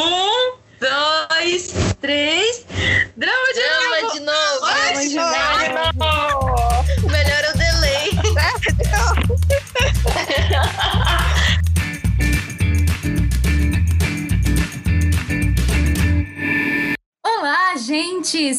Um, 0.00 0.56
dois, 0.80 1.74
três. 2.00 2.39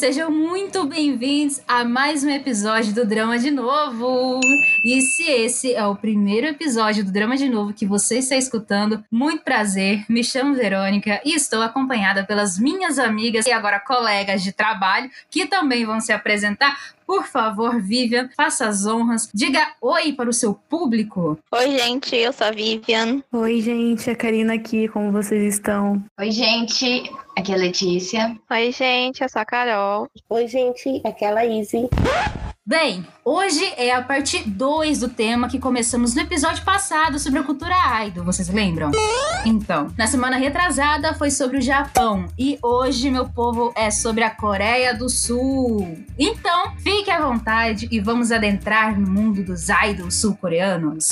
Sejam 0.02 0.32
muito 0.32 0.84
bem-vindos 0.88 1.62
a 1.68 1.86
mais 1.86 2.24
um 2.24 2.30
episódio 2.32 2.92
do 2.92 3.06
Drama 3.06 3.38
de 3.38 3.52
Novo. 3.52 4.40
E 4.84 5.00
se 5.00 5.22
esse 5.30 5.76
é 5.76 5.86
o 5.86 5.96
primeiro 5.96 6.48
episódio 6.48 7.06
do 7.06 7.12
Drama 7.12 7.38
de 7.38 7.48
Novo 7.48 7.72
que 7.72 7.86
você 7.86 8.18
está 8.18 8.36
escutando, 8.36 9.06
muito 9.12 9.44
prazer. 9.44 10.04
Me 10.10 10.24
chamo 10.24 10.56
Verônica 10.56 11.22
e 11.24 11.36
estou 11.36 11.62
acompanhada 11.62 12.24
pelas 12.24 12.58
minhas 12.58 12.98
amigas 12.98 13.46
e 13.46 13.52
agora 13.52 13.80
colegas 13.80 14.42
de 14.42 14.52
trabalho 14.52 15.08
que 15.30 15.46
também 15.46 15.86
vão 15.86 16.00
se 16.00 16.12
apresentar. 16.12 16.80
Por 17.12 17.28
favor, 17.28 17.82
Vivian, 17.82 18.30
faça 18.38 18.70
as 18.70 18.86
honras. 18.86 19.28
Diga 19.34 19.74
oi 19.82 20.14
para 20.14 20.30
o 20.30 20.34
seu 20.34 20.54
público. 20.54 21.38
Oi, 21.52 21.78
gente, 21.78 22.16
eu 22.16 22.32
sou 22.32 22.48
a 22.48 22.52
Vivian. 22.52 23.22
Oi, 23.34 23.60
gente, 23.60 24.10
a 24.10 24.16
Karina 24.16 24.54
aqui, 24.54 24.88
como 24.88 25.12
vocês 25.12 25.56
estão? 25.56 26.02
Oi, 26.18 26.32
gente, 26.32 27.12
aqui 27.38 27.52
é 27.52 27.56
a 27.56 27.58
Letícia. 27.58 28.40
Oi, 28.50 28.72
gente, 28.72 29.22
eu 29.22 29.28
sou 29.28 29.42
a 29.42 29.46
Carol. 29.46 30.08
Oi, 30.30 30.48
gente, 30.48 31.02
aqui 31.04 31.26
é 31.26 31.28
a 31.28 31.34
Laíse. 31.34 31.90
Bem, 32.64 33.04
hoje 33.26 33.66
é 33.76 33.92
a 33.92 34.04
parte 34.04 34.48
2 34.48 35.00
do 35.00 35.10
tema 35.10 35.50
que 35.50 35.58
começamos 35.58 36.14
no 36.14 36.22
episódio 36.22 36.64
passado 36.64 37.18
sobre 37.18 37.40
a 37.40 37.44
cultura 37.44 37.74
idol, 38.06 38.24
vocês 38.24 38.50
lembram? 38.50 38.92
Então, 39.44 39.92
na 39.98 40.06
semana 40.06 40.38
retrasada 40.38 41.16
foi 41.16 41.32
sobre 41.32 41.58
o 41.58 41.62
Japão 41.62 42.28
e 42.38 42.60
hoje, 42.62 43.10
meu 43.10 43.28
povo, 43.28 43.74
é 43.76 43.90
sobre 43.90 44.24
a 44.24 44.30
Coreia 44.30 44.94
do 44.94 45.10
Sul. 45.10 46.06
Então, 46.20 46.76
fique 46.78 47.10
à 47.10 47.20
vontade 47.20 47.88
e 47.90 48.00
vamos 48.00 48.32
adentrar 48.32 48.98
no 48.98 49.10
mundo 49.10 49.44
dos 49.44 49.68
idols 49.68 50.14
sul-coreanos. 50.14 51.10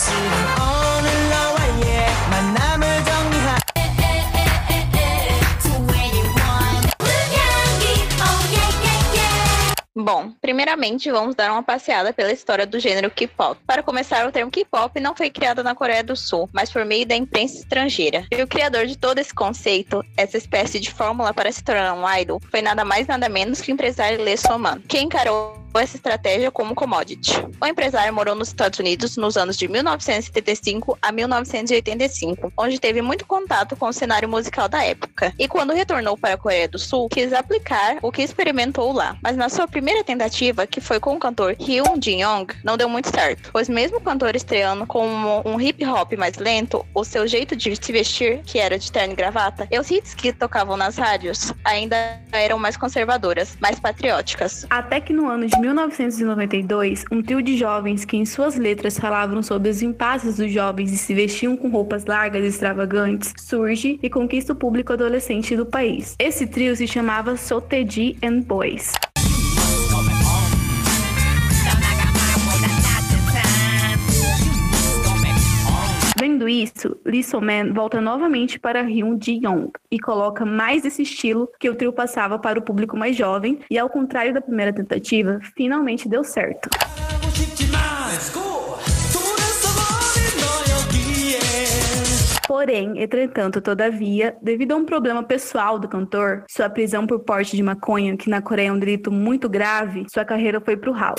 Bom, 10.12 10.34
primeiramente 10.42 11.12
vamos 11.12 11.36
dar 11.36 11.52
uma 11.52 11.62
passeada 11.62 12.12
pela 12.12 12.32
história 12.32 12.66
do 12.66 12.80
gênero 12.80 13.12
K-pop. 13.12 13.62
Para 13.68 13.84
começar, 13.84 14.28
o 14.28 14.32
termo 14.32 14.50
K-pop 14.50 15.00
não 15.00 15.16
foi 15.16 15.30
criado 15.30 15.64
na 15.64 15.76
Coreia 15.76 16.04
do 16.04 16.16
Sul, 16.16 16.50
mas 16.52 16.72
por 16.72 16.84
meio 16.84 17.06
da 17.06 17.16
imprensa 17.16 17.60
estrangeira. 17.60 18.26
E 18.32 18.42
o 18.42 18.48
criador 18.48 18.88
de 18.88 18.98
todo 18.98 19.20
esse 19.20 19.32
conceito, 19.32 20.04
essa 20.18 20.36
espécie 20.36 20.80
de 20.80 20.90
fórmula 20.90 21.32
para 21.32 21.52
se 21.52 21.64
tornar 21.64 21.94
um 21.94 22.12
idol, 22.18 22.42
foi 22.50 22.60
nada 22.60 22.84
mais 22.84 23.06
nada 23.06 23.30
menos 23.30 23.62
que 23.62 23.72
o 23.72 23.74
empresário 23.74 24.24
Lee 24.24 24.36
Soman, 24.36 24.82
que 24.88 25.00
encarou 25.00 25.56
essa 25.78 25.98
estratégia 25.98 26.50
como 26.50 26.74
commodity. 26.74 27.34
O 27.62 27.66
empresário 27.66 28.14
morou 28.14 28.36
nos 28.36 28.48
Estados 28.48 28.80
Unidos 28.80 29.18
nos 29.18 29.38
anos 29.38 29.58
de 29.58 29.68
1975 29.68 30.98
a 31.02 31.12
1985, 31.12 32.54
onde 32.58 32.80
teve 32.80 33.02
muito 33.02 33.26
contato 33.26 33.76
com 33.76 33.88
o 33.88 33.94
cenário 33.94 34.30
musical 34.30 34.70
da 34.70 34.84
época. 34.84 35.34
E 35.38 35.48
quando 35.48 35.74
retornou 35.74 36.18
para 36.18 36.36
a 36.36 36.38
Coreia 36.38 36.68
do 36.68 36.80
Sul, 36.80 37.10
quis 37.10 37.34
aplicar 37.34 37.98
o 38.02 38.12
que 38.12 38.22
experimentou 38.22 38.92
lá. 38.94 39.18
Mas 39.22 39.36
na 39.36 39.50
sua 39.50 39.68
primeira 39.68 40.04
tentativa, 40.04 40.66
que 40.66 40.80
foi 40.80 41.00
com 41.00 41.16
o 41.16 41.20
cantor 41.20 41.56
Hyun 41.60 42.00
Jin-young, 42.02 42.48
não 42.64 42.78
deu 42.78 42.88
muito 42.88 43.10
certo, 43.10 43.50
pois 43.52 43.68
mesmo 43.68 43.98
o 43.98 44.02
cantor 44.02 44.36
estreando 44.36 44.86
com 44.88 45.08
um 45.46 45.60
hip 45.60 45.86
hop 45.86 46.14
mais 46.14 46.38
lento, 46.38 46.86
o 46.94 47.04
seu 47.04 47.28
jeito 47.28 47.56
de 47.56 47.76
se 47.76 47.92
vestir, 47.92 48.42
que 48.46 48.60
era 48.60 48.80
de 48.80 48.92
terno 48.92 49.14
e 49.14 49.16
gravata, 49.16 49.68
e 49.70 49.78
os 49.78 49.90
hits 49.92 50.14
que 50.14 50.32
tocavam 50.32 50.78
nas 50.78 50.98
rádios 50.98 51.54
ainda 51.64 52.20
eram 52.32 52.58
mais 52.58 52.78
conservadoras, 52.78 53.58
mais 53.60 53.80
patrióticas. 53.80 54.66
Até 54.70 55.02
que 55.02 55.14
no 55.14 55.28
ano 55.28 55.48
de 55.48 55.59
1992, 55.60 57.06
um 57.12 57.22
trio 57.22 57.42
de 57.42 57.58
jovens 57.58 58.06
que 58.06 58.18
em 58.18 58.26
suas 58.26 58.56
letras 58.56 58.98
falavam 58.98 59.44
sobre 59.44 59.70
os 59.70 59.82
impasses 59.82 60.38
dos 60.38 60.52
jovens 60.52 60.92
e 60.92 60.98
se 60.98 61.14
vestiam 61.14 61.58
com 61.58 61.70
roupas 61.70 62.06
largas 62.06 62.44
e 62.44 62.48
extravagantes 62.48 63.34
surge 63.38 64.00
e 64.02 64.10
conquista 64.10 64.54
o 64.54 64.56
público 64.56 64.94
adolescente 64.94 65.56
do 65.56 65.66
país. 65.66 66.16
Esse 66.20 66.48
trio 66.48 66.76
se 66.76 66.88
chamava 66.88 67.36
Soteji 67.36 68.18
and 68.24 68.42
Boys. 68.42 68.94
Vendo 76.40 76.48
isso, 76.48 76.98
Lee 77.06 77.22
So-man 77.22 77.74
volta 77.74 78.00
novamente 78.00 78.58
para 78.58 78.82
Hyun 78.82 79.20
Ji-young 79.22 79.74
e 79.92 80.00
coloca 80.00 80.46
mais 80.46 80.86
esse 80.86 81.02
estilo 81.02 81.50
que 81.60 81.70
o 81.70 81.76
trio 81.76 81.92
passava 81.92 82.40
para 82.40 82.58
o 82.58 82.62
público 82.62 82.96
mais 82.96 83.14
jovem 83.14 83.60
e, 83.70 83.78
ao 83.78 83.90
contrário 83.90 84.34
da 84.34 84.40
primeira 84.40 84.72
tentativa, 84.72 85.42
finalmente 85.54 86.08
deu 86.08 86.24
certo. 86.24 86.70
Porém, 92.48 93.04
entretanto, 93.04 93.60
todavia, 93.60 94.38
devido 94.42 94.72
a 94.72 94.78
um 94.78 94.86
problema 94.86 95.22
pessoal 95.22 95.78
do 95.78 95.90
cantor, 95.90 96.46
sua 96.48 96.70
prisão 96.70 97.06
por 97.06 97.20
porte 97.20 97.58
de 97.58 97.62
maconha, 97.62 98.16
que 98.16 98.30
na 98.30 98.42
Coreia 98.42 98.70
é 98.70 98.72
um 98.72 98.80
delito 98.80 99.12
muito 99.12 99.50
grave, 99.50 100.06
sua 100.10 100.24
carreira 100.24 100.62
foi 100.62 100.78
pro 100.78 100.94
ralo. 100.94 101.18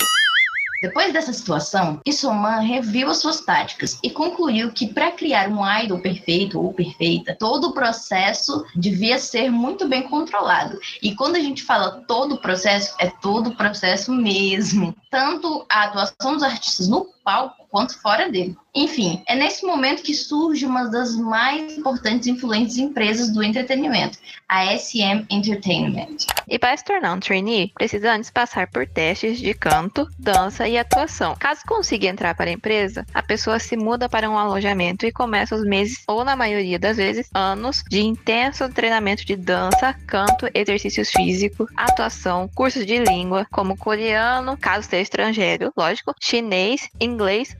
Depois 0.81 1.13
dessa 1.13 1.31
situação, 1.31 2.01
Isoman 2.03 2.61
reviu 2.61 3.09
as 3.09 3.17
suas 3.17 3.41
táticas 3.41 3.99
e 4.01 4.09
concluiu 4.09 4.71
que 4.71 4.91
para 4.91 5.11
criar 5.11 5.47
um 5.47 5.63
idol 5.79 5.99
perfeito 5.99 6.59
ou 6.59 6.73
perfeita, 6.73 7.35
todo 7.39 7.67
o 7.67 7.73
processo 7.73 8.65
devia 8.75 9.19
ser 9.19 9.51
muito 9.51 9.87
bem 9.87 10.01
controlado. 10.01 10.79
E 11.01 11.13
quando 11.13 11.35
a 11.35 11.39
gente 11.39 11.61
fala 11.61 12.03
todo 12.07 12.33
o 12.33 12.41
processo, 12.41 12.95
é 12.99 13.07
todo 13.21 13.51
o 13.51 13.55
processo 13.55 14.11
mesmo. 14.11 14.95
Tanto 15.11 15.65
a 15.69 15.83
atuação 15.83 16.33
dos 16.33 16.43
artistas 16.43 16.87
no 16.87 17.07
palco 17.23 17.65
quanto 17.71 17.99
fora 18.01 18.29
dele. 18.29 18.55
Enfim, 18.75 19.21
é 19.27 19.35
nesse 19.35 19.65
momento 19.65 20.03
que 20.03 20.13
surge 20.13 20.65
uma 20.65 20.85
das 20.85 21.15
mais 21.15 21.77
importantes 21.77 22.27
e 22.27 22.31
influentes 22.31 22.77
empresas 22.77 23.31
do 23.31 23.43
entretenimento, 23.43 24.17
a 24.47 24.65
SM 24.77 25.25
Entertainment. 25.29 26.27
E 26.47 26.59
para 26.59 26.75
se 26.75 26.83
tornar 26.83 27.13
um 27.13 27.19
trainee, 27.19 27.71
precisa 27.73 28.13
antes 28.13 28.29
passar 28.29 28.69
por 28.69 28.87
testes 28.87 29.39
de 29.39 29.53
canto, 29.53 30.07
dança 30.17 30.67
e 30.67 30.77
atuação. 30.77 31.35
Caso 31.39 31.61
consiga 31.65 32.07
entrar 32.07 32.35
para 32.35 32.49
a 32.49 32.53
empresa, 32.53 33.05
a 33.13 33.23
pessoa 33.23 33.59
se 33.59 33.75
muda 33.75 34.07
para 34.07 34.29
um 34.29 34.37
alojamento 34.37 35.05
e 35.05 35.11
começa 35.11 35.55
os 35.55 35.65
meses, 35.65 36.03
ou 36.07 36.23
na 36.23 36.35
maioria 36.35 36.79
das 36.79 36.97
vezes, 36.97 37.29
anos, 37.33 37.83
de 37.89 38.01
intenso 38.01 38.69
treinamento 38.69 39.25
de 39.25 39.35
dança, 39.35 39.93
canto, 40.07 40.47
exercícios 40.53 41.09
físicos, 41.09 41.69
atuação, 41.75 42.49
cursos 42.53 42.85
de 42.85 42.97
língua, 42.99 43.45
como 43.51 43.77
coreano, 43.77 44.57
caso 44.57 44.87
seja 44.87 45.03
estrangeiro, 45.03 45.71
lógico, 45.77 46.13
chinês, 46.19 46.89
inglês 46.99 47.10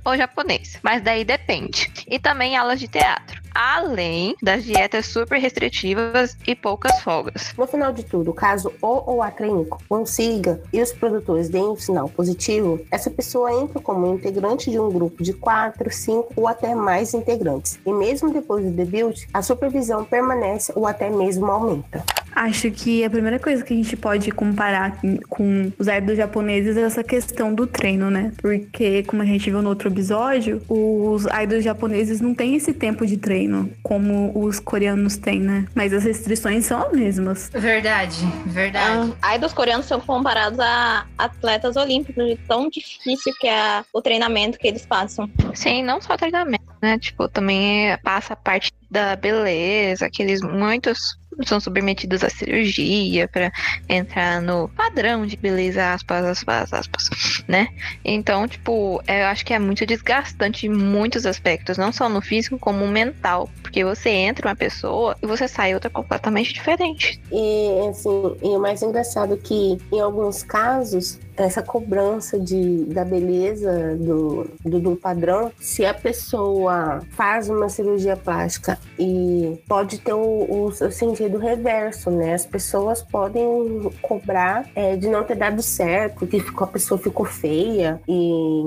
ou 0.06 0.18
japonês. 0.18 0.80
Mas 0.82 1.02
daí 1.02 1.24
depende. 1.24 1.92
E 2.08 2.20
também 2.20 2.56
aulas 2.56 2.80
de 2.80 2.88
teatro. 2.88 3.42
Além 3.54 4.36
das 4.42 4.64
dietas 4.64 5.08
super 5.08 5.40
restritivas 5.40 6.38
e 6.48 6.56
poucas 6.56 7.00
folgas. 7.02 7.54
No 7.58 7.68
final 7.68 7.92
de 7.92 8.04
tudo, 8.04 8.34
caso 8.34 8.72
o 8.82 9.12
ou 9.12 9.22
a 9.22 9.30
trainee 9.30 9.68
consiga 9.88 10.62
e 10.72 10.82
os 10.82 10.92
produtores 10.92 11.50
deem 11.50 11.66
um 11.66 11.76
sinal 11.76 12.08
positivo, 12.10 12.80
essa 12.90 13.10
pessoa 13.10 13.52
entra 13.52 13.80
como 13.82 14.14
integrante 14.14 14.72
de 14.72 14.80
um 14.80 14.90
grupo 14.90 15.24
de 15.24 15.34
4, 15.34 15.92
5 15.92 16.34
ou 16.36 16.48
até 16.48 16.74
mais 16.74 17.14
integrantes. 17.14 17.80
E 17.86 17.92
mesmo 17.92 18.32
depois 18.32 18.64
do 18.64 18.72
debut, 18.72 19.26
a 19.34 19.42
supervisão 19.42 20.06
permanece 20.06 20.72
ou 20.76 20.88
até 20.88 21.10
mesmo 21.10 21.46
aumenta. 21.46 22.04
Acho 22.34 22.72
que 22.72 23.04
a 23.04 23.10
primeira 23.10 23.38
coisa 23.38 23.64
que 23.64 23.74
a 23.74 23.76
gente 23.76 23.98
pode 23.98 24.32
comparar 24.32 24.98
com 25.28 25.72
os 25.78 25.88
idols 25.88 26.18
japoneses 26.18 26.78
é 26.78 26.82
essa 26.82 27.04
questão 27.04 27.54
do 27.54 27.68
treino, 27.68 28.10
né? 28.10 28.32
Porque, 28.42 29.04
como 29.04 29.22
a 29.22 29.26
gente 29.26 29.50
viu 29.50 29.62
no 29.62 29.68
outro 29.68 29.90
episódio, 29.90 30.62
os 30.70 31.26
idols 31.26 31.64
japoneses 31.64 32.22
não 32.22 32.34
têm 32.34 32.56
esse 32.56 32.74
tempo 32.74 33.06
de 33.06 33.18
treino 33.18 33.41
como 33.84 34.32
os 34.36 34.60
coreanos 34.60 35.18
têm, 35.18 35.40
né? 35.40 35.66
Mas 35.76 35.94
as 35.94 36.04
restrições 36.04 36.66
são 36.66 36.82
as 36.82 36.92
mesmas. 36.92 37.50
Verdade, 37.54 38.26
verdade. 38.46 39.14
Ah, 39.22 39.36
idols 39.36 39.54
coreanos 39.54 39.86
são 39.86 40.00
comparados 40.00 40.60
a 40.60 41.06
atletas 41.18 41.76
olímpicos, 41.76 42.26
de 42.26 42.36
tão 42.48 42.70
difícil 42.70 43.34
que 43.40 43.48
é 43.48 43.84
o 43.94 44.02
treinamento 44.02 44.58
que 44.58 44.68
eles 44.68 44.86
passam. 44.86 45.30
Sim, 45.54 45.84
não 45.84 46.02
só 46.02 46.18
treinamento, 46.18 46.64
né? 46.82 46.98
Tipo, 46.98 47.28
também 47.28 47.98
passa 48.04 48.34
a 48.34 48.38
parte 48.38 48.72
da 48.90 49.16
beleza, 49.16 50.10
que 50.10 50.22
eles 50.22 50.42
muitos 50.42 51.21
são 51.46 51.60
submetidos 51.60 52.24
à 52.24 52.30
cirurgia 52.30 53.28
para 53.28 53.52
entrar 53.88 54.42
no 54.42 54.68
padrão 54.70 55.26
de 55.26 55.36
beleza, 55.38 55.94
aspas, 55.94 56.26
aspas, 56.26 56.74
aspas, 56.74 57.44
né? 57.48 57.70
Então, 58.04 58.48
tipo, 58.48 59.02
eu 59.08 59.26
acho 59.28 59.46
que 59.46 59.54
é 59.54 59.60
muito 59.60 59.86
desgastante 59.86 60.68
em 60.68 60.70
muitos 60.70 61.26
aspectos, 61.26 61.78
não 61.78 61.92
só 61.92 62.10
no 62.10 62.22
físico, 62.22 62.60
como 62.60 62.88
mental, 62.88 63.50
porque 63.62 63.84
você 63.84 64.10
entra 64.10 64.48
uma 64.48 64.56
pessoa 64.56 65.16
e 65.22 65.28
você 65.28 65.48
sai 65.48 65.74
outra 65.74 65.90
completamente 65.90 66.54
diferente. 66.54 67.22
E, 67.32 67.90
assim, 67.90 68.36
e 68.44 68.48
o 68.48 68.60
mais 68.60 68.82
engraçado 68.82 69.34
é 69.34 69.38
que, 69.38 69.78
em 69.92 70.00
alguns 70.00 70.44
casos, 70.44 71.20
essa 71.36 71.62
cobrança 71.62 72.40
de, 72.40 72.86
da 72.86 73.04
beleza 73.04 73.96
do, 73.98 74.50
do, 74.64 74.80
do 74.80 74.96
padrão, 74.96 75.52
se 75.60 75.86
a 75.86 75.94
pessoa 75.94 77.02
faz 77.12 77.50
uma 77.50 77.70
cirurgia 77.70 78.16
plástica 78.16 78.78
e 79.00 79.60
pode 79.68 80.00
ter 80.00 80.14
o, 80.14 80.66
o, 80.68 80.72
sentido 80.72 81.38
reverso, 81.38 82.10
né? 82.12 82.34
As 82.34 82.46
pessoas 82.46 83.02
podem 83.02 83.90
cobrar 84.02 84.66
é, 84.76 84.96
de 84.96 85.08
não 85.08 85.24
ter 85.24 85.36
dado 85.36 85.62
certo, 85.62 86.28
que 86.28 86.40
ficou, 86.40 86.66
a 86.66 86.72
pessoa 86.72 86.98
ficou 86.98 87.26
feia 87.26 88.00
e 88.08 88.64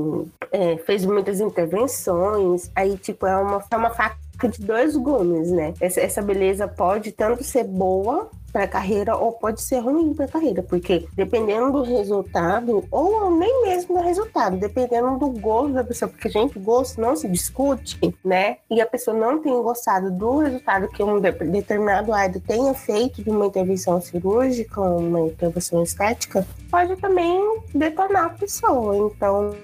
é, 0.53 0.77
fez 0.79 1.05
muitas 1.05 1.41
intervenções. 1.41 2.71
Aí, 2.75 2.97
tipo, 2.97 3.27
é 3.27 3.37
uma, 3.37 3.65
é 3.71 3.77
uma 3.77 3.91
faca 3.91 4.49
de 4.49 4.61
dois 4.65 4.97
gumes, 4.97 5.51
né? 5.51 5.75
Essa, 5.81 6.01
essa 6.01 6.23
beleza 6.23 6.67
pode 6.67 7.13
tanto 7.13 7.45
ser 7.45 7.65
boa 7.65 8.31
para 8.55 8.65
a 8.65 8.69
carreira 8.69 9.17
ou 9.17 9.33
pode 9.33 9.61
ser 9.61 9.81
ruim 9.81 10.15
para 10.15 10.27
a 10.27 10.29
carreira, 10.29 10.63
porque 10.63 11.09
dependendo 11.13 11.73
do 11.73 11.83
resultado, 11.83 12.85
ou 12.89 13.29
nem 13.33 13.63
mesmo 13.63 13.97
do 13.97 14.01
resultado, 14.01 14.57
dependendo 14.57 15.19
do 15.19 15.29
gosto 15.29 15.73
da 15.73 15.83
pessoa, 15.83 16.09
porque, 16.09 16.29
gente, 16.29 16.57
gosto 16.61 17.01
não 17.01 17.17
se 17.17 17.27
discute, 17.27 17.99
né? 18.25 18.59
E 18.71 18.81
a 18.81 18.87
pessoa 18.87 19.17
não 19.17 19.43
tem 19.43 19.53
gostado 19.61 20.09
do 20.13 20.39
resultado 20.39 20.87
que 20.87 21.03
um 21.03 21.21
determinado 21.21 22.13
área 22.13 22.41
tenha 22.47 22.73
feito 22.75 23.25
de 23.25 23.29
uma 23.29 23.47
intervenção 23.47 24.01
cirúrgica, 24.01 24.81
uma 24.81 25.23
intervenção 25.23 25.83
estética, 25.83 26.47
pode 26.71 26.95
também 26.97 27.61
detonar 27.75 28.27
a 28.27 28.31
pessoa. 28.31 29.11
Então, 29.13 29.57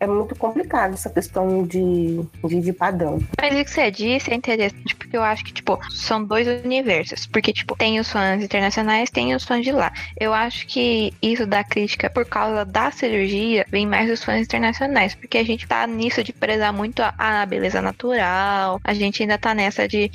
é 0.00 0.06
muito 0.06 0.34
complicado 0.36 0.94
essa 0.94 1.10
questão 1.10 1.64
de, 1.64 2.20
de, 2.44 2.60
de 2.60 2.72
padrão. 2.72 3.18
Mas 3.40 3.58
o 3.58 3.64
que 3.64 3.70
você 3.70 3.90
disse 3.90 4.30
é 4.30 4.34
interessante, 4.34 4.94
porque 4.94 5.16
eu 5.16 5.22
acho 5.22 5.44
que, 5.44 5.52
tipo, 5.52 5.78
são 5.90 6.22
dois 6.22 6.46
universos. 6.64 7.26
Porque, 7.26 7.52
tipo, 7.52 7.76
tem 7.76 7.98
os 7.98 8.06
fãs 8.14 8.44
internacionais, 8.44 9.10
tem 9.10 9.34
os 9.34 9.42
fãs 9.42 9.64
de 9.64 9.72
lá. 9.72 9.92
Eu 10.18 10.32
acho 10.32 10.68
que 10.68 11.12
isso 11.20 11.44
da 11.44 11.64
crítica 11.64 12.08
por 12.08 12.24
causa 12.24 12.64
da 12.64 12.92
cirurgia 12.92 13.66
vem 13.68 13.86
mais 13.86 14.08
dos 14.08 14.22
fãs 14.22 14.42
internacionais, 14.42 15.16
porque 15.16 15.36
a 15.36 15.44
gente 15.44 15.66
tá 15.66 15.84
nisso 15.84 16.22
de 16.22 16.32
prezar 16.32 16.72
muito 16.72 17.00
a, 17.02 17.12
a 17.18 17.44
beleza 17.44 17.82
natural, 17.82 18.80
a 18.84 18.94
gente 18.94 19.20
ainda 19.22 19.36
tá 19.36 19.52
nessa 19.52 19.88
de 19.88 20.12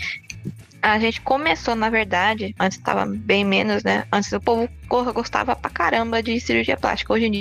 a 0.81 0.97
gente 0.97 1.19
começou, 1.19 1.75
na 1.75 1.89
verdade, 1.89 2.55
antes 2.57 2.77
estava 2.77 3.05
bem 3.05 3.43
menos, 3.43 3.83
né? 3.83 4.05
Antes 4.09 4.31
o 4.31 4.39
povo 4.39 4.69
gostava 5.13 5.53
pra 5.53 5.69
caramba 5.69 6.23
de 6.23 6.39
cirurgia 6.39 6.77
plástica. 6.77 7.11
Hoje 7.11 7.25
em 7.25 7.31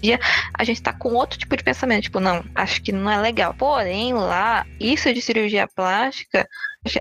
dia 0.00 0.20
a 0.56 0.62
gente 0.62 0.80
tá 0.80 0.92
com 0.92 1.12
outro 1.14 1.36
tipo 1.36 1.56
de 1.56 1.64
pensamento, 1.64 2.04
tipo, 2.04 2.20
não, 2.20 2.44
acho 2.54 2.80
que 2.80 2.92
não 2.92 3.10
é 3.10 3.20
legal. 3.20 3.52
Porém, 3.52 4.12
lá, 4.14 4.64
isso 4.78 5.12
de 5.12 5.20
cirurgia 5.20 5.66
plástica 5.66 6.48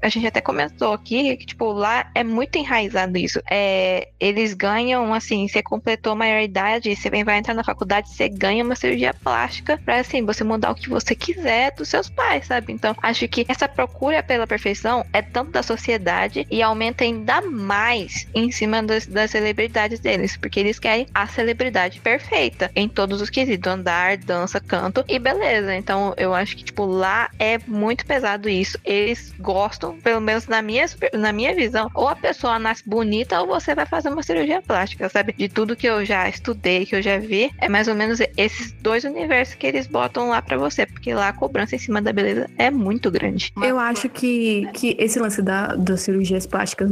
a 0.01 0.09
gente 0.09 0.25
até 0.25 0.39
comentou 0.41 0.93
aqui 0.93 1.35
que, 1.37 1.45
tipo, 1.45 1.71
lá 1.71 2.09
é 2.15 2.23
muito 2.23 2.57
enraizado 2.57 3.17
isso. 3.17 3.41
É, 3.49 4.07
eles 4.19 4.53
ganham, 4.53 5.13
assim, 5.13 5.47
você 5.47 5.61
completou 5.61 6.13
a 6.13 6.15
maioridade, 6.15 6.95
você 6.95 7.09
vai 7.09 7.37
entrar 7.37 7.53
na 7.53 7.63
faculdade, 7.63 8.09
você 8.09 8.29
ganha 8.29 8.63
uma 8.63 8.75
cirurgia 8.75 9.13
plástica 9.13 9.77
pra, 9.83 9.99
assim, 9.99 10.25
você 10.25 10.43
mudar 10.43 10.71
o 10.71 10.75
que 10.75 10.89
você 10.89 11.13
quiser 11.15 11.73
dos 11.75 11.89
seus 11.89 12.09
pais, 12.09 12.47
sabe? 12.47 12.71
Então, 12.71 12.95
acho 13.01 13.27
que 13.27 13.45
essa 13.47 13.67
procura 13.67 14.23
pela 14.23 14.47
perfeição 14.47 15.05
é 15.11 15.21
tanto 15.21 15.51
da 15.51 15.61
sociedade 15.61 16.47
e 16.49 16.61
aumenta 16.61 17.03
ainda 17.03 17.41
mais 17.41 18.27
em 18.33 18.51
cima 18.51 18.81
das, 18.81 19.05
das 19.05 19.31
celebridades 19.31 19.99
deles, 19.99 20.37
porque 20.37 20.59
eles 20.59 20.79
querem 20.79 21.07
a 21.13 21.27
celebridade 21.27 21.99
perfeita 21.99 22.71
em 22.75 22.87
todos 22.87 23.21
os 23.21 23.29
quesitos, 23.29 23.71
andar, 23.71 24.17
dança, 24.17 24.59
canto 24.59 25.03
e 25.07 25.19
beleza. 25.19 25.75
Então, 25.75 26.13
eu 26.17 26.33
acho 26.33 26.55
que, 26.55 26.63
tipo, 26.63 26.85
lá 26.85 27.29
é 27.37 27.57
muito 27.67 28.05
pesado 28.05 28.47
isso. 28.47 28.79
Eles 28.85 29.33
gostam 29.39 29.72
gostam, 29.73 29.97
pelo 29.99 30.21
menos 30.21 30.47
na 30.47 30.61
minha, 30.61 30.85
na 31.13 31.31
minha 31.31 31.53
visão, 31.55 31.89
ou 31.93 32.07
a 32.07 32.15
pessoa 32.15 32.59
nasce 32.59 32.87
bonita 32.87 33.41
ou 33.41 33.47
você 33.47 33.73
vai 33.73 33.85
fazer 33.85 34.09
uma 34.09 34.21
cirurgia 34.21 34.61
plástica, 34.61 35.09
sabe? 35.09 35.33
De 35.33 35.49
tudo 35.49 35.75
que 35.75 35.87
eu 35.87 36.05
já 36.05 36.29
estudei, 36.29 36.85
que 36.85 36.95
eu 36.95 37.01
já 37.01 37.17
vi, 37.17 37.51
é 37.59 37.67
mais 37.67 37.87
ou 37.87 37.95
menos 37.95 38.19
esses 38.37 38.71
dois 38.73 39.03
universos 39.03 39.55
que 39.55 39.67
eles 39.67 39.87
botam 39.87 40.29
lá 40.29 40.41
para 40.41 40.57
você, 40.57 40.85
porque 40.85 41.13
lá 41.13 41.29
a 41.29 41.33
cobrança 41.33 41.75
em 41.75 41.79
cima 41.79 42.01
da 42.01 42.13
beleza 42.13 42.49
é 42.57 42.69
muito 42.69 43.09
grande. 43.09 43.51
Eu 43.61 43.79
acho 43.79 44.09
que, 44.09 44.67
que 44.73 44.95
esse 44.99 45.19
lance 45.19 45.41
da, 45.41 45.75
das 45.75 46.01
cirurgias 46.01 46.45
plásticas 46.45 46.89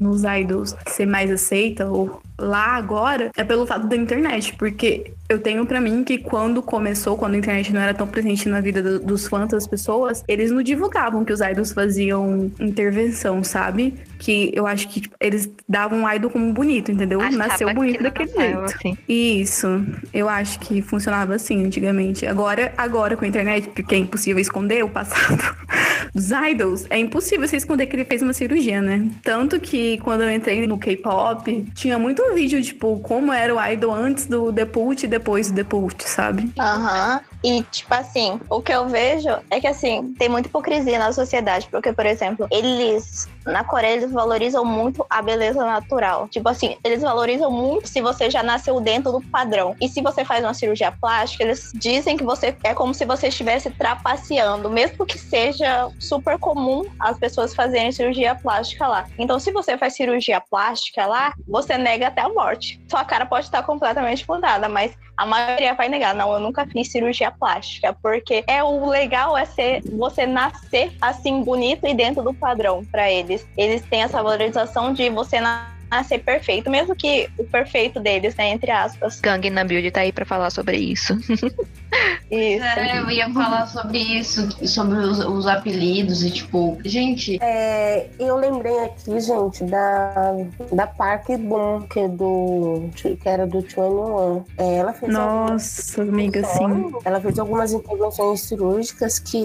nos 0.00 0.22
idols 0.24 0.74
ser 0.88 1.06
mais 1.06 1.30
aceita 1.30 1.88
ou 1.88 2.20
lá 2.38 2.76
agora 2.76 3.30
é 3.36 3.44
pelo 3.44 3.66
fato 3.66 3.86
da 3.86 3.96
internet, 3.96 4.54
porque 4.56 5.12
eu 5.28 5.38
tenho 5.38 5.64
para 5.64 5.80
mim 5.80 6.04
que 6.04 6.18
quando 6.18 6.62
começou, 6.62 7.16
quando 7.16 7.34
a 7.34 7.38
internet 7.38 7.72
não 7.72 7.80
era 7.80 7.94
tão 7.94 8.06
presente 8.06 8.48
na 8.48 8.60
vida 8.60 8.82
do, 8.82 8.98
dos 8.98 9.26
fãs 9.26 9.48
das 9.48 9.66
pessoas, 9.66 10.22
eles 10.28 10.50
não 10.50 10.62
divulgavam 10.62 11.24
que 11.24 11.32
os 11.32 11.40
idols 11.40 11.72
faziam 11.72 12.50
intervenção, 12.60 13.42
sabe? 13.42 13.94
Que 14.18 14.50
eu 14.54 14.66
acho 14.66 14.88
que 14.88 15.00
tipo, 15.00 15.16
eles 15.20 15.48
davam 15.68 16.04
o 16.04 16.12
idol 16.12 16.30
como 16.30 16.52
bonito, 16.52 16.90
entendeu? 16.90 17.20
Nasceu 17.32 17.72
bonito 17.72 18.02
daquele 18.02 18.30
jeito. 18.30 18.58
Assim. 18.60 18.98
Isso. 19.08 19.84
Eu 20.12 20.28
acho 20.28 20.58
que 20.60 20.82
funcionava 20.82 21.34
assim 21.34 21.64
antigamente. 21.64 22.26
Agora, 22.26 22.72
agora 22.76 23.16
com 23.16 23.24
a 23.24 23.28
internet, 23.28 23.68
porque 23.70 23.94
é 23.94 23.98
impossível 23.98 24.40
esconder 24.40 24.84
o 24.84 24.88
passado 24.88 25.42
dos 26.14 26.30
idols, 26.30 26.86
é 26.90 26.98
impossível 26.98 27.46
você 27.46 27.56
esconder 27.56 27.86
que 27.86 27.96
ele 27.96 28.04
fez 28.04 28.22
uma 28.22 28.32
cirurgia, 28.32 28.82
né? 28.82 29.08
Tanto 29.22 29.58
que 29.58 29.98
quando 29.98 30.22
eu 30.22 30.30
entrei 30.30 30.66
no 30.66 30.78
K-pop, 30.78 31.66
tinha 31.74 31.98
muito 31.98 32.23
vídeo, 32.32 32.62
tipo, 32.62 32.98
como 33.00 33.32
era 33.32 33.54
o 33.54 33.60
idol 33.72 33.92
antes 33.92 34.26
do 34.26 34.52
debut 34.52 35.02
e 35.02 35.06
depois 35.06 35.50
do 35.50 35.54
debut, 35.54 36.00
sabe? 36.04 36.50
Aham. 36.58 37.16
Uhum. 37.16 37.33
E, 37.44 37.62
tipo 37.64 37.92
assim, 37.92 38.40
o 38.48 38.62
que 38.62 38.72
eu 38.72 38.88
vejo 38.88 39.28
é 39.50 39.60
que, 39.60 39.66
assim, 39.66 40.14
tem 40.18 40.30
muita 40.30 40.48
hipocrisia 40.48 40.98
na 40.98 41.12
sociedade. 41.12 41.68
Porque, 41.70 41.92
por 41.92 42.06
exemplo, 42.06 42.48
eles, 42.50 43.28
na 43.44 43.62
Coreia, 43.62 43.96
eles 43.96 44.10
valorizam 44.10 44.64
muito 44.64 45.04
a 45.10 45.20
beleza 45.20 45.62
natural. 45.62 46.26
Tipo 46.28 46.48
assim, 46.48 46.78
eles 46.82 47.02
valorizam 47.02 47.50
muito 47.50 47.86
se 47.86 48.00
você 48.00 48.30
já 48.30 48.42
nasceu 48.42 48.80
dentro 48.80 49.12
do 49.12 49.20
padrão. 49.20 49.76
E 49.78 49.90
se 49.90 50.00
você 50.00 50.24
faz 50.24 50.42
uma 50.42 50.54
cirurgia 50.54 50.90
plástica, 50.90 51.44
eles 51.44 51.70
dizem 51.74 52.16
que 52.16 52.24
você 52.24 52.56
é 52.64 52.72
como 52.72 52.94
se 52.94 53.04
você 53.04 53.28
estivesse 53.28 53.70
trapaceando, 53.70 54.70
mesmo 54.70 55.04
que 55.04 55.18
seja 55.18 55.90
super 55.98 56.38
comum 56.38 56.82
as 56.98 57.18
pessoas 57.18 57.54
fazerem 57.54 57.92
cirurgia 57.92 58.34
plástica 58.34 58.86
lá. 58.86 59.04
Então, 59.18 59.38
se 59.38 59.52
você 59.52 59.76
faz 59.76 59.94
cirurgia 59.94 60.40
plástica 60.40 61.04
lá, 61.04 61.34
você 61.46 61.76
nega 61.76 62.06
até 62.06 62.22
a 62.22 62.28
morte. 62.30 62.80
Sua 62.90 63.04
cara 63.04 63.26
pode 63.26 63.44
estar 63.44 63.62
completamente 63.64 64.24
mudada, 64.26 64.66
mas 64.66 64.96
a 65.16 65.26
maioria 65.26 65.74
vai 65.74 65.88
negar. 65.88 66.14
Não, 66.14 66.32
eu 66.32 66.40
nunca 66.40 66.66
fiz 66.66 66.90
cirurgia 66.90 67.30
plástica, 67.38 67.96
porque 68.02 68.44
é 68.46 68.62
o 68.62 68.88
legal 68.88 69.36
é 69.36 69.44
ser 69.44 69.82
você 69.90 70.26
nascer 70.26 70.92
assim 71.00 71.42
bonito 71.42 71.86
e 71.86 71.94
dentro 71.94 72.22
do 72.22 72.34
padrão 72.34 72.84
para 72.84 73.10
eles. 73.10 73.46
Eles 73.56 73.82
têm 73.82 74.02
essa 74.02 74.22
valorização 74.22 74.92
de 74.92 75.10
você 75.10 75.40
nascer 75.40 75.73
perfeito, 76.18 76.70
mesmo 76.70 76.96
que 76.96 77.28
o 77.38 77.44
perfeito 77.44 78.00
deles, 78.00 78.34
né, 78.34 78.48
entre 78.48 78.70
aspas. 78.70 79.20
Gang 79.20 79.48
na 79.50 79.64
build 79.64 79.90
tá 79.90 80.00
aí 80.00 80.12
para 80.12 80.24
falar 80.24 80.50
sobre 80.50 80.76
isso. 80.76 81.14
Isso. 82.30 82.64
É, 82.64 82.98
eu 82.98 83.10
ia 83.10 83.30
falar 83.32 83.66
sobre 83.66 83.98
isso, 83.98 84.66
sobre 84.66 84.98
os, 84.98 85.18
os 85.20 85.46
apelidos 85.46 86.24
e 86.24 86.30
tipo, 86.30 86.76
gente. 86.84 87.38
É, 87.40 88.08
eu 88.18 88.36
lembrei 88.36 88.76
aqui, 88.80 89.20
gente, 89.20 89.62
da, 89.64 90.34
da 90.72 90.86
Park 90.86 91.28
Boom, 91.38 91.82
que 91.82 92.00
é 92.00 92.08
do. 92.08 92.90
que 92.94 93.18
era 93.24 93.46
do 93.46 93.60
21. 93.60 94.44
É, 94.58 94.76
ela 94.76 94.92
fez 94.92 95.12
Nossa, 95.12 96.02
amiga, 96.02 96.42
sim. 96.44 96.92
Ela 97.04 97.20
fez 97.20 97.38
algumas 97.38 97.72
intervenções 97.72 98.40
cirúrgicas 98.40 99.18
que 99.18 99.42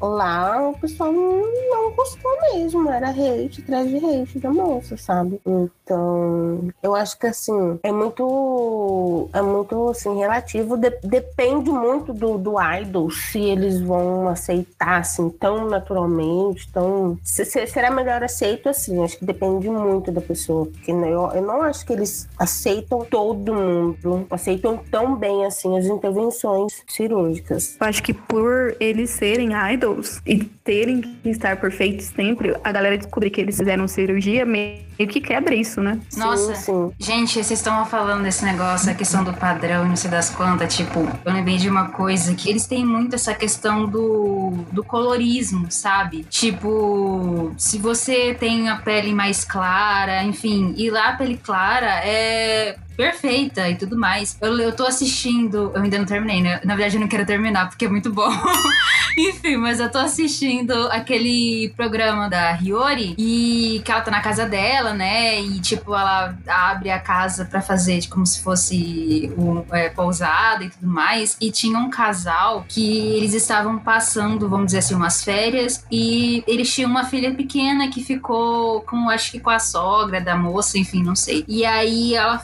lá 0.00 0.68
o 0.68 0.78
pessoal 0.78 1.12
não 1.12 1.92
gostou 1.92 2.30
mesmo. 2.52 2.90
Era 2.90 3.10
hate 3.10 3.62
atrás 3.62 3.88
de 3.88 3.96
hate 3.96 4.38
da 4.38 4.50
moça, 4.52 4.96
sabe? 4.96 5.40
Então, 5.86 6.68
eu 6.82 6.96
acho 6.96 7.16
que 7.16 7.28
assim, 7.28 7.78
é 7.80 7.92
muito. 7.92 9.30
É 9.32 9.40
muito 9.40 9.90
assim, 9.90 10.18
relativo, 10.18 10.76
de, 10.76 10.90
depende 11.04 11.70
muito 11.70 12.12
do, 12.12 12.36
do 12.36 12.54
idol, 12.80 13.08
se 13.08 13.38
eles 13.38 13.80
vão 13.80 14.28
aceitar 14.28 14.98
assim 14.98 15.30
tão 15.30 15.68
naturalmente, 15.68 16.68
tão. 16.72 17.16
Se, 17.22 17.44
se, 17.44 17.64
será 17.68 17.88
melhor 17.88 18.24
aceito 18.24 18.68
assim? 18.68 19.02
Acho 19.04 19.16
que 19.16 19.24
depende 19.24 19.70
muito 19.70 20.10
da 20.10 20.20
pessoa. 20.20 20.66
Porque 20.66 20.90
eu, 20.90 21.30
eu 21.32 21.42
não 21.42 21.62
acho 21.62 21.86
que 21.86 21.92
eles 21.92 22.28
aceitam 22.36 23.04
todo 23.04 23.54
mundo, 23.54 24.26
aceitam 24.28 24.80
tão 24.90 25.14
bem 25.14 25.44
assim 25.44 25.78
as 25.78 25.86
intervenções 25.86 26.82
cirúrgicas. 26.88 27.76
Eu 27.80 27.86
acho 27.86 28.02
que 28.02 28.12
por 28.12 28.76
eles 28.80 29.10
serem 29.10 29.50
idols 29.72 30.20
e 30.26 30.42
terem 30.42 31.00
que 31.00 31.30
estar 31.30 31.60
perfeitos 31.60 32.06
sempre, 32.06 32.56
a 32.64 32.72
galera 32.72 32.98
descobrir 32.98 33.30
que 33.30 33.40
eles 33.40 33.56
fizeram 33.56 33.86
cirurgia 33.86 34.44
meio 34.98 35.10
que 35.10 35.20
quebra 35.20 35.54
isso, 35.54 35.80
né? 35.80 35.98
Nossa, 36.16 36.54
sim, 36.54 36.72
sim. 36.72 36.92
gente, 36.98 37.32
vocês 37.32 37.50
estão 37.52 37.84
falando 37.86 38.22
desse 38.22 38.44
negócio, 38.44 38.90
a 38.90 38.94
questão 38.94 39.22
do 39.22 39.32
padrão, 39.32 39.86
não 39.86 39.96
sei 39.96 40.10
das 40.10 40.30
quantas, 40.30 40.74
tipo, 40.74 41.00
eu 41.24 41.32
lembrei 41.32 41.56
de 41.56 41.68
uma 41.68 41.88
coisa 41.88 42.34
que 42.34 42.48
eles 42.48 42.66
têm 42.66 42.84
muito 42.84 43.14
essa 43.14 43.34
questão 43.34 43.86
do, 43.86 44.52
do 44.72 44.82
colorismo, 44.82 45.66
sabe? 45.70 46.24
Tipo, 46.24 47.52
se 47.56 47.78
você 47.78 48.34
tem 48.34 48.68
a 48.68 48.76
pele 48.76 49.12
mais 49.12 49.44
clara, 49.44 50.22
enfim, 50.22 50.74
e 50.76 50.90
lá 50.90 51.10
a 51.10 51.16
pele 51.16 51.38
clara 51.38 52.00
é 52.04 52.76
perfeita 52.96 53.68
e 53.68 53.76
tudo 53.76 53.96
mais. 53.96 54.36
Eu, 54.40 54.58
eu 54.58 54.74
tô 54.74 54.84
assistindo, 54.84 55.72
eu 55.74 55.82
ainda 55.82 55.98
não 55.98 56.06
terminei, 56.06 56.42
né? 56.42 56.60
Na 56.64 56.74
verdade, 56.74 56.96
eu 56.96 57.00
não 57.00 57.08
quero 57.08 57.26
terminar 57.26 57.68
porque 57.68 57.84
é 57.84 57.88
muito 57.88 58.12
bom. 58.12 58.30
Enfim, 59.18 59.56
mas 59.56 59.80
eu 59.80 59.90
tô 59.90 59.98
assistindo 59.98 60.72
aquele 60.88 61.72
programa 61.74 62.28
da 62.28 62.52
Hiyori 62.52 63.14
e 63.16 63.80
que 63.84 63.90
ela 63.90 64.02
tá 64.02 64.10
na 64.10 64.20
casa 64.20 64.46
dela, 64.46 64.92
né? 64.92 65.40
E 65.40 65.58
tipo, 65.60 65.94
ela 65.94 66.36
abre 66.46 66.90
a 66.90 66.98
casa 66.98 67.44
para 67.44 67.62
fazer 67.62 67.98
tipo, 68.00 68.14
como 68.14 68.26
se 68.26 68.42
fosse 68.42 69.32
um, 69.38 69.64
é, 69.72 69.88
pousada 69.88 70.64
e 70.64 70.70
tudo 70.70 70.86
mais. 70.86 71.36
E 71.40 71.50
tinha 71.50 71.78
um 71.78 71.88
casal 71.88 72.66
que 72.68 73.16
eles 73.16 73.32
estavam 73.32 73.78
passando, 73.78 74.48
vamos 74.48 74.66
dizer 74.66 74.78
assim, 74.78 74.94
umas 74.94 75.24
férias 75.24 75.84
e 75.90 76.44
eles 76.46 76.72
tinham 76.72 76.90
uma 76.90 77.04
filha 77.04 77.34
pequena 77.34 77.88
que 77.88 78.02
ficou 78.02 78.82
com, 78.82 79.08
acho 79.08 79.32
que 79.32 79.40
com 79.40 79.50
a 79.50 79.58
sogra 79.58 80.20
da 80.20 80.36
moça, 80.36 80.78
enfim, 80.78 81.02
não 81.02 81.16
sei. 81.16 81.44
E 81.48 81.64
aí 81.64 82.14
ela, 82.14 82.40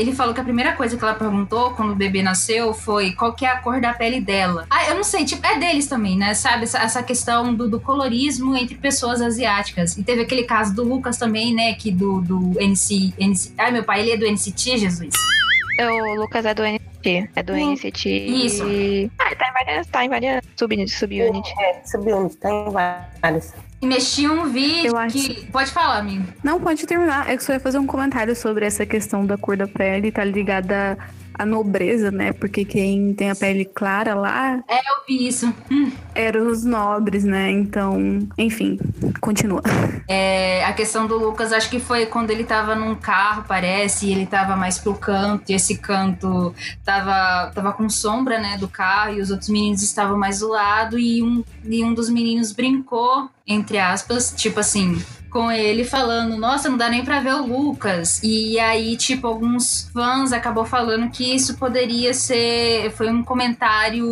ele 0.00 0.12
falou 0.12 0.32
que 0.32 0.40
a 0.40 0.44
primeira 0.44 0.72
coisa 0.72 0.96
que 0.96 1.04
ela 1.04 1.14
perguntou 1.14 1.70
quando 1.70 1.92
o 1.92 1.96
bebê 1.96 2.22
nasceu 2.22 2.72
foi 2.72 3.12
qual 3.12 3.32
que 3.32 3.44
é 3.44 3.50
a 3.50 3.58
cor 3.58 3.80
da 3.80 3.92
pele 3.92 4.20
dela. 4.20 4.66
Ah, 4.70 4.86
eu 4.88 4.94
não 4.94 5.04
sei, 5.04 5.24
tipo, 5.24 5.44
é 5.46 5.58
deles 5.58 5.86
também 5.86 6.12
né? 6.16 6.34
Sabe? 6.34 6.64
Essa, 6.64 6.78
essa 6.78 7.02
questão 7.02 7.54
do, 7.54 7.68
do, 7.68 7.80
colorismo 7.80 8.56
entre 8.56 8.74
pessoas 8.74 9.20
asiáticas. 9.20 9.96
E 9.96 10.02
teve 10.02 10.22
aquele 10.22 10.44
caso 10.44 10.74
do 10.74 10.82
Lucas 10.82 11.16
também, 11.16 11.54
né? 11.54 11.74
Que 11.74 11.90
do, 11.90 12.20
do 12.20 12.60
NC, 12.60 13.12
NC. 13.18 13.52
Ai, 13.58 13.72
meu 13.72 13.84
pai, 13.84 14.00
ele 14.00 14.12
é 14.12 14.16
do 14.16 14.26
NCT, 14.26 14.78
Jesus. 14.78 15.14
É, 15.78 15.90
o 15.90 16.14
Lucas 16.14 16.44
é 16.44 16.54
do 16.54 16.62
NCT. 16.62 17.30
É 17.34 17.42
do 17.42 17.52
hum, 17.52 17.72
NCT. 17.72 18.08
Isso. 18.08 18.62
Ah, 19.18 19.34
tá 19.34 19.48
em 19.48 19.52
várias, 19.52 19.86
tá 19.86 20.04
em 20.04 20.08
várias 20.08 20.44
subunits, 20.56 20.94
subunit. 20.94 21.54
É, 21.60 21.82
subunit, 21.84 22.36
tá 22.36 22.50
em 22.50 22.70
várias. 22.70 23.54
E 23.80 23.86
mexi 23.86 24.28
um 24.28 24.48
vídeo 24.48 24.96
acho... 24.96 25.16
que. 25.16 25.46
Pode 25.46 25.70
falar, 25.72 25.98
amigo. 25.98 26.24
Não, 26.42 26.60
pode 26.60 26.86
terminar. 26.86 27.28
É 27.28 27.36
que 27.36 27.42
só 27.42 27.52
ia 27.52 27.60
fazer 27.60 27.78
um 27.78 27.86
comentário 27.86 28.34
sobre 28.36 28.64
essa 28.64 28.86
questão 28.86 29.26
da 29.26 29.36
cor 29.36 29.56
da 29.56 29.66
pele, 29.66 30.12
tá 30.12 30.22
ligada 30.22 30.96
a 31.00 31.21
nobreza, 31.46 32.10
né? 32.10 32.32
Porque 32.32 32.64
quem 32.64 33.14
tem 33.14 33.30
a 33.30 33.34
pele 33.34 33.64
clara 33.64 34.14
lá. 34.14 34.62
É, 34.68 34.76
eu 34.76 35.04
vi 35.06 35.26
isso. 35.26 35.52
Hum. 35.70 35.90
Eram 36.14 36.48
os 36.48 36.64
nobres, 36.64 37.24
né? 37.24 37.50
Então, 37.50 38.26
enfim, 38.36 38.78
continua. 39.20 39.62
É, 40.08 40.64
a 40.64 40.72
questão 40.72 41.06
do 41.06 41.16
Lucas, 41.18 41.52
acho 41.52 41.70
que 41.70 41.80
foi 41.80 42.06
quando 42.06 42.30
ele 42.30 42.44
tava 42.44 42.74
num 42.74 42.94
carro, 42.94 43.44
parece, 43.46 44.06
e 44.06 44.12
ele 44.12 44.26
tava 44.26 44.56
mais 44.56 44.78
pro 44.78 44.94
canto, 44.94 45.50
e 45.50 45.54
esse 45.54 45.78
canto 45.78 46.54
tava, 46.84 47.50
tava 47.52 47.72
com 47.72 47.88
sombra, 47.88 48.38
né, 48.38 48.56
do 48.58 48.68
carro, 48.68 49.14
e 49.14 49.20
os 49.20 49.30
outros 49.30 49.48
meninos 49.48 49.82
estavam 49.82 50.18
mais 50.18 50.40
do 50.40 50.48
lado, 50.48 50.98
e 50.98 51.22
um, 51.22 51.42
e 51.64 51.82
um 51.84 51.94
dos 51.94 52.08
meninos 52.08 52.52
brincou, 52.52 53.28
entre 53.46 53.78
aspas, 53.78 54.32
tipo 54.36 54.60
assim, 54.60 55.02
com 55.32 55.50
ele 55.50 55.82
falando, 55.82 56.36
nossa, 56.36 56.68
não 56.68 56.76
dá 56.76 56.90
nem 56.90 57.02
pra 57.02 57.18
ver 57.18 57.32
o 57.34 57.46
Lucas. 57.46 58.20
E 58.22 58.58
aí, 58.58 58.96
tipo, 58.98 59.26
alguns 59.26 59.88
fãs 59.92 60.30
acabou 60.30 60.66
falando 60.66 61.10
que 61.10 61.34
isso 61.34 61.56
poderia 61.56 62.12
ser. 62.12 62.90
Foi 62.92 63.10
um 63.10 63.24
comentário. 63.24 64.04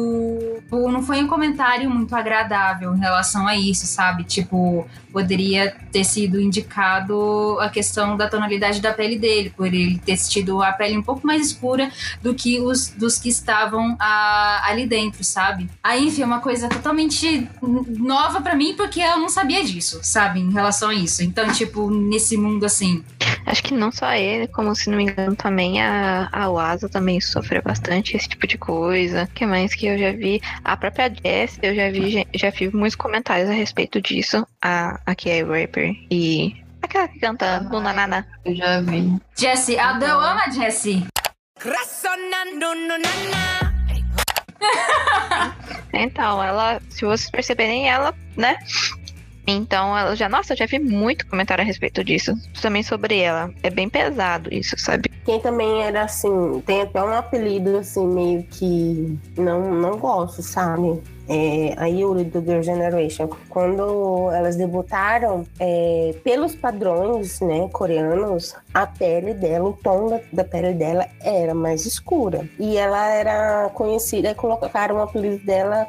Não 0.70 1.02
foi 1.02 1.22
um 1.22 1.28
comentário 1.28 1.90
muito 1.90 2.16
agradável 2.16 2.96
em 2.96 2.98
relação 2.98 3.46
a 3.46 3.54
isso, 3.54 3.86
sabe? 3.86 4.24
Tipo, 4.24 4.88
poderia 5.12 5.76
ter 5.92 6.04
sido 6.04 6.40
indicado 6.40 7.58
a 7.60 7.68
questão 7.68 8.16
da 8.16 8.26
tonalidade 8.26 8.80
da 8.80 8.92
pele 8.92 9.18
dele, 9.18 9.52
por 9.54 9.66
ele 9.66 9.98
ter 9.98 10.16
tido 10.16 10.62
a 10.62 10.72
pele 10.72 10.96
um 10.96 11.02
pouco 11.02 11.26
mais 11.26 11.48
escura 11.48 11.90
do 12.22 12.34
que 12.34 12.60
os 12.60 12.88
dos 12.88 13.18
que 13.18 13.28
estavam 13.28 13.94
a, 14.00 14.62
ali 14.66 14.86
dentro, 14.86 15.22
sabe? 15.22 15.68
Aí, 15.82 16.06
enfim, 16.06 16.22
é 16.22 16.26
uma 16.26 16.40
coisa 16.40 16.68
totalmente 16.68 17.46
nova 17.60 18.40
para 18.40 18.56
mim, 18.56 18.74
porque 18.74 19.00
eu 19.00 19.18
não 19.18 19.28
sabia 19.28 19.62
disso, 19.62 20.00
sabe? 20.02 20.40
Em 20.40 20.52
relação 20.52 20.88
a 20.88 20.94
isso 20.94 21.09
isso. 21.10 21.24
Então, 21.24 21.50
tipo, 21.52 21.90
nesse 21.90 22.36
mundo 22.36 22.64
assim. 22.64 23.04
Acho 23.44 23.62
que 23.64 23.74
não 23.74 23.90
só 23.90 24.12
ele, 24.12 24.46
como 24.46 24.74
se 24.74 24.88
não 24.88 24.96
me 24.96 25.04
engano, 25.04 25.34
também 25.34 25.82
a, 25.82 26.28
a 26.30 26.48
Wasa 26.48 26.88
também 26.88 27.20
sofreu 27.20 27.60
bastante 27.62 28.16
esse 28.16 28.28
tipo 28.28 28.46
de 28.46 28.56
coisa. 28.56 29.24
O 29.24 29.34
que 29.34 29.44
mais 29.44 29.74
que 29.74 29.86
eu 29.86 29.98
já 29.98 30.12
vi? 30.12 30.40
A 30.64 30.76
própria 30.76 31.12
Jess, 31.12 31.58
eu 31.62 31.74
já 31.74 31.90
vi, 31.90 32.26
já 32.34 32.50
vi 32.50 32.74
muitos 32.74 32.94
comentários 32.94 33.50
a 33.50 33.52
respeito 33.52 34.00
disso. 34.00 34.46
A, 34.62 35.00
a 35.04 35.14
Kia 35.14 35.44
Rapper 35.44 35.94
e 36.10 36.54
aquela 36.80 37.08
que 37.08 37.18
canta 37.18 37.56
ah, 37.56 37.60
no 37.60 37.80
Nanana. 37.80 38.26
Eu 38.44 38.54
já 38.54 38.80
vi. 38.80 39.18
Jessie, 39.36 39.78
a 39.78 39.98
eu 40.00 40.20
amo 40.20 40.40
a 40.40 40.50
Jessie. 40.50 41.06
então, 45.92 46.42
ela, 46.42 46.80
se 46.88 47.04
vocês 47.04 47.30
perceberem, 47.30 47.88
ela, 47.88 48.14
né, 48.36 48.56
então 49.46 49.96
ela 49.96 50.14
já, 50.14 50.28
nossa, 50.28 50.52
eu 50.52 50.56
já 50.56 50.66
vi 50.66 50.78
muito 50.78 51.26
comentário 51.26 51.62
a 51.62 51.66
respeito 51.66 52.04
disso. 52.04 52.34
Também 52.60 52.82
sobre 52.82 53.18
ela. 53.18 53.52
É 53.62 53.70
bem 53.70 53.88
pesado 53.88 54.52
isso, 54.52 54.76
sabe? 54.78 55.10
Quem 55.24 55.40
também 55.40 55.82
era 55.82 56.02
assim, 56.02 56.62
tem 56.66 56.82
até 56.82 57.02
um 57.02 57.12
apelido 57.12 57.76
assim, 57.78 58.06
meio 58.06 58.42
que 58.44 59.18
não, 59.36 59.74
não 59.74 59.98
gosto, 59.98 60.42
sabe? 60.42 61.00
é, 61.30 61.74
a 61.76 61.86
Yuri 61.86 62.24
do 62.24 62.40
Girl 62.40 62.60
Generation, 62.60 63.28
quando 63.48 64.30
elas 64.32 64.56
debutaram, 64.56 65.46
é, 65.60 66.12
pelos 66.24 66.56
padrões 66.56 67.40
né, 67.40 67.68
coreanos, 67.72 68.56
a 68.72 68.86
pele 68.86 69.34
dela, 69.34 69.68
o 69.68 69.72
tom 69.72 70.08
da, 70.08 70.20
da, 70.32 70.44
pele 70.44 70.74
dela 70.74 71.06
era 71.20 71.54
mais 71.54 71.86
escura. 71.86 72.48
E 72.58 72.76
ela 72.76 73.08
era 73.08 73.70
conhecida, 73.74 74.34
colocaram 74.34 74.96
o 74.96 75.02
apelido 75.02 75.44
dela 75.44 75.86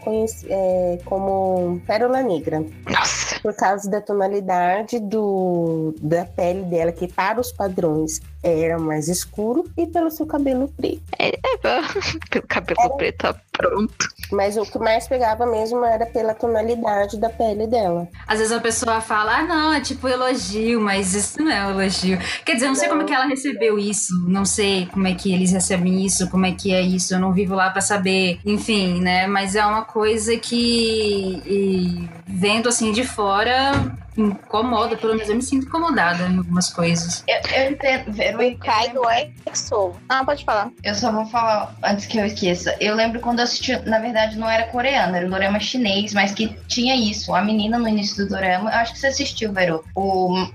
é, 0.47 0.99
como 1.05 1.81
Pérola 1.85 2.21
Negra. 2.21 2.63
Nossa. 2.89 3.39
Por 3.41 3.55
causa 3.55 3.89
da 3.89 4.01
tonalidade 4.01 4.99
do, 4.99 5.95
da 6.01 6.25
pele 6.25 6.63
dela, 6.63 6.91
que 6.91 7.07
para 7.07 7.39
os 7.39 7.51
padrões 7.51 8.21
era 8.43 8.79
mais 8.79 9.07
escuro, 9.07 9.65
e 9.77 9.85
pelo 9.85 10.09
seu 10.09 10.25
cabelo 10.25 10.67
preto. 10.75 11.03
É, 11.19 11.29
é 11.29 11.57
pelo 12.29 12.47
cabelo 12.47 12.79
era... 12.81 12.95
preto, 12.95 13.17
tá 13.17 13.35
pronto. 13.51 14.07
Mas 14.31 14.57
o 14.57 14.63
que 14.63 14.79
mais 14.79 15.07
pegava 15.07 15.45
mesmo 15.45 15.83
era 15.83 16.05
pela 16.05 16.33
tonalidade 16.33 17.17
da 17.17 17.29
pele 17.29 17.67
dela. 17.67 18.07
Às 18.27 18.39
vezes 18.39 18.53
a 18.53 18.59
pessoa 18.59 19.01
fala, 19.01 19.39
ah, 19.39 19.43
não, 19.43 19.73
é 19.73 19.81
tipo 19.81 20.07
elogio, 20.07 20.81
mas 20.81 21.13
isso 21.13 21.41
não 21.41 21.51
é 21.51 21.67
um 21.67 21.71
elogio. 21.71 22.17
Quer 22.43 22.55
dizer, 22.55 22.70
não, 22.71 22.75
sei 22.75 22.89
como 22.89 23.01
é 23.01 23.05
que 23.05 23.13
ela 23.13 23.25
recebeu 23.25 23.79
isso, 23.79 24.13
não 24.27 24.45
sei 24.45 24.85
como 24.87 25.07
é 25.07 25.13
que 25.13 25.31
eles 25.33 25.51
recebem 25.51 26.05
isso, 26.05 26.29
como 26.29 26.45
é 26.45 26.51
que 26.51 26.73
é 26.73 26.81
isso, 26.81 27.13
eu 27.13 27.19
não 27.19 27.33
vivo 27.33 27.55
lá 27.55 27.69
para 27.69 27.81
saber, 27.81 28.39
enfim, 28.45 28.99
né? 29.01 29.27
Mas 29.27 29.55
é 29.55 29.65
uma 29.65 29.83
coisa 29.83 30.37
que, 30.37 31.41
e, 31.45 32.09
vendo 32.27 32.69
assim 32.69 32.91
de 32.91 33.03
fora, 33.03 33.71
incomoda, 34.17 34.95
pelo 34.95 35.13
menos 35.13 35.29
eu 35.29 35.35
me 35.35 35.41
sinto 35.41 35.65
incomodada 35.67 36.27
em 36.27 36.37
algumas 36.37 36.71
coisas. 36.71 37.23
Eu, 37.27 37.39
eu 37.55 37.71
entendo. 37.71 38.59
Kaido 38.59 39.09
é 39.09 39.31
Exo. 39.45 39.93
Ah, 40.09 40.23
pode 40.23 40.43
falar. 40.43 40.71
Eu 40.83 40.95
só 40.95 41.11
vou 41.11 41.25
falar 41.25 41.75
antes 41.83 42.05
que 42.05 42.17
eu 42.17 42.25
esqueça. 42.25 42.75
Eu 42.79 42.95
lembro 42.95 43.19
quando 43.19 43.39
eu 43.39 43.43
assisti, 43.43 43.77
na 43.87 43.99
verdade 43.99 44.37
não 44.37 44.49
era 44.49 44.67
coreano, 44.67 45.15
era 45.15 45.25
um 45.25 45.29
dorama 45.29 45.59
chinês, 45.59 46.13
mas 46.13 46.33
que 46.33 46.55
tinha 46.67 46.95
isso. 46.95 47.33
A 47.33 47.41
menina 47.41 47.77
no 47.77 47.87
início 47.87 48.25
do 48.25 48.29
dorama, 48.29 48.69
eu 48.69 48.77
acho 48.77 48.93
que 48.93 48.99
você 48.99 49.07
assistiu, 49.07 49.53
Vero. 49.53 49.83
O 49.95 50.47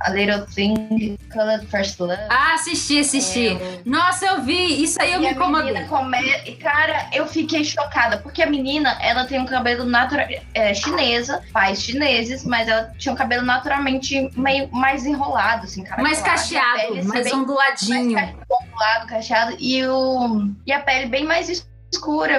a 0.00 0.10
Little 0.10 0.46
Thing 0.46 1.18
Colored 1.32 1.66
First 1.66 1.98
Love. 2.00 2.20
Ah, 2.30 2.54
assisti, 2.54 3.00
assisti. 3.00 3.48
É. 3.48 3.80
Nossa, 3.84 4.26
eu 4.26 4.42
vi. 4.42 4.82
Isso 4.82 5.00
aí 5.00 5.12
eu 5.12 5.20
e 5.20 5.26
me 5.26 5.30
incomodei. 5.32 5.84
Come... 5.84 6.16
Cara, 6.62 7.08
eu 7.12 7.26
fiquei 7.26 7.64
chocada, 7.64 8.18
porque 8.18 8.42
a 8.42 8.46
menina, 8.46 8.96
ela 9.00 9.24
tem 9.24 9.40
um 9.40 9.46
cabelo 9.46 9.84
natural 9.84 10.26
é, 10.54 10.74
chinesa, 10.74 11.42
pais 11.52 11.82
chineses, 11.82 12.44
mas 12.44 12.68
ela 12.68 12.92
tinha 12.98 13.12
um 13.12 13.16
cabelo 13.16 13.44
naturalmente 13.44 14.30
meio 14.36 14.68
mais 14.72 15.06
enrolado, 15.06 15.64
assim, 15.64 15.82
cara. 15.82 16.02
Mais 16.02 16.20
cacheado, 16.20 17.04
mais 17.04 17.32
onduladinho. 17.32 18.12
Mais 18.12 18.34
ondulado, 18.50 19.06
cacheado. 19.06 19.56
E, 19.58 19.84
o... 19.86 20.50
e 20.66 20.72
a 20.72 20.80
pele 20.80 21.06
bem 21.06 21.24
mais 21.24 21.48
escura 21.48 21.75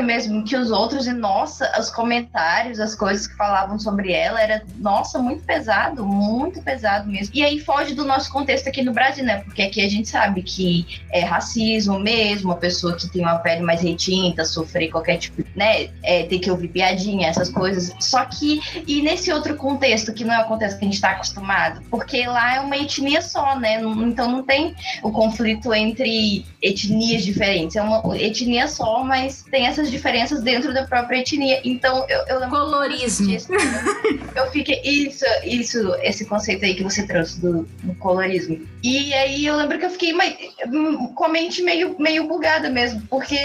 mesmo 0.04 0.44
que 0.44 0.56
os 0.56 0.72
outros 0.72 1.08
e 1.08 1.14
nossa, 1.14 1.72
os 1.80 1.90
comentários, 1.90 2.80
as 2.80 2.96
coisas 2.96 3.28
que 3.28 3.36
falavam 3.36 3.78
sobre 3.80 4.12
ela 4.12 4.42
era 4.42 4.64
nossa, 4.78 5.20
muito 5.20 5.44
pesado, 5.44 6.06
muito 6.06 6.62
pesado 6.62 7.10
mesmo. 7.10 7.34
E 7.36 7.44
aí 7.44 7.60
foge 7.60 7.94
do 7.94 8.06
nosso 8.06 8.32
contexto 8.32 8.68
aqui 8.68 8.82
no 8.82 8.94
Brasil, 8.94 9.24
né? 9.24 9.42
Porque 9.42 9.62
aqui 9.62 9.82
a 9.82 9.90
gente 9.90 10.08
sabe 10.08 10.42
que 10.42 11.02
é 11.12 11.24
racismo 11.24 12.00
mesmo, 12.00 12.52
a 12.52 12.56
pessoa 12.56 12.96
que 12.96 13.08
tem 13.10 13.22
uma 13.22 13.40
pele 13.40 13.62
mais 13.62 13.82
retinta, 13.82 14.46
sofrer 14.46 14.90
qualquer 14.90 15.18
tipo, 15.18 15.44
né, 15.56 15.90
é, 16.04 16.24
ter 16.24 16.40
que 16.40 16.50
ouvir 16.50 16.70
piadinha, 16.70 17.28
essas 17.28 17.50
coisas. 17.50 17.94
Só 18.00 18.24
que 18.26 18.62
e 18.88 19.02
nesse 19.02 19.32
outro 19.32 19.56
contexto 19.56 20.14
que 20.14 20.24
não 20.24 20.34
é 20.34 20.44
o 20.44 20.48
contexto 20.48 20.78
que 20.78 20.86
a 20.86 20.88
gente 20.88 20.96
está 20.96 21.12
acostumado, 21.12 21.82
porque 21.90 22.26
lá 22.26 22.56
é 22.56 22.60
uma 22.60 22.78
etnia 22.78 23.22
só, 23.22 23.60
né? 23.60 23.82
Então 23.82 24.32
não 24.32 24.44
tem 24.44 24.76
o 25.04 25.12
conflito 25.12 25.74
entre 25.74 26.46
etnias 26.62 27.24
diferentes, 27.24 27.76
é 27.76 27.82
uma 27.82 28.18
etnia 28.18 28.68
só, 28.68 29.04
mas 29.04 29.46
tem 29.50 29.68
essas 29.68 29.90
diferenças 29.90 30.42
dentro 30.42 30.74
da 30.74 30.86
própria 30.86 31.20
etnia. 31.20 31.62
Então, 31.64 32.06
eu, 32.10 32.20
eu 32.28 32.40
lembro. 32.40 32.58
Colorismo. 32.58 33.28
Disso, 33.28 33.50
eu 34.36 34.52
fiquei. 34.52 34.82
Isso, 34.84 35.26
isso, 35.44 35.96
esse 36.02 36.26
conceito 36.26 36.66
aí 36.66 36.76
que 36.76 36.84
você 36.84 37.06
trouxe 37.06 37.40
do, 37.40 37.64
do 37.84 37.96
colorismo. 37.96 38.60
E 38.84 39.14
aí 39.14 39.46
eu 39.46 39.56
lembro 39.56 39.78
que 39.80 39.86
eu 39.86 39.90
fiquei 39.90 40.14
mais, 40.14 40.36
com 41.16 41.24
a 41.24 41.30
mente 41.30 41.62
meio, 41.62 41.96
meio 42.00 42.28
bugada 42.28 42.70
mesmo, 42.70 43.02
porque. 43.10 43.38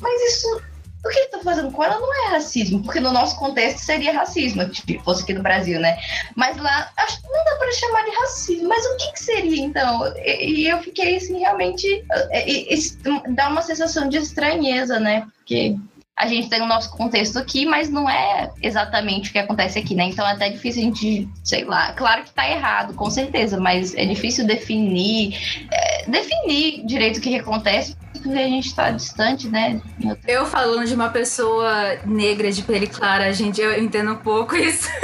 Mas 0.00 0.34
isso 0.34 0.60
o 1.04 1.08
que 1.08 1.18
ele 1.18 1.28
tá 1.28 1.38
fazendo 1.40 1.70
com 1.70 1.84
ela 1.84 1.98
não 1.98 2.24
é 2.24 2.30
racismo, 2.30 2.82
porque 2.82 3.00
no 3.00 3.12
nosso 3.12 3.38
contexto 3.38 3.78
seria 3.78 4.12
racismo, 4.12 4.62
se 4.74 4.98
fosse 5.00 5.22
aqui 5.22 5.34
no 5.34 5.42
Brasil, 5.42 5.78
né? 5.78 5.98
Mas 6.34 6.56
lá, 6.56 6.90
acho 6.96 7.20
que 7.20 7.28
não 7.28 7.44
dá 7.44 7.56
pra 7.56 7.72
chamar 7.72 8.04
de 8.04 8.10
racismo, 8.10 8.68
mas 8.68 8.84
o 8.86 8.96
que, 8.96 9.12
que 9.12 9.20
seria 9.20 9.62
então? 9.62 10.06
E, 10.16 10.62
e 10.62 10.68
eu 10.68 10.78
fiquei 10.82 11.16
assim, 11.16 11.38
realmente. 11.38 12.04
é, 12.30 12.50
é, 12.50 12.74
isso 12.74 12.98
dá 13.30 13.48
uma 13.48 13.62
sensação 13.62 14.08
de 14.08 14.16
estranheza, 14.16 14.98
né? 14.98 15.26
Porque 15.36 15.76
a 16.16 16.28
gente 16.28 16.48
tem 16.48 16.62
o 16.62 16.66
nosso 16.66 16.90
contexto 16.96 17.38
aqui, 17.38 17.66
mas 17.66 17.90
não 17.90 18.08
é 18.08 18.50
exatamente 18.62 19.30
o 19.30 19.32
que 19.32 19.38
acontece 19.38 19.78
aqui, 19.78 19.94
né? 19.94 20.04
Então 20.04 20.26
é 20.26 20.32
até 20.32 20.48
difícil 20.48 20.82
a 20.82 20.84
gente, 20.84 21.28
sei 21.42 21.64
lá, 21.64 21.92
claro 21.92 22.22
que 22.22 22.32
tá 22.32 22.48
errado, 22.48 22.94
com 22.94 23.10
certeza, 23.10 23.58
mas 23.58 23.94
é 23.94 24.06
difícil 24.06 24.46
definir, 24.46 25.36
é, 25.72 26.08
definir 26.08 26.86
direito 26.86 27.18
o 27.18 27.20
que, 27.20 27.30
que 27.30 27.40
acontece, 27.40 27.96
porque 28.24 28.38
a 28.38 28.48
gente 28.48 28.74
tá 28.74 28.90
distante, 28.90 29.48
né? 29.48 29.80
Eu 30.26 30.46
falando 30.46 30.86
de 30.86 30.94
uma 30.94 31.10
pessoa 31.10 31.98
negra 32.06 32.50
de 32.50 32.62
pele 32.62 32.86
clara, 32.86 33.30
gente, 33.34 33.60
eu 33.60 33.78
entendo 33.78 34.12
um 34.12 34.16
pouco 34.16 34.56
isso. 34.56 34.88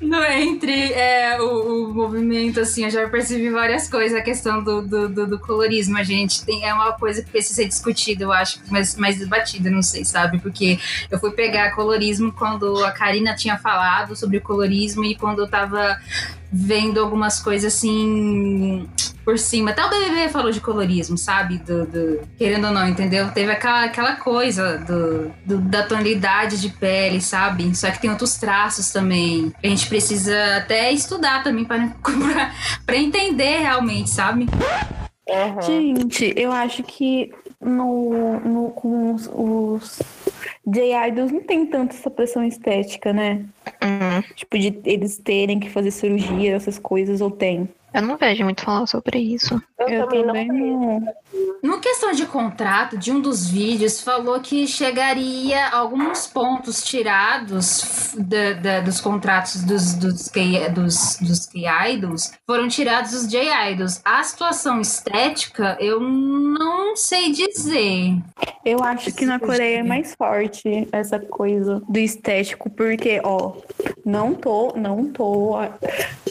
No 0.00 0.22
entre 0.22 0.92
é, 0.92 1.40
o, 1.40 1.88
o 1.88 1.94
movimento, 1.94 2.60
assim, 2.60 2.84
eu 2.84 2.90
já 2.90 3.08
percebi 3.08 3.50
várias 3.50 3.88
coisas. 3.88 4.16
A 4.16 4.22
questão 4.22 4.62
do, 4.62 4.80
do, 4.80 5.08
do, 5.08 5.26
do 5.26 5.38
colorismo, 5.38 5.98
a 5.98 6.04
gente 6.04 6.44
tem, 6.44 6.64
é 6.64 6.72
uma 6.72 6.92
coisa 6.92 7.22
que 7.22 7.30
precisa 7.30 7.54
ser 7.54 7.66
discutida, 7.66 8.22
eu 8.22 8.30
acho, 8.30 8.60
mas 8.70 8.94
mais 8.94 9.18
debatida, 9.18 9.68
não 9.68 9.82
sei, 9.82 10.04
sabe? 10.04 10.38
Porque 10.38 10.78
eu 11.10 11.18
fui 11.18 11.32
pegar 11.32 11.74
colorismo 11.74 12.30
quando 12.30 12.84
a 12.84 12.92
Karina 12.92 13.34
tinha 13.34 13.58
falado 13.58 14.14
sobre 14.14 14.36
o 14.36 14.40
colorismo 14.40 15.04
e 15.04 15.16
quando 15.16 15.40
eu 15.40 15.48
tava 15.48 15.98
vendo 16.52 17.00
algumas 17.00 17.40
coisas 17.40 17.74
assim 17.74 18.88
por 19.26 19.36
cima. 19.40 19.72
Até 19.72 19.84
o 19.84 19.90
BBB 19.90 20.28
falou 20.28 20.52
de 20.52 20.60
colorismo, 20.60 21.18
sabe? 21.18 21.58
Do, 21.58 21.84
do- 21.84 22.20
querendo 22.38 22.68
ou 22.68 22.72
não, 22.72 22.88
entendeu? 22.88 23.28
Teve 23.32 23.50
aquela, 23.50 23.84
aquela 23.84 24.14
coisa 24.16 24.78
do, 24.78 25.32
do- 25.44 25.58
da 25.68 25.82
tonalidade 25.82 26.60
de 26.60 26.68
pele, 26.70 27.20
sabe? 27.20 27.74
Só 27.76 27.90
que 27.90 28.00
tem 28.00 28.08
outros 28.08 28.36
traços 28.36 28.90
também. 28.92 29.52
A 29.62 29.66
gente 29.66 29.88
precisa 29.88 30.56
até 30.58 30.92
estudar 30.92 31.42
também 31.42 31.64
para 31.64 31.92
para 32.86 32.96
entender 32.96 33.58
realmente, 33.58 34.10
sabe? 34.10 34.46
Aham. 35.28 35.60
Gente, 35.60 36.32
eu 36.36 36.52
acho 36.52 36.84
que 36.84 37.32
no, 37.60 38.38
no, 38.38 38.70
com 38.70 39.12
os, 39.12 39.28
os 39.34 39.98
J-Idols 40.64 41.32
não 41.32 41.40
tem 41.42 41.66
tanto 41.66 41.96
essa 41.96 42.08
pressão 42.08 42.44
estética, 42.44 43.12
né? 43.12 43.44
Hum, 43.82 44.22
Tipo, 44.36 44.56
de 44.56 44.78
eles 44.84 45.18
terem 45.18 45.58
que 45.58 45.68
fazer 45.68 45.90
cirurgia, 45.90 46.54
essas 46.54 46.78
coisas, 46.78 47.20
ou 47.20 47.30
tem. 47.30 47.68
Eu 47.96 48.02
não 48.02 48.16
vejo 48.16 48.44
muito 48.44 48.62
falar 48.62 48.86
sobre 48.86 49.18
isso. 49.18 49.60
Eu, 49.78 49.88
Eu 49.88 50.06
também, 50.06 50.26
também 50.26 50.48
não. 50.48 51.00
não. 51.00 51.14
No 51.62 51.80
questão 51.80 52.12
de 52.12 52.24
contrato, 52.26 52.96
de 52.96 53.10
um 53.10 53.20
dos 53.20 53.48
vídeos, 53.48 54.00
falou 54.00 54.38
que 54.40 54.66
chegaria 54.66 55.68
alguns 55.68 56.26
pontos 56.26 56.84
tirados 56.84 58.14
da- 58.16 58.52
da- 58.52 58.80
dos 58.80 59.00
contratos 59.00 59.62
dos, 59.64 59.94
dos, 59.94 60.28
K, 60.28 60.68
dos, 60.70 61.16
dos 61.20 61.46
K-Idols, 61.46 62.32
foram 62.46 62.68
tirados 62.68 63.10
dos 63.12 63.26
J-Idols. 63.28 64.00
A 64.04 64.22
situação 64.22 64.80
estética, 64.80 65.76
eu 65.80 66.00
não 66.00 66.94
sei 66.96 67.32
dizer. 67.32 68.16
Eu 68.64 68.82
acho 68.82 69.12
que 69.12 69.24
na 69.26 69.38
Coreia 69.38 69.78
é 69.78 69.82
mais 69.82 70.14
forte 70.14 70.88
essa 70.92 71.18
coisa 71.18 71.82
do 71.88 71.98
estético, 71.98 72.68
porque, 72.70 73.20
ó, 73.24 73.52
não 74.04 74.34
tô, 74.34 74.72
não 74.76 75.04
tô. 75.06 75.54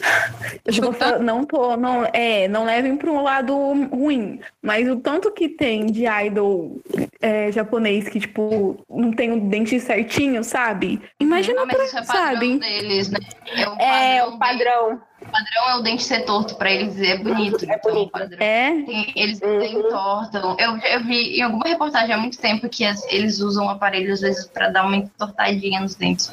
Não 1.22 1.44
tô, 1.46 1.78
não, 1.78 2.06
é, 2.14 2.48
não 2.48 2.66
levem 2.66 2.96
para 2.98 3.12
um 3.12 3.22
lado 3.22 3.56
ruim, 3.92 4.40
mas 4.62 4.90
o 4.90 4.98
tanto 4.98 5.32
que 5.32 5.48
tem 5.50 5.86
de 5.88 6.06
idol 6.06 6.80
é, 7.22 7.52
japonês 7.52 8.08
que, 8.10 8.20
tipo, 8.20 8.78
não 8.90 9.12
tem 9.12 9.32
o 9.32 9.40
dente 9.50 9.80
certinho, 9.80 10.44
sabe? 10.44 11.02
Imagina, 11.20 11.60
Não, 11.62 11.68
mas 11.68 11.76
pra, 11.76 11.86
isso 11.86 11.98
é 11.98 12.06
padrão 12.06 12.24
sabe? 12.34 12.60
deles, 12.60 13.10
né? 13.10 13.20
É 13.56 13.70
o 13.70 13.74
É, 13.74 14.20
padrão 14.20 14.36
o 14.36 14.40
padrão. 14.40 14.88
deles. 14.90 15.02
O 15.22 15.26
padrão 15.32 15.70
é 15.70 15.76
o 15.78 15.82
dente 15.82 16.04
ser 16.04 16.26
torto 16.26 16.56
pra 16.56 16.72
eles, 16.72 17.00
é 17.02 17.18
bonito. 17.18 17.64
É 17.66 17.76
então, 17.76 17.92
bonito. 17.92 18.08
o 18.08 18.12
padrão- 18.12 18.38
É, 18.40 18.72
Tem- 18.84 19.14
eles 19.16 19.42
Uhum. 19.42 19.64
entortam. 19.64 20.56
Eu, 20.60 20.78
eu 20.78 21.04
vi 21.04 21.38
em 21.40 21.42
alguma 21.42 21.68
reportagem 21.68 22.14
há 22.14 22.18
muito 22.18 22.38
tempo 22.40 22.68
que 22.70 22.86
as- 22.86 23.04
eles 23.12 23.40
usam 23.40 23.70
aparelho 23.70 24.14
às 24.14 24.22
vezes 24.22 24.46
pra 24.48 24.70
dar 24.70 24.86
uma 24.86 24.98
entortadinha 24.98 25.80
nos 25.82 25.96
dentes. 25.96 26.32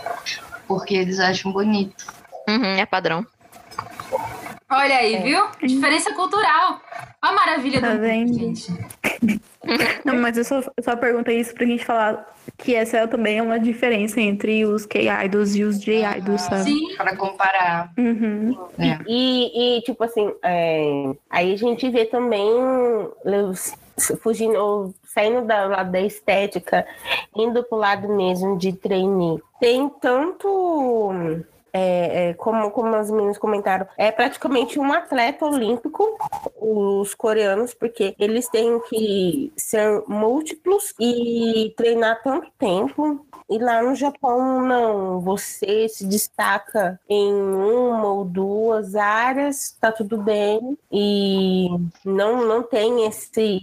Porque 0.68 0.94
eles 0.94 1.18
acham 1.20 1.52
bonito. 1.52 2.04
Uhum, 2.48 2.64
é 2.76 2.84
padrão. 2.84 3.24
Olha 4.70 4.96
aí, 4.96 5.22
viu? 5.22 5.44
Diferença 5.62 6.14
cultural. 6.14 6.80
Olha 7.22 7.32
a 7.32 7.32
maravilha 7.32 7.80
Tá 7.80 7.88
do 7.88 7.92
mundo, 7.94 8.02
vendo? 8.02 8.34
gente. 8.34 8.72
não, 10.04 10.16
mas 10.16 10.36
eu 10.38 10.44
só, 10.44 10.62
só 10.80 10.96
perguntei 10.96 11.38
isso 11.38 11.54
pra 11.54 11.66
gente 11.66 11.84
falar 11.84 12.26
que 12.58 12.74
essa 12.74 13.06
também 13.06 13.38
é 13.38 13.42
uma 13.42 13.60
diferença 13.60 14.20
entre 14.20 14.64
os 14.64 14.84
K-Idols 14.86 15.54
e 15.54 15.62
os 15.64 15.80
J-Idols, 15.80 16.40
sabe? 16.42 16.64
Sim. 16.64 16.96
Pra 16.96 17.14
comparar. 17.16 17.92
Uhum. 17.98 18.58
É. 18.78 18.98
E, 19.06 19.78
e, 19.78 19.82
tipo 19.82 20.02
assim, 20.02 20.32
é, 20.42 21.12
aí 21.30 21.52
a 21.52 21.56
gente 21.56 21.88
vê 21.90 22.04
também 22.06 22.50
os- 23.24 23.74
fugindo, 24.22 24.56
ou 24.58 24.94
saindo 25.04 25.42
da, 25.46 25.66
lado 25.66 25.92
da 25.92 26.00
estética, 26.00 26.86
indo 27.36 27.62
pro 27.62 27.76
lado 27.78 28.08
mesmo 28.08 28.56
de 28.58 28.72
trainee. 28.72 29.38
Tem 29.60 29.88
tanto. 30.00 31.12
É, 31.72 32.30
é, 32.30 32.34
como, 32.34 32.70
como 32.70 32.94
as 32.94 33.10
meninas 33.10 33.38
comentaram, 33.38 33.86
é 33.96 34.10
praticamente 34.12 34.78
um 34.78 34.92
atleta 34.92 35.46
olímpico, 35.46 36.18
os 36.60 37.14
coreanos, 37.14 37.74
porque 37.74 38.14
eles 38.18 38.48
têm 38.48 38.80
que 38.88 39.52
ser 39.56 40.02
múltiplos 40.06 40.94
e 41.00 41.72
treinar 41.76 42.22
tanto 42.22 42.50
tempo. 42.58 43.24
E 43.50 43.58
lá 43.58 43.82
no 43.82 43.94
Japão, 43.94 44.62
não. 44.62 45.20
Você 45.20 45.88
se 45.88 46.06
destaca 46.06 46.98
em 47.08 47.32
uma 47.32 48.06
ou 48.06 48.24
duas 48.24 48.94
áreas, 48.94 49.76
tá 49.78 49.92
tudo 49.92 50.16
bem. 50.16 50.78
E 50.90 51.68
não, 52.04 52.46
não 52.46 52.62
tem 52.62 53.06
esse, 53.06 53.60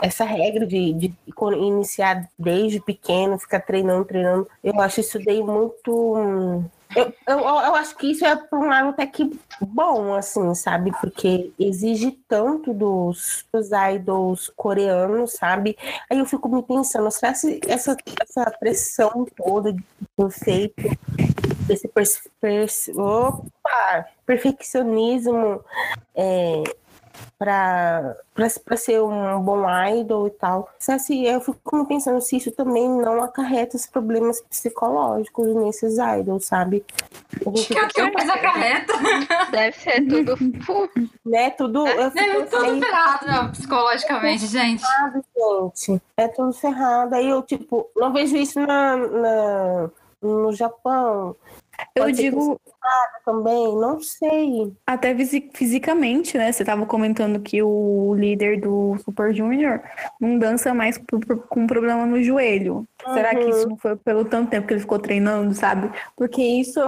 essa 0.00 0.24
regra 0.24 0.66
de, 0.66 0.92
de 0.94 1.14
iniciar 1.58 2.28
desde 2.38 2.80
pequeno, 2.80 3.38
ficar 3.38 3.60
treinando, 3.60 4.04
treinando. 4.06 4.48
Eu 4.64 4.80
acho 4.80 5.00
isso 5.00 5.22
daí 5.22 5.42
muito. 5.42 6.64
Eu, 6.96 7.12
eu, 7.26 7.38
eu 7.38 7.74
acho 7.74 7.94
que 7.96 8.10
isso 8.10 8.24
é, 8.24 8.34
por 8.34 8.58
um 8.58 8.66
lado, 8.68 8.88
até 8.88 9.06
que 9.06 9.30
bom, 9.60 10.14
assim, 10.14 10.54
sabe? 10.54 10.90
Porque 11.00 11.52
exige 11.58 12.12
tanto 12.26 12.72
dos, 12.72 13.44
dos 13.52 13.68
idols 13.94 14.50
coreanos, 14.56 15.32
sabe? 15.34 15.76
Aí 16.10 16.18
eu 16.18 16.24
fico 16.26 16.48
me 16.48 16.62
pensando, 16.62 17.10
será 17.10 17.32
que 17.34 17.60
essa, 17.68 17.96
essa 18.22 18.50
pressão 18.58 19.26
toda 19.36 19.72
de 19.72 19.84
perfeito, 20.16 20.74
esse 21.68 21.86
pers, 21.88 22.20
pers- 22.40 22.88
opa, 22.96 24.06
perfeccionismo 24.24 25.62
é, 26.14 26.62
para 27.38 28.16
ser 28.76 29.00
um 29.02 29.40
bom 29.40 29.64
idol 29.90 30.26
e 30.26 30.30
tal. 30.30 30.68
Se, 30.78 30.98
se, 30.98 31.24
eu 31.24 31.40
fico 31.40 31.84
pensando 31.86 32.20
se 32.20 32.36
isso 32.36 32.50
também 32.52 32.88
não 32.88 33.22
acarreta 33.22 33.76
os 33.76 33.86
problemas 33.86 34.40
psicológicos 34.42 35.54
nesses 35.54 35.96
idols, 35.98 36.46
sabe? 36.46 36.84
Gente 37.46 37.68
Que 37.68 37.78
é 37.78 37.84
o 37.84 37.88
que 37.88 38.10
mais 38.10 38.28
acarreta. 38.28 38.92
Deve 39.50 39.76
ser 39.78 40.06
tudo. 40.06 40.34
Né, 41.24 41.50
tudo, 41.50 41.86
eu 41.86 42.10
fico 42.10 42.24
É 42.24 42.44
tudo 42.46 42.56
assim, 42.56 42.80
ferrado 42.80 43.26
não, 43.26 43.50
psicologicamente, 43.50 44.46
gente. 44.46 44.80
ferrado, 44.80 45.24
gente. 45.74 46.02
É 46.16 46.26
tudo 46.28 46.52
ferrado. 46.54 47.14
Aí 47.14 47.28
eu, 47.28 47.42
tipo, 47.42 47.86
não 47.94 48.10
vejo 48.12 48.34
isso 48.36 48.58
na, 48.60 48.96
na- 48.96 49.90
no 50.22 50.52
Japão. 50.54 51.36
Eu 51.94 52.04
Pode 52.04 52.16
digo 52.16 52.60
Também, 53.24 53.76
não 53.76 54.00
sei. 54.00 54.72
até 54.86 55.14
fisi- 55.14 55.50
fisicamente, 55.54 56.36
né? 56.38 56.50
Você 56.50 56.64
tava 56.64 56.86
comentando 56.86 57.38
que 57.40 57.62
o 57.62 58.14
líder 58.14 58.60
do 58.60 58.96
Super 59.04 59.34
Junior 59.34 59.80
não 60.20 60.38
dança 60.38 60.72
mais 60.72 60.98
com 61.48 61.66
problema 61.66 62.06
no 62.06 62.22
joelho. 62.22 62.86
Será 63.12 63.30
que 63.34 63.44
Uhum. 63.44 63.50
isso 63.50 63.68
não 63.68 63.76
foi 63.76 63.96
pelo 63.96 64.24
tanto 64.24 64.50
tempo 64.50 64.66
que 64.66 64.72
ele 64.74 64.80
ficou 64.80 64.98
treinando, 64.98 65.54
sabe? 65.54 65.90
Porque 66.16 66.42
isso 66.42 66.80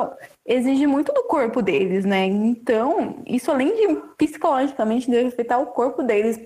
exige 0.47 0.87
muito 0.87 1.13
do 1.13 1.25
corpo 1.25 1.61
deles, 1.63 2.05
né? 2.05 2.25
Então, 2.27 3.17
isso 3.27 3.51
além 3.51 3.75
de 3.77 3.97
psicologicamente 4.17 5.11
deve 5.11 5.29
afetar 5.29 5.61
o 5.61 5.67
corpo 5.67 6.03
deles. 6.03 6.41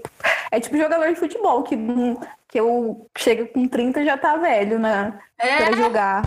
É 0.50 0.58
tipo 0.60 0.76
jogador 0.76 1.08
de 1.08 1.16
futebol 1.16 1.62
que, 1.62 1.76
que 2.48 2.58
eu 2.60 3.06
chega 3.16 3.46
com 3.46 3.66
30 3.68 4.00
e 4.00 4.04
já 4.04 4.18
tá 4.18 4.36
velho, 4.36 4.78
né? 4.78 5.18
É. 5.38 5.56
Pra 5.64 5.76
jogar. 5.76 6.22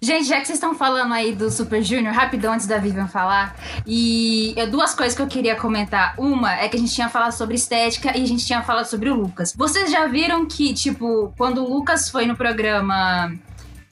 Gente, 0.00 0.26
já 0.28 0.40
que 0.40 0.46
vocês 0.46 0.56
estão 0.58 0.74
falando 0.74 1.12
aí 1.12 1.34
do 1.34 1.50
Super 1.50 1.82
Junior, 1.82 2.14
rapidão 2.14 2.52
antes 2.52 2.66
da 2.66 2.78
Vivian 2.78 3.08
falar, 3.08 3.56
e 3.86 4.54
é 4.56 4.66
duas 4.66 4.94
coisas 4.94 5.14
que 5.16 5.22
eu 5.22 5.26
queria 5.26 5.56
comentar. 5.56 6.14
Uma 6.16 6.54
é 6.54 6.68
que 6.68 6.76
a 6.76 6.80
gente 6.80 6.94
tinha 6.94 7.08
falado 7.08 7.32
sobre 7.32 7.56
estética 7.56 8.16
e 8.16 8.22
a 8.22 8.26
gente 8.26 8.46
tinha 8.46 8.62
falado 8.62 8.86
sobre 8.86 9.10
o 9.10 9.14
Lucas. 9.14 9.52
Vocês 9.56 9.90
já 9.90 10.06
viram 10.06 10.46
que, 10.46 10.72
tipo, 10.72 11.32
quando 11.36 11.64
o 11.64 11.68
Lucas 11.68 12.08
foi 12.08 12.26
no 12.26 12.36
programa 12.36 13.32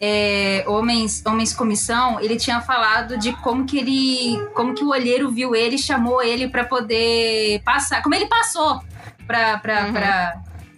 é, 0.00 0.64
Homens, 0.68 1.22
Homens 1.26 1.52
Comissão, 1.54 2.20
ele 2.20 2.36
tinha 2.36 2.60
falado 2.60 3.16
de 3.18 3.32
como 3.42 3.64
que 3.64 3.78
ele. 3.78 4.38
como 4.54 4.74
que 4.74 4.84
o 4.84 4.90
olheiro 4.90 5.30
viu 5.30 5.54
ele 5.56 5.76
chamou 5.78 6.22
ele 6.22 6.48
pra 6.48 6.64
poder 6.64 7.60
passar. 7.64 8.02
Como 8.02 8.14
ele 8.14 8.26
passou 8.26 8.80
pra. 9.26 9.58
pra, 9.58 9.86
Uhum. 9.86 9.92
pra 9.92 10.34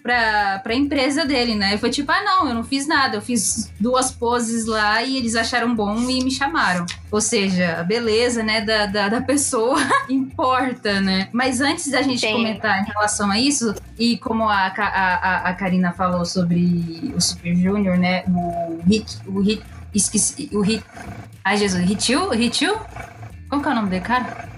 pra, 0.09 0.59
pra 0.61 0.75
empresa 0.75 1.27
dele, 1.27 1.55
né? 1.55 1.75
E 1.75 1.79
foi 1.79 1.91
tipo, 1.91 2.11
ah, 2.11 2.23
não, 2.23 2.49
eu 2.49 2.55
não 2.55 2.65
fiz 2.65 2.87
nada, 2.87 3.19
eu 3.19 3.21
fiz 3.21 3.71
duas 3.79 4.11
poses 4.11 4.65
lá 4.65 5.03
e 5.03 5.19
eles 5.19 5.35
acharam 5.35 5.75
bom 5.75 5.95
e 6.09 6.25
me 6.25 6.31
chamaram. 6.31 6.87
Ou 7.11 7.21
seja, 7.21 7.77
a 7.79 7.85
beleza, 7.85 8.43
né, 8.43 8.63
da, 8.63 8.87
da, 8.87 9.09
da 9.11 9.21
pessoa 9.21 9.79
importa, 10.09 10.99
né? 11.03 11.29
Mas 11.31 11.61
antes 11.61 11.91
da 11.91 12.01
gente 12.01 12.21
Sim. 12.21 12.33
comentar 12.33 12.81
em 12.81 12.87
relação 12.87 13.31
a 13.31 13.39
isso, 13.39 13.75
e 13.99 14.17
como 14.17 14.49
a, 14.49 14.69
a, 14.69 15.15
a, 15.15 15.51
a 15.51 15.55
Karina 15.55 15.93
falou 15.93 16.25
sobre 16.25 17.13
o 17.15 17.21
Super 17.21 17.55
Junior, 17.55 17.99
né? 17.99 18.25
O 18.29 18.81
Hit. 18.87 19.19
O 19.27 19.41
Hit. 19.41 19.63
Esqueci. 19.95 20.49
O 20.55 20.63
Hit. 20.63 20.83
Ai, 21.45 21.59
Jesus. 21.59 21.91
Hitiu? 21.91 22.33
Hitiu? 22.33 22.75
Como 23.51 23.63
que 23.63 23.69
é 23.69 23.73
o 23.73 23.75
nome 23.75 23.91
dele, 23.91 24.05
cara? 24.05 24.49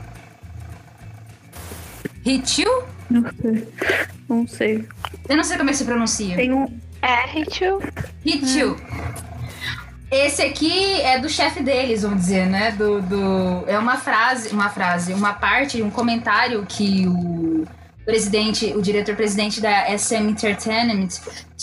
Hitiu? 2.25 2.85
Não 3.11 3.25
sei. 3.43 3.67
Não 4.31 4.47
sei. 4.47 4.87
Eu 5.29 5.37
não 5.37 5.43
sei 5.43 5.57
como 5.59 5.71
é 5.71 5.73
que 5.73 5.79
se 5.79 5.85
pronuncia. 5.85 6.37
Tem 6.37 6.53
um. 6.53 6.67
É, 7.03 7.27
Ritu. 7.27 7.81
Hitiu. 8.25 8.77
Esse 10.11 10.43
aqui 10.43 11.01
é 11.03 11.19
do 11.19 11.29
chefe 11.29 11.63
deles, 11.63 12.03
vamos 12.03 12.21
dizer, 12.21 12.47
né? 12.47 12.73
Do, 12.73 13.01
do, 13.01 13.65
é 13.67 13.79
uma 13.79 13.97
frase, 13.97 14.51
uma 14.51 14.69
frase, 14.69 15.13
uma 15.13 15.33
parte, 15.33 15.83
um 15.83 15.91
comentário 15.91 16.65
que 16.67 17.07
o 17.07 17.40
presidente, 18.05 18.73
o 18.77 18.83
diretor-presidente 18.83 19.61
da 19.61 19.87
SM 19.97 20.29
Entertainment 20.31 21.09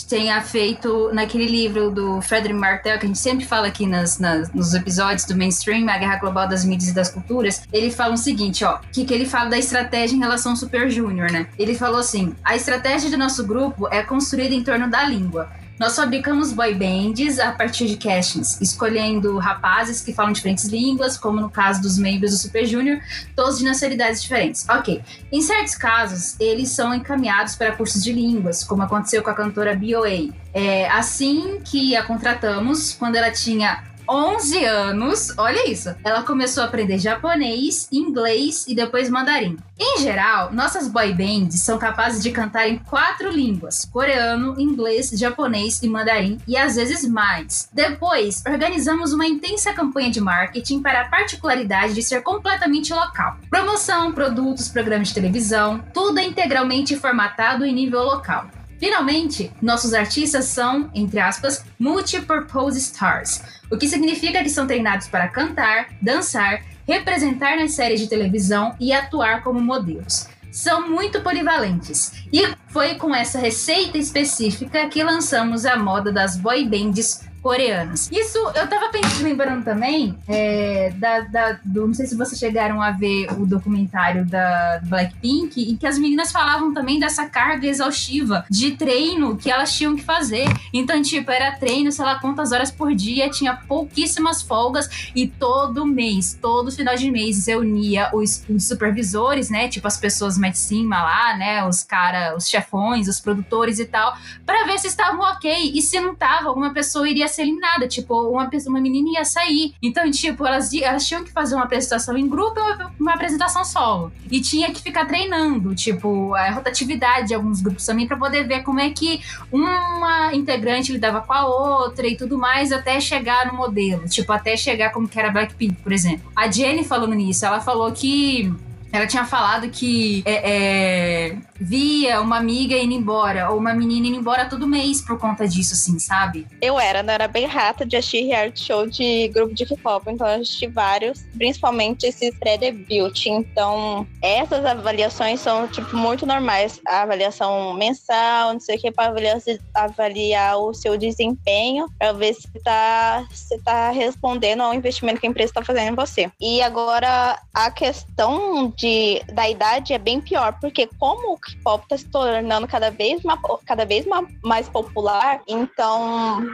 tenha 0.08 0.40
feito 0.40 1.10
naquele 1.12 1.46
livro 1.46 1.90
do 1.90 2.22
Frederick 2.22 2.58
Martel, 2.58 2.98
que 2.98 3.04
a 3.04 3.08
gente 3.08 3.18
sempre 3.18 3.44
fala 3.44 3.66
aqui 3.66 3.86
nas, 3.86 4.18
nas- 4.18 4.50
nos 4.52 4.72
episódios 4.72 5.24
do 5.24 5.36
Mainstream, 5.36 5.88
a 5.90 5.98
Guerra 5.98 6.16
Global 6.16 6.48
das 6.48 6.64
Mídias 6.64 6.90
e 6.90 6.94
das 6.94 7.10
Culturas, 7.10 7.62
ele 7.72 7.90
fala 7.90 8.14
o 8.14 8.16
seguinte, 8.16 8.64
ó, 8.64 8.78
que, 8.92 9.04
que 9.04 9.12
ele 9.12 9.26
fala 9.26 9.50
da 9.50 9.58
estratégia 9.58 10.16
em 10.16 10.20
relação 10.20 10.52
ao 10.52 10.56
Super 10.56 10.88
Junior, 10.90 11.30
né? 11.30 11.48
Ele 11.58 11.74
falou 11.74 11.98
assim, 12.00 12.34
a 12.44 12.56
estratégia 12.56 13.10
do 13.10 13.18
nosso 13.18 13.44
grupo 13.46 13.86
é 13.90 14.02
construída 14.02 14.54
em 14.54 14.62
torno 14.62 14.88
da 14.88 15.02
língua. 15.04 15.50
Nós 15.78 15.94
fabricamos 15.94 16.52
boy 16.52 16.74
bands 16.74 17.38
a 17.38 17.52
partir 17.52 17.86
de 17.86 17.96
castings, 17.96 18.60
escolhendo 18.60 19.38
rapazes 19.38 20.02
que 20.02 20.12
falam 20.12 20.32
diferentes 20.32 20.64
línguas, 20.64 21.16
como 21.16 21.40
no 21.40 21.48
caso 21.48 21.80
dos 21.80 21.96
membros 21.96 22.32
do 22.32 22.38
Super 22.38 22.66
Junior, 22.66 23.00
todos 23.36 23.58
de 23.58 23.64
nacionalidades 23.64 24.20
diferentes. 24.20 24.66
Ok. 24.68 25.00
Em 25.30 25.40
certos 25.40 25.76
casos, 25.76 26.34
eles 26.40 26.70
são 26.70 26.92
encaminhados 26.92 27.54
para 27.54 27.72
cursos 27.72 28.02
de 28.02 28.12
línguas, 28.12 28.64
como 28.64 28.82
aconteceu 28.82 29.22
com 29.22 29.30
a 29.30 29.34
cantora 29.34 29.76
BOA. 29.76 30.34
É, 30.52 30.88
assim 30.90 31.60
que 31.64 31.94
a 31.94 32.02
contratamos, 32.02 32.92
quando 32.94 33.16
ela 33.16 33.30
tinha 33.30 33.84
11 34.08 34.64
anos, 34.64 35.34
olha 35.36 35.68
isso, 35.70 35.94
ela 36.02 36.22
começou 36.22 36.62
a 36.62 36.66
aprender 36.66 36.98
japonês, 36.98 37.88
inglês 37.92 38.64
e 38.66 38.74
depois 38.74 39.10
mandarim. 39.10 39.58
Em 39.78 40.00
geral, 40.00 40.50
nossas 40.52 40.88
boy 40.88 41.12
bands 41.12 41.60
são 41.60 41.76
capazes 41.78 42.22
de 42.22 42.30
cantar 42.30 42.66
em 42.66 42.78
quatro 42.78 43.30
línguas: 43.30 43.84
coreano, 43.84 44.58
inglês, 44.58 45.10
japonês 45.10 45.82
e 45.82 45.88
mandarim, 45.88 46.38
e 46.48 46.56
às 46.56 46.76
vezes 46.76 47.06
mais. 47.06 47.68
Depois, 47.72 48.42
organizamos 48.46 49.12
uma 49.12 49.26
intensa 49.26 49.74
campanha 49.74 50.10
de 50.10 50.22
marketing 50.22 50.80
para 50.80 51.02
a 51.02 51.08
particularidade 51.08 51.92
de 51.92 52.02
ser 52.02 52.22
completamente 52.22 52.94
local. 52.94 53.36
Promoção, 53.50 54.12
produtos, 54.12 54.68
programas 54.68 55.08
de 55.08 55.14
televisão, 55.14 55.84
tudo 55.92 56.18
é 56.18 56.24
integralmente 56.24 56.96
formatado 56.96 57.64
em 57.64 57.74
nível 57.74 58.02
local. 58.02 58.48
Finalmente, 58.78 59.50
nossos 59.60 59.92
artistas 59.92 60.44
são, 60.44 60.88
entre 60.94 61.18
aspas, 61.18 61.64
multipurpose 61.78 62.78
stars, 62.78 63.42
o 63.70 63.76
que 63.76 63.88
significa 63.88 64.42
que 64.42 64.50
são 64.50 64.66
treinados 64.66 65.08
para 65.08 65.28
cantar, 65.28 65.88
dançar, 66.00 66.62
representar 66.86 67.56
nas 67.56 67.72
séries 67.72 68.00
de 68.00 68.08
televisão 68.08 68.74
e 68.80 68.92
atuar 68.92 69.42
como 69.42 69.60
modelos. 69.60 70.26
São 70.50 70.88
muito 70.88 71.20
polivalentes. 71.20 72.24
E 72.32 72.48
foi 72.68 72.94
com 72.94 73.14
essa 73.14 73.38
receita 73.38 73.98
específica 73.98 74.88
que 74.88 75.02
lançamos 75.02 75.66
a 75.66 75.76
moda 75.76 76.10
das 76.10 76.36
boy 76.36 76.64
bands 76.64 77.27
coreanas. 77.42 78.08
Isso 78.12 78.38
eu 78.38 78.66
tava 78.68 78.88
pensando, 78.90 79.22
lembrando 79.24 79.64
também 79.64 80.16
é, 80.28 80.92
da, 80.96 81.20
da- 81.20 81.58
do. 81.64 81.86
Não 81.86 81.94
sei 81.94 82.06
se 82.06 82.16
vocês 82.16 82.38
chegaram 82.38 82.80
a 82.82 82.90
ver 82.90 83.26
o 83.32 83.46
documentário 83.46 84.24
da 84.26 84.80
Blackpink, 84.84 85.70
em 85.70 85.76
que 85.76 85.86
as 85.86 85.98
meninas 85.98 86.30
falavam 86.32 86.72
também 86.74 86.98
dessa 86.98 87.26
carga 87.26 87.66
exaustiva 87.66 88.44
de 88.50 88.72
treino 88.72 89.36
que 89.36 89.50
elas 89.50 89.72
tinham 89.76 89.94
que 89.96 90.02
fazer. 90.02 90.44
Então, 90.72 91.00
tipo, 91.02 91.30
era 91.30 91.52
treino, 91.52 91.90
sei 91.92 92.04
lá 92.04 92.18
quantas 92.18 92.52
horas 92.52 92.70
por 92.70 92.94
dia, 92.94 93.30
tinha 93.30 93.54
pouquíssimas 93.54 94.42
folgas 94.42 95.10
e 95.14 95.26
todo 95.28 95.86
mês, 95.86 96.36
todo 96.40 96.70
final 96.72 96.96
de 96.96 97.10
mês, 97.10 97.46
reunia 97.46 98.10
os, 98.12 98.44
os 98.48 98.66
supervisores, 98.66 99.50
né? 99.50 99.68
Tipo, 99.68 99.86
as 99.86 99.96
pessoas 99.96 100.36
mais 100.36 100.54
de 100.54 100.58
cima 100.58 101.02
lá, 101.02 101.36
né? 101.36 101.64
Os 101.66 101.82
cara, 101.82 102.36
os 102.36 102.48
chefões, 102.48 103.08
os 103.08 103.20
produtores 103.20 103.78
e 103.78 103.84
tal, 103.84 104.16
para 104.44 104.64
ver 104.66 104.78
se 104.78 104.86
estavam 104.88 105.20
ok. 105.20 105.72
E 105.74 105.80
se 105.80 106.00
não 106.00 106.14
tava, 106.14 106.48
alguma 106.48 106.72
pessoa 106.72 107.08
iria 107.08 107.27
ser 107.28 107.42
eliminada. 107.42 107.86
Tipo, 107.86 108.28
uma, 108.28 108.48
pessoa, 108.48 108.74
uma 108.74 108.80
menina 108.80 109.10
ia 109.18 109.24
sair. 109.24 109.74
Então, 109.82 110.10
tipo, 110.10 110.46
elas, 110.46 110.72
elas 110.74 111.06
tinham 111.06 111.24
que 111.24 111.30
fazer 111.30 111.54
uma 111.54 111.64
apresentação 111.64 112.16
em 112.16 112.28
grupo 112.28 112.58
e 112.58 112.62
uma, 112.62 112.92
uma 112.98 113.14
apresentação 113.14 113.64
solo. 113.64 114.12
E 114.30 114.40
tinha 114.40 114.70
que 114.72 114.82
ficar 114.82 115.06
treinando, 115.06 115.74
tipo, 115.74 116.34
a 116.34 116.50
rotatividade 116.50 117.28
de 117.28 117.34
alguns 117.34 117.60
grupos 117.60 117.84
também, 117.84 118.06
para 118.06 118.16
poder 118.16 118.46
ver 118.46 118.62
como 118.62 118.80
é 118.80 118.90
que 118.90 119.20
uma 119.50 120.34
integrante 120.34 120.92
lidava 120.92 121.20
com 121.20 121.32
a 121.32 121.46
outra 121.46 122.06
e 122.06 122.16
tudo 122.16 122.38
mais, 122.38 122.72
até 122.72 123.00
chegar 123.00 123.46
no 123.46 123.54
modelo. 123.54 124.08
Tipo, 124.08 124.32
até 124.32 124.56
chegar 124.56 124.90
como 124.90 125.08
que 125.08 125.18
era 125.18 125.30
Blackpink, 125.30 125.82
por 125.82 125.92
exemplo. 125.92 126.30
A 126.34 126.50
Jenny 126.50 126.84
falando 126.84 127.14
nisso, 127.14 127.44
ela 127.44 127.60
falou 127.60 127.90
que. 127.92 128.52
Ela 128.92 129.06
tinha 129.06 129.24
falado 129.24 129.68
que 129.68 130.22
é, 130.24 131.30
é, 131.30 131.36
via 131.60 132.20
uma 132.20 132.36
amiga 132.36 132.76
indo 132.76 132.94
embora, 132.94 133.50
ou 133.50 133.58
uma 133.58 133.74
menina 133.74 134.06
indo 134.06 134.16
embora 134.16 134.46
todo 134.46 134.66
mês 134.66 135.00
por 135.00 135.18
conta 135.18 135.46
disso, 135.46 135.74
assim, 135.74 135.98
sabe? 135.98 136.46
Eu 136.60 136.78
era, 136.78 137.02
né? 137.02 137.14
Era 137.14 137.28
bem 137.28 137.46
rata 137.46 137.84
de 137.84 137.96
assistir 137.96 138.26
reality 138.26 138.64
show 138.64 138.86
de 138.86 139.28
grupo 139.28 139.54
de 139.54 139.66
K-pop, 139.66 140.10
então 140.10 140.26
eu 140.26 140.40
assisti 140.40 140.66
vários, 140.66 141.20
principalmente 141.36 142.06
esses 142.06 142.36
pré-debut. 142.38 143.26
Então, 143.26 144.06
essas 144.22 144.64
avaliações 144.64 145.40
são, 145.40 145.66
tipo, 145.68 145.96
muito 145.96 146.24
normais. 146.24 146.80
A 146.86 147.02
avaliação 147.02 147.74
mensal, 147.74 148.52
não 148.52 148.60
sei 148.60 148.76
o 148.76 148.80
que, 148.80 148.90
para 148.90 149.10
avaliar, 149.10 149.38
avaliar 149.74 150.58
o 150.58 150.72
seu 150.72 150.96
desempenho, 150.96 151.86
para 151.98 152.12
ver 152.12 152.34
se 152.34 152.48
tá, 152.64 153.26
se 153.32 153.58
tá 153.58 153.90
respondendo 153.90 154.62
ao 154.62 154.74
investimento 154.74 155.20
que 155.20 155.26
a 155.26 155.30
empresa 155.30 155.50
está 155.50 155.64
fazendo 155.64 155.92
em 155.92 155.94
você. 155.94 156.30
E 156.40 156.62
agora, 156.62 157.38
a 157.52 157.70
questão 157.70 158.72
de, 158.78 159.20
da 159.32 159.48
idade 159.48 159.92
é 159.92 159.98
bem 159.98 160.20
pior, 160.20 160.56
porque 160.60 160.88
como 160.98 161.32
o 161.32 161.36
K-pop 161.38 161.82
está 161.82 161.98
se 161.98 162.06
tornando 162.06 162.66
cada 162.68 162.90
vez, 162.90 163.22
ma- 163.24 163.38
cada 163.66 163.84
vez 163.84 164.06
ma- 164.06 164.24
mais 164.42 164.68
popular, 164.68 165.40
então 165.48 166.46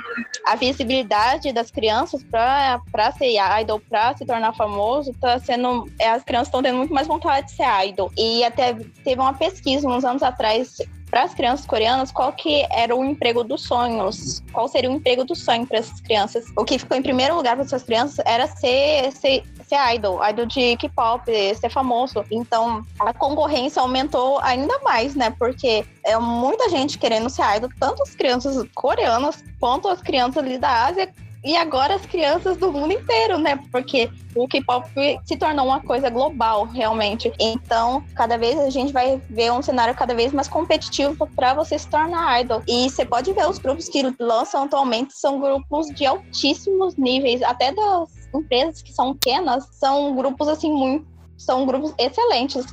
a 0.46 0.56
visibilidade 0.56 1.52
das 1.52 1.70
crianças 1.70 2.24
para 2.24 3.12
ser 3.12 3.36
idol, 3.60 3.78
para 3.88 4.16
se 4.16 4.24
tornar 4.24 4.54
famoso, 4.54 5.12
tá 5.20 5.38
sendo. 5.38 5.86
é, 5.98 6.08
As 6.08 6.24
crianças 6.24 6.48
estão 6.48 6.62
tendo 6.62 6.78
muito 6.78 6.94
mais 6.94 7.06
vontade 7.06 7.46
de 7.48 7.52
ser 7.52 7.66
idol. 7.86 8.10
E 8.16 8.42
até 8.42 8.74
teve 9.04 9.20
uma 9.20 9.34
pesquisa 9.34 9.86
uns 9.86 10.04
anos 10.04 10.22
atrás 10.22 10.78
para 11.10 11.22
as 11.22 11.34
crianças 11.34 11.64
coreanas 11.64 12.10
qual 12.10 12.32
que 12.32 12.66
era 12.72 12.96
o 12.96 13.04
emprego 13.04 13.44
dos 13.44 13.62
sonhos, 13.62 14.42
qual 14.52 14.66
seria 14.66 14.90
o 14.90 14.94
emprego 14.94 15.24
do 15.24 15.34
sonho 15.36 15.64
para 15.66 15.78
essas 15.78 16.00
crianças. 16.00 16.44
O 16.56 16.64
que 16.64 16.78
ficou 16.78 16.96
em 16.96 17.02
primeiro 17.02 17.36
lugar 17.36 17.54
para 17.54 17.64
essas 17.64 17.84
crianças 17.84 18.18
era 18.26 18.48
ser, 18.48 19.12
ser, 19.12 19.44
ser 19.64 19.94
idol, 19.94 20.20
idol 20.24 20.46
de 20.46 20.76
K-pop, 20.76 21.30
ser 21.56 21.70
famoso. 21.70 22.24
Então 22.30 22.84
a 23.00 23.12
concorrência 23.12 23.80
aumentou 23.80 24.38
ainda 24.40 24.78
mais, 24.80 25.14
né? 25.14 25.30
Porque 25.30 25.84
é 26.04 26.18
muita 26.18 26.68
gente 26.68 26.98
querendo 26.98 27.28
ser 27.30 27.42
idol, 27.56 27.70
tanto 27.78 28.02
as 28.02 28.14
crianças 28.14 28.66
coreanas 28.74 29.42
quanto 29.58 29.88
as 29.88 30.00
crianças 30.00 30.38
ali 30.38 30.58
da 30.58 30.86
Ásia 30.86 31.12
e 31.44 31.54
agora 31.56 31.94
as 31.94 32.06
crianças 32.06 32.56
do 32.56 32.72
mundo 32.72 32.94
inteiro, 32.94 33.36
né? 33.36 33.60
Porque 33.70 34.10
o 34.34 34.48
K-pop 34.48 34.88
se 35.26 35.36
tornou 35.36 35.66
uma 35.66 35.80
coisa 35.80 36.08
global, 36.08 36.64
realmente. 36.64 37.30
Então, 37.38 38.02
cada 38.14 38.38
vez 38.38 38.58
a 38.58 38.70
gente 38.70 38.94
vai 38.94 39.20
ver 39.28 39.52
um 39.52 39.60
cenário 39.60 39.94
cada 39.94 40.14
vez 40.14 40.32
mais 40.32 40.48
competitivo 40.48 41.28
para 41.36 41.52
você 41.52 41.78
se 41.78 41.86
tornar 41.86 42.40
idol. 42.40 42.62
E 42.66 42.88
você 42.88 43.04
pode 43.04 43.30
ver 43.34 43.46
os 43.46 43.58
grupos 43.58 43.90
que 43.90 44.02
lançam 44.18 44.64
atualmente 44.64 45.12
são 45.12 45.38
grupos 45.38 45.88
de 45.88 46.06
altíssimos 46.06 46.96
níveis, 46.96 47.42
até 47.42 47.72
das 47.72 48.08
empresas 48.34 48.82
que 48.82 48.92
são 48.92 49.14
pequenas, 49.14 49.68
são 49.72 50.14
grupos 50.14 50.48
assim 50.48 50.72
muito 50.72 51.14
são 51.36 51.66
grupos 51.66 51.94
excelentes. 51.98 52.64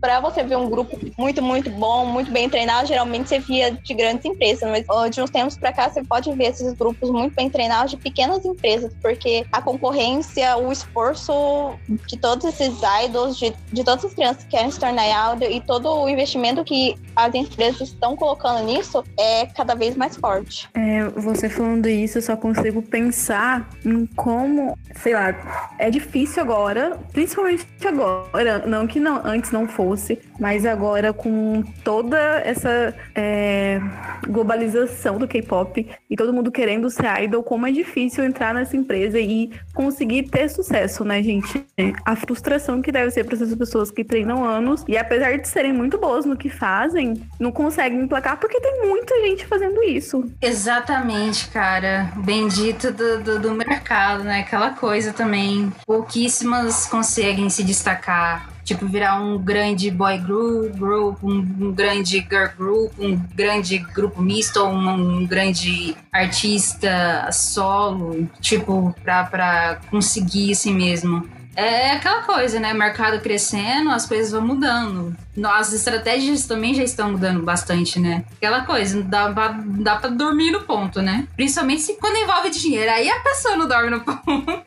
Para 0.00 0.20
você 0.20 0.42
ver 0.42 0.56
um 0.56 0.68
grupo 0.68 0.98
muito, 1.18 1.42
muito 1.42 1.70
bom, 1.70 2.06
muito 2.06 2.30
bem 2.30 2.48
treinado, 2.48 2.88
geralmente 2.88 3.28
você 3.28 3.38
via 3.38 3.70
de 3.72 3.94
grandes 3.94 4.24
empresas, 4.24 4.68
mas 4.70 5.10
de 5.10 5.20
uns 5.20 5.30
tempos 5.30 5.56
para 5.56 5.72
cá 5.72 5.88
você 5.88 6.02
pode 6.02 6.32
ver 6.32 6.44
esses 6.44 6.72
grupos 6.72 7.10
muito 7.10 7.34
bem 7.34 7.50
treinados 7.50 7.90
de 7.90 7.96
pequenas 7.96 8.44
empresas, 8.44 8.92
porque 9.00 9.44
a 9.52 9.60
concorrência, 9.60 10.56
o 10.56 10.72
esforço 10.72 11.74
de 12.06 12.16
todos 12.16 12.44
esses 12.46 12.78
idols, 13.04 13.36
de, 13.36 13.52
de 13.72 13.84
todas 13.84 14.04
as 14.04 14.14
crianças 14.14 14.44
que 14.44 14.50
querem 14.50 14.70
se 14.70 14.80
tornar 14.80 15.34
idol 15.34 15.50
e 15.50 15.60
todo 15.60 15.90
o 15.90 16.08
investimento 16.08 16.64
que 16.64 16.96
as 17.14 17.34
empresas 17.34 17.88
estão 17.88 18.16
colocando 18.16 18.64
nisso 18.64 19.04
é 19.18 19.46
cada 19.46 19.74
vez 19.74 19.96
mais 19.96 20.16
forte. 20.16 20.68
É, 20.74 21.04
você 21.08 21.48
falando 21.48 21.88
isso, 21.88 22.18
eu 22.18 22.22
só 22.22 22.36
consigo 22.36 22.82
pensar 22.82 23.68
em 23.84 24.06
como, 24.06 24.78
sei 24.96 25.14
lá, 25.14 25.70
é 25.78 25.90
difícil 25.90 26.42
agora, 26.42 26.98
principalmente 27.12 27.66
agora, 27.86 28.66
não 28.66 28.86
que 28.86 28.98
não, 29.00 29.20
antes 29.24 29.50
não 29.50 29.68
fosse, 29.68 29.89
trouxe, 29.90 30.18
mas 30.38 30.64
agora 30.64 31.12
com 31.12 31.62
toda 31.84 32.18
essa 32.44 32.94
é, 33.14 33.80
globalização 34.28 35.18
do 35.18 35.26
K-pop 35.26 35.88
e 36.08 36.16
todo 36.16 36.32
mundo 36.32 36.50
querendo 36.50 36.88
ser 36.88 37.22
idol, 37.22 37.42
como 37.42 37.66
é 37.66 37.72
difícil 37.72 38.24
entrar 38.24 38.54
nessa 38.54 38.76
empresa 38.76 39.18
e 39.18 39.50
conseguir 39.74 40.24
ter 40.24 40.48
sucesso, 40.48 41.04
né, 41.04 41.22
gente? 41.22 41.64
A 42.04 42.14
frustração 42.14 42.80
que 42.80 42.92
deve 42.92 43.10
ser 43.10 43.24
para 43.24 43.34
essas 43.34 43.54
pessoas 43.54 43.90
que 43.90 44.04
treinam 44.04 44.44
anos 44.44 44.84
e 44.86 44.96
apesar 44.96 45.36
de 45.36 45.48
serem 45.48 45.72
muito 45.72 45.98
boas 45.98 46.24
no 46.24 46.36
que 46.36 46.48
fazem, 46.48 47.20
não 47.38 47.50
conseguem 47.50 48.02
emplacar 48.02 48.38
porque 48.38 48.60
tem 48.60 48.86
muita 48.86 49.14
gente 49.22 49.46
fazendo 49.46 49.82
isso. 49.82 50.30
Exatamente, 50.40 51.48
cara. 51.48 52.12
Bendito 52.16 52.92
do, 52.92 53.20
do, 53.22 53.38
do 53.40 53.50
mercado, 53.52 54.22
né? 54.22 54.40
Aquela 54.40 54.70
coisa 54.70 55.12
também. 55.12 55.72
Pouquíssimas 55.86 56.86
conseguem 56.86 57.48
se 57.50 57.64
destacar 57.64 58.59
tipo, 58.70 58.86
virar 58.86 59.20
um 59.20 59.36
grande 59.36 59.90
boy 59.90 60.16
group, 60.18 61.24
um, 61.24 61.72
grande 61.72 62.20
girl 62.20 62.48
group, 62.56 62.92
um 63.00 63.20
grande 63.34 63.78
grupo 63.78 64.22
misto, 64.22 64.62
um, 64.62 64.88
um 65.22 65.26
grande 65.26 65.96
artista 66.12 67.28
solo, 67.32 68.28
tipo, 68.40 68.94
pra, 69.02 69.24
pra 69.24 69.80
conseguir 69.90 70.52
assim 70.52 70.72
mesmo. 70.72 71.28
É 71.60 71.92
aquela 71.92 72.22
coisa, 72.22 72.58
né? 72.58 72.72
Mercado 72.72 73.20
crescendo, 73.20 73.90
as 73.90 74.06
coisas 74.06 74.32
vão 74.32 74.40
mudando. 74.40 75.14
As 75.44 75.74
estratégias 75.74 76.46
também 76.46 76.72
já 76.72 76.82
estão 76.82 77.12
mudando 77.12 77.42
bastante, 77.42 78.00
né? 78.00 78.24
Aquela 78.36 78.62
coisa, 78.62 79.02
dá 79.02 79.30
pra, 79.30 79.48
dá 79.62 79.96
pra 79.96 80.08
dormir 80.08 80.52
no 80.52 80.62
ponto, 80.62 81.02
né? 81.02 81.28
Principalmente 81.36 81.82
se 81.82 81.94
quando 81.94 82.16
envolve 82.16 82.48
dinheiro. 82.48 82.90
Aí 82.90 83.10
a 83.10 83.20
pessoa 83.20 83.58
não 83.58 83.68
dorme 83.68 83.90
no 83.90 84.00
ponto. 84.00 84.62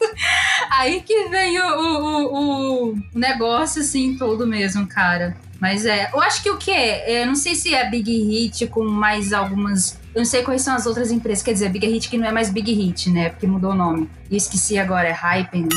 Aí 0.69 1.01
que 1.01 1.29
vem 1.29 1.59
o, 1.59 1.65
o, 1.65 2.91
o 2.91 2.97
negócio, 3.15 3.81
assim, 3.81 4.15
todo 4.15 4.45
mesmo, 4.45 4.85
cara. 4.85 5.35
Mas 5.59 5.87
é, 5.87 6.11
eu 6.13 6.21
acho 6.21 6.43
que 6.43 6.49
o 6.51 6.57
que 6.57 6.69
é? 6.69 7.23
Eu 7.23 7.25
não 7.25 7.35
sei 7.35 7.55
se 7.55 7.73
é 7.73 7.89
Big 7.89 8.11
Hit 8.11 8.67
com 8.67 8.83
mais 8.83 9.33
algumas. 9.33 9.99
Eu 10.13 10.19
não 10.19 10.25
sei 10.25 10.43
quais 10.43 10.61
são 10.61 10.75
as 10.75 10.85
outras 10.85 11.09
empresas. 11.09 11.43
Quer 11.43 11.53
dizer, 11.53 11.69
Big 11.69 11.87
Hit 11.87 12.07
que 12.07 12.19
não 12.19 12.27
é 12.27 12.31
mais 12.31 12.51
Big 12.51 12.71
Hit, 12.71 13.09
né? 13.09 13.29
Porque 13.29 13.47
mudou 13.47 13.71
o 13.71 13.75
nome. 13.75 14.07
E 14.29 14.37
esqueci 14.37 14.77
agora, 14.77 15.07
é 15.07 15.11
Hypen. 15.11 15.67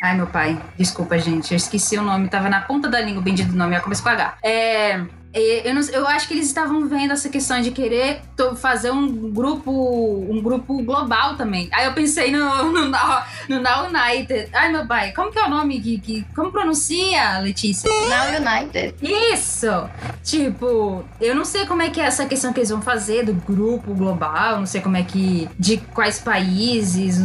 Ai, 0.00 0.16
meu 0.16 0.26
pai. 0.26 0.60
Desculpa, 0.78 1.18
gente. 1.18 1.52
Eu 1.52 1.56
esqueci 1.56 1.98
o 1.98 2.02
nome. 2.02 2.28
Tava 2.28 2.48
na 2.48 2.62
ponta 2.62 2.88
da 2.88 3.00
língua 3.00 3.20
o 3.20 3.24
bendito 3.24 3.52
nome. 3.52 3.76
Eu 3.76 3.82
comecei 3.82 4.02
a 4.02 4.10
pagar. 4.10 4.38
É. 4.42 5.04
Eu, 5.32 5.74
não, 5.74 5.82
eu 5.82 6.06
acho 6.08 6.26
que 6.26 6.34
eles 6.34 6.46
estavam 6.46 6.88
vendo 6.88 7.12
essa 7.12 7.28
questão 7.28 7.60
de 7.60 7.70
querer 7.70 8.20
fazer 8.56 8.90
um 8.90 9.30
grupo 9.30 9.70
um 10.28 10.40
grupo 10.40 10.82
global 10.82 11.36
também. 11.36 11.68
Aí 11.72 11.86
eu 11.86 11.92
pensei 11.92 12.30
no, 12.32 12.64
no, 12.72 12.90
no 13.48 13.60
Now 13.60 13.86
United. 13.86 14.48
Ai, 14.52 14.72
meu 14.72 14.86
pai, 14.86 15.12
como 15.12 15.30
que 15.30 15.38
é 15.38 15.44
o 15.44 15.50
nome? 15.50 15.80
Que, 15.80 16.24
como 16.34 16.50
pronuncia, 16.50 17.38
Letícia? 17.40 17.88
Now 17.90 18.40
United. 18.40 18.94
Isso! 19.02 19.88
Tipo, 20.22 21.04
eu 21.20 21.34
não 21.34 21.44
sei 21.44 21.66
como 21.66 21.82
é 21.82 21.90
que 21.90 22.00
é 22.00 22.04
essa 22.04 22.26
questão 22.26 22.52
que 22.52 22.60
eles 22.60 22.70
vão 22.70 22.82
fazer 22.82 23.24
do 23.24 23.34
grupo 23.34 23.94
global, 23.94 24.58
não 24.58 24.66
sei 24.66 24.80
como 24.80 24.96
é 24.96 25.02
que. 25.02 25.48
de 25.58 25.76
quais 25.94 26.18
países, 26.18 27.16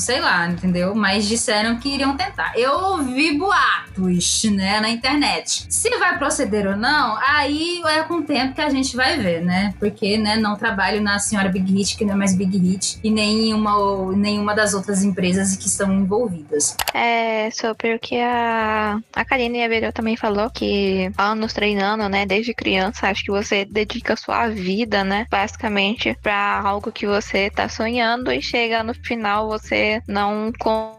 sei 0.00 0.20
lá, 0.20 0.46
entendeu? 0.48 0.94
Mas 0.94 1.26
disseram 1.26 1.78
que 1.78 1.88
iriam 1.88 2.16
tentar. 2.16 2.52
Eu 2.56 2.72
ouvi 2.72 3.36
boatos, 3.36 4.44
né, 4.44 4.80
na 4.80 4.90
internet. 4.90 5.66
Se 5.68 5.88
vai 5.98 6.18
proceder 6.18 6.66
ou 6.66 6.76
não, 6.76 7.16
aí 7.38 7.80
é 7.86 8.02
com 8.02 8.14
o 8.14 8.22
tempo 8.22 8.54
que 8.54 8.60
a 8.60 8.70
gente 8.70 8.96
vai 8.96 9.16
ver, 9.16 9.42
né? 9.42 9.74
Porque, 9.78 10.18
né, 10.18 10.36
não 10.36 10.56
trabalho 10.56 11.00
na 11.00 11.18
senhora 11.18 11.48
Big 11.48 11.72
Hit, 11.72 11.96
que 11.96 12.04
não 12.04 12.14
é 12.14 12.16
mais 12.16 12.36
Big 12.36 12.56
Hit, 12.56 12.98
e 13.02 13.10
nenhuma, 13.10 13.72
nenhuma 14.16 14.54
das 14.54 14.74
outras 14.74 15.02
empresas 15.02 15.56
que 15.56 15.66
estão 15.66 15.92
envolvidas. 15.92 16.76
É 16.92 17.50
sobre 17.50 17.94
o 17.94 17.98
que 17.98 18.20
a, 18.20 18.98
a 19.14 19.24
Karine 19.24 19.62
Avereu 19.62 19.92
também 19.92 20.16
falou, 20.16 20.50
que 20.50 21.10
anos 21.16 21.52
treinando, 21.52 22.08
né, 22.08 22.26
desde 22.26 22.52
criança, 22.54 23.08
acho 23.08 23.24
que 23.24 23.30
você 23.30 23.64
dedica 23.64 24.16
sua 24.16 24.48
vida, 24.48 25.04
né, 25.04 25.26
basicamente, 25.30 26.16
para 26.22 26.60
algo 26.60 26.90
que 26.90 27.06
você 27.06 27.50
tá 27.50 27.68
sonhando 27.68 28.32
e 28.32 28.42
chega 28.42 28.82
no 28.82 28.94
final 28.94 29.48
você 29.48 30.02
não 30.06 30.52
consegue, 30.58 30.97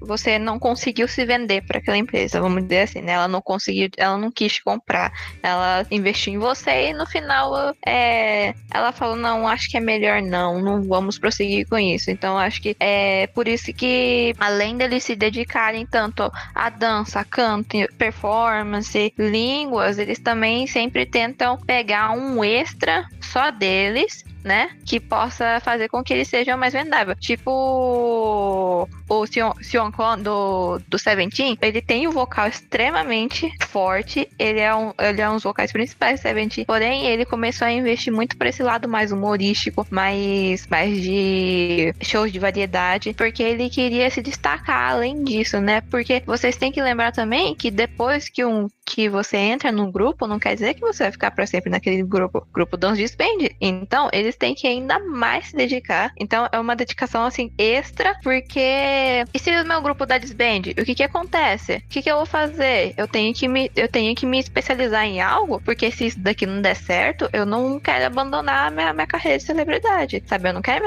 você 0.00 0.38
não 0.38 0.58
conseguiu 0.58 1.08
se 1.08 1.24
vender 1.24 1.62
para 1.62 1.78
aquela 1.78 1.96
empresa, 1.96 2.40
vamos 2.40 2.62
dizer 2.62 2.82
assim, 2.82 3.00
né? 3.00 3.12
Ela 3.12 3.28
não 3.28 3.40
conseguiu, 3.40 3.88
ela 3.96 4.16
não 4.16 4.30
quis 4.30 4.60
comprar, 4.60 5.12
ela 5.42 5.86
investiu 5.90 6.34
em 6.34 6.38
você 6.38 6.90
e 6.90 6.92
no 6.92 7.06
final 7.06 7.74
é, 7.86 8.54
ela 8.72 8.92
falou 8.92 9.16
não, 9.16 9.46
acho 9.46 9.70
que 9.70 9.76
é 9.76 9.80
melhor 9.80 10.20
não, 10.22 10.60
não 10.60 10.82
vamos 10.82 11.18
prosseguir 11.18 11.66
com 11.68 11.78
isso. 11.78 12.10
Então 12.10 12.38
acho 12.38 12.60
que 12.60 12.76
é 12.80 13.26
por 13.28 13.46
isso 13.46 13.72
que 13.72 14.34
além 14.38 14.76
deles 14.76 15.04
se 15.04 15.14
dedicarem 15.14 15.86
tanto 15.86 16.30
a 16.54 16.68
dança, 16.70 17.24
canto, 17.24 17.76
performance, 17.96 19.12
línguas, 19.18 19.98
eles 19.98 20.18
também 20.18 20.66
sempre 20.66 21.06
tentam 21.06 21.56
pegar 21.58 22.10
um 22.12 22.42
extra 22.42 23.06
só 23.20 23.50
deles 23.50 24.24
né? 24.48 24.70
Que 24.84 24.98
possa 24.98 25.60
fazer 25.60 25.88
com 25.88 26.02
que 26.02 26.14
ele 26.14 26.24
seja 26.24 26.56
mais 26.56 26.72
vendável. 26.72 27.14
Tipo 27.14 28.88
o 29.08 29.26
Sion 29.26 29.92
Kwon 29.92 30.18
do, 30.18 30.80
do 30.88 30.98
Seventeen, 30.98 31.58
ele 31.60 31.82
tem 31.82 32.08
um 32.08 32.10
vocal 32.10 32.48
extremamente 32.48 33.52
forte. 33.66 34.26
Ele 34.38 34.58
é 34.58 34.74
um, 34.74 34.92
ele 34.98 35.20
é 35.20 35.28
um 35.28 35.34
dos 35.34 35.42
vocais 35.42 35.70
principais 35.70 36.18
do 36.18 36.22
Seventeen. 36.22 36.64
Porém, 36.64 37.06
ele 37.06 37.26
começou 37.26 37.66
a 37.66 37.72
investir 37.72 38.12
muito 38.12 38.36
por 38.36 38.46
esse 38.46 38.62
lado 38.62 38.88
mais 38.88 39.12
humorístico, 39.12 39.86
mais, 39.90 40.66
mais 40.66 41.00
de 41.00 41.94
shows 42.00 42.32
de 42.32 42.38
variedade, 42.38 43.12
porque 43.12 43.42
ele 43.42 43.68
queria 43.68 44.08
se 44.08 44.22
destacar 44.22 44.92
além 44.92 45.22
disso, 45.22 45.60
né? 45.60 45.82
Porque 45.82 46.22
vocês 46.24 46.56
têm 46.56 46.72
que 46.72 46.80
lembrar 46.80 47.12
também 47.12 47.54
que 47.54 47.70
depois 47.70 48.30
que 48.30 48.44
um 48.44 48.66
que 48.88 49.08
você 49.08 49.36
entra 49.36 49.70
num 49.70 49.92
grupo, 49.92 50.26
não 50.26 50.38
quer 50.38 50.54
dizer 50.54 50.74
que 50.74 50.80
você 50.80 51.04
vai 51.04 51.12
ficar 51.12 51.30
para 51.30 51.46
sempre 51.46 51.70
naquele 51.70 52.02
grupo. 52.02 52.46
Grupo 52.52 52.76
Dance 52.76 53.00
Disband. 53.00 53.50
Então, 53.60 54.08
eles 54.12 54.34
têm 54.34 54.54
que 54.54 54.66
ainda 54.66 54.98
mais 54.98 55.48
se 55.48 55.56
dedicar. 55.56 56.10
Então, 56.18 56.48
é 56.50 56.58
uma 56.58 56.74
dedicação 56.74 57.24
assim 57.24 57.52
extra, 57.58 58.18
porque 58.22 59.24
e 59.32 59.38
se 59.38 59.50
o 59.50 59.66
meu 59.66 59.82
grupo 59.82 60.06
dá 60.06 60.16
disband, 60.16 60.72
o 60.80 60.84
que 60.84 60.94
que 60.94 61.02
acontece? 61.02 61.76
O 61.76 61.88
que 61.88 62.02
que 62.02 62.10
eu 62.10 62.16
vou 62.16 62.26
fazer? 62.26 62.94
Eu 62.96 63.06
tenho 63.06 63.34
que 63.34 63.46
me 63.46 63.70
eu 63.76 63.88
tenho 63.88 64.14
que 64.14 64.24
me 64.24 64.38
especializar 64.38 65.04
em 65.04 65.20
algo, 65.20 65.60
porque 65.60 65.90
se 65.90 66.06
isso 66.06 66.20
daqui 66.20 66.46
não 66.46 66.62
der 66.62 66.76
certo, 66.76 67.28
eu 67.32 67.44
não 67.44 67.78
quero 67.78 68.06
abandonar 68.06 68.70
minha, 68.70 68.92
minha 68.92 69.06
carreira 69.06 69.38
de 69.38 69.44
celebridade, 69.44 70.22
sabe? 70.26 70.48
Eu 70.48 70.54
não 70.54 70.62
quero 70.62 70.84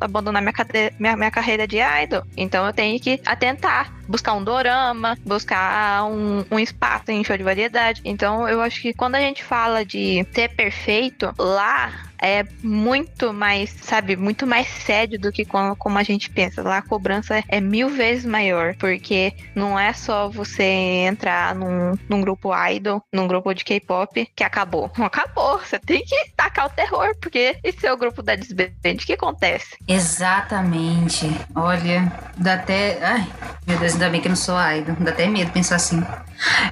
abandonar 0.00 0.42
minha, 0.42 0.54
minha, 0.98 1.16
minha 1.16 1.30
carreira 1.30 1.66
de 1.66 1.78
idol. 1.78 2.24
Então, 2.36 2.66
eu 2.66 2.72
tenho 2.72 2.98
que 2.98 3.20
atentar, 3.24 3.92
buscar 4.08 4.34
um 4.34 4.44
dorama, 4.44 5.16
buscar 5.24 6.04
um, 6.04 6.44
um 6.50 6.58
espaço 6.58 7.10
em 7.10 7.24
show 7.24 7.36
de 7.36 7.42
variedade. 7.42 8.00
Então, 8.04 8.48
eu 8.48 8.60
acho 8.60 8.80
que 8.80 8.92
quando 8.92 9.14
a 9.16 9.20
gente 9.20 9.42
fala 9.42 9.84
de 9.84 10.26
ser 10.32 10.50
perfeito, 10.50 11.32
lá 11.38 11.92
é 12.24 12.46
muito 12.62 13.34
mais, 13.34 13.70
sabe, 13.82 14.16
muito 14.16 14.46
mais 14.46 14.66
sério 14.66 15.20
do 15.20 15.30
que 15.30 15.44
como, 15.44 15.76
como 15.76 15.98
a 15.98 16.02
gente 16.02 16.30
pensa. 16.30 16.62
Lá 16.62 16.78
a 16.78 16.82
cobrança 16.82 17.44
é 17.46 17.60
mil 17.60 17.90
vezes 17.90 18.24
maior, 18.24 18.74
porque 18.76 19.34
não 19.54 19.78
é 19.78 19.92
só 19.92 20.30
você 20.30 20.64
entrar 21.06 21.54
num, 21.54 21.98
num 22.08 22.22
grupo 22.22 22.50
idol, 22.70 23.02
num 23.12 23.28
grupo 23.28 23.52
de 23.52 23.62
K-pop, 23.62 24.26
que 24.34 24.42
acabou. 24.42 24.90
Não 24.96 25.04
acabou. 25.06 25.58
Você 25.58 25.78
tem 25.78 26.02
que 26.02 26.30
tacar 26.34 26.66
o 26.66 26.70
terror, 26.70 27.14
porque 27.20 27.58
esse 27.62 27.86
é 27.86 27.92
o 27.92 27.96
grupo 27.96 28.22
da 28.22 28.34
Disband. 28.34 28.72
O 28.84 28.96
que 28.96 29.12
acontece? 29.12 29.76
Exatamente. 29.86 31.30
Olha, 31.54 32.10
dá 32.38 32.54
até. 32.54 32.98
Ai, 33.02 33.26
meu 33.66 33.78
Deus, 33.78 33.92
ainda 33.92 34.08
bem 34.08 34.20
que 34.22 34.28
eu 34.28 34.30
não 34.30 34.36
sou 34.36 34.56
idol. 34.72 34.96
Dá 34.98 35.10
até 35.10 35.26
medo 35.26 35.52
pensar 35.52 35.76
assim. 35.76 36.02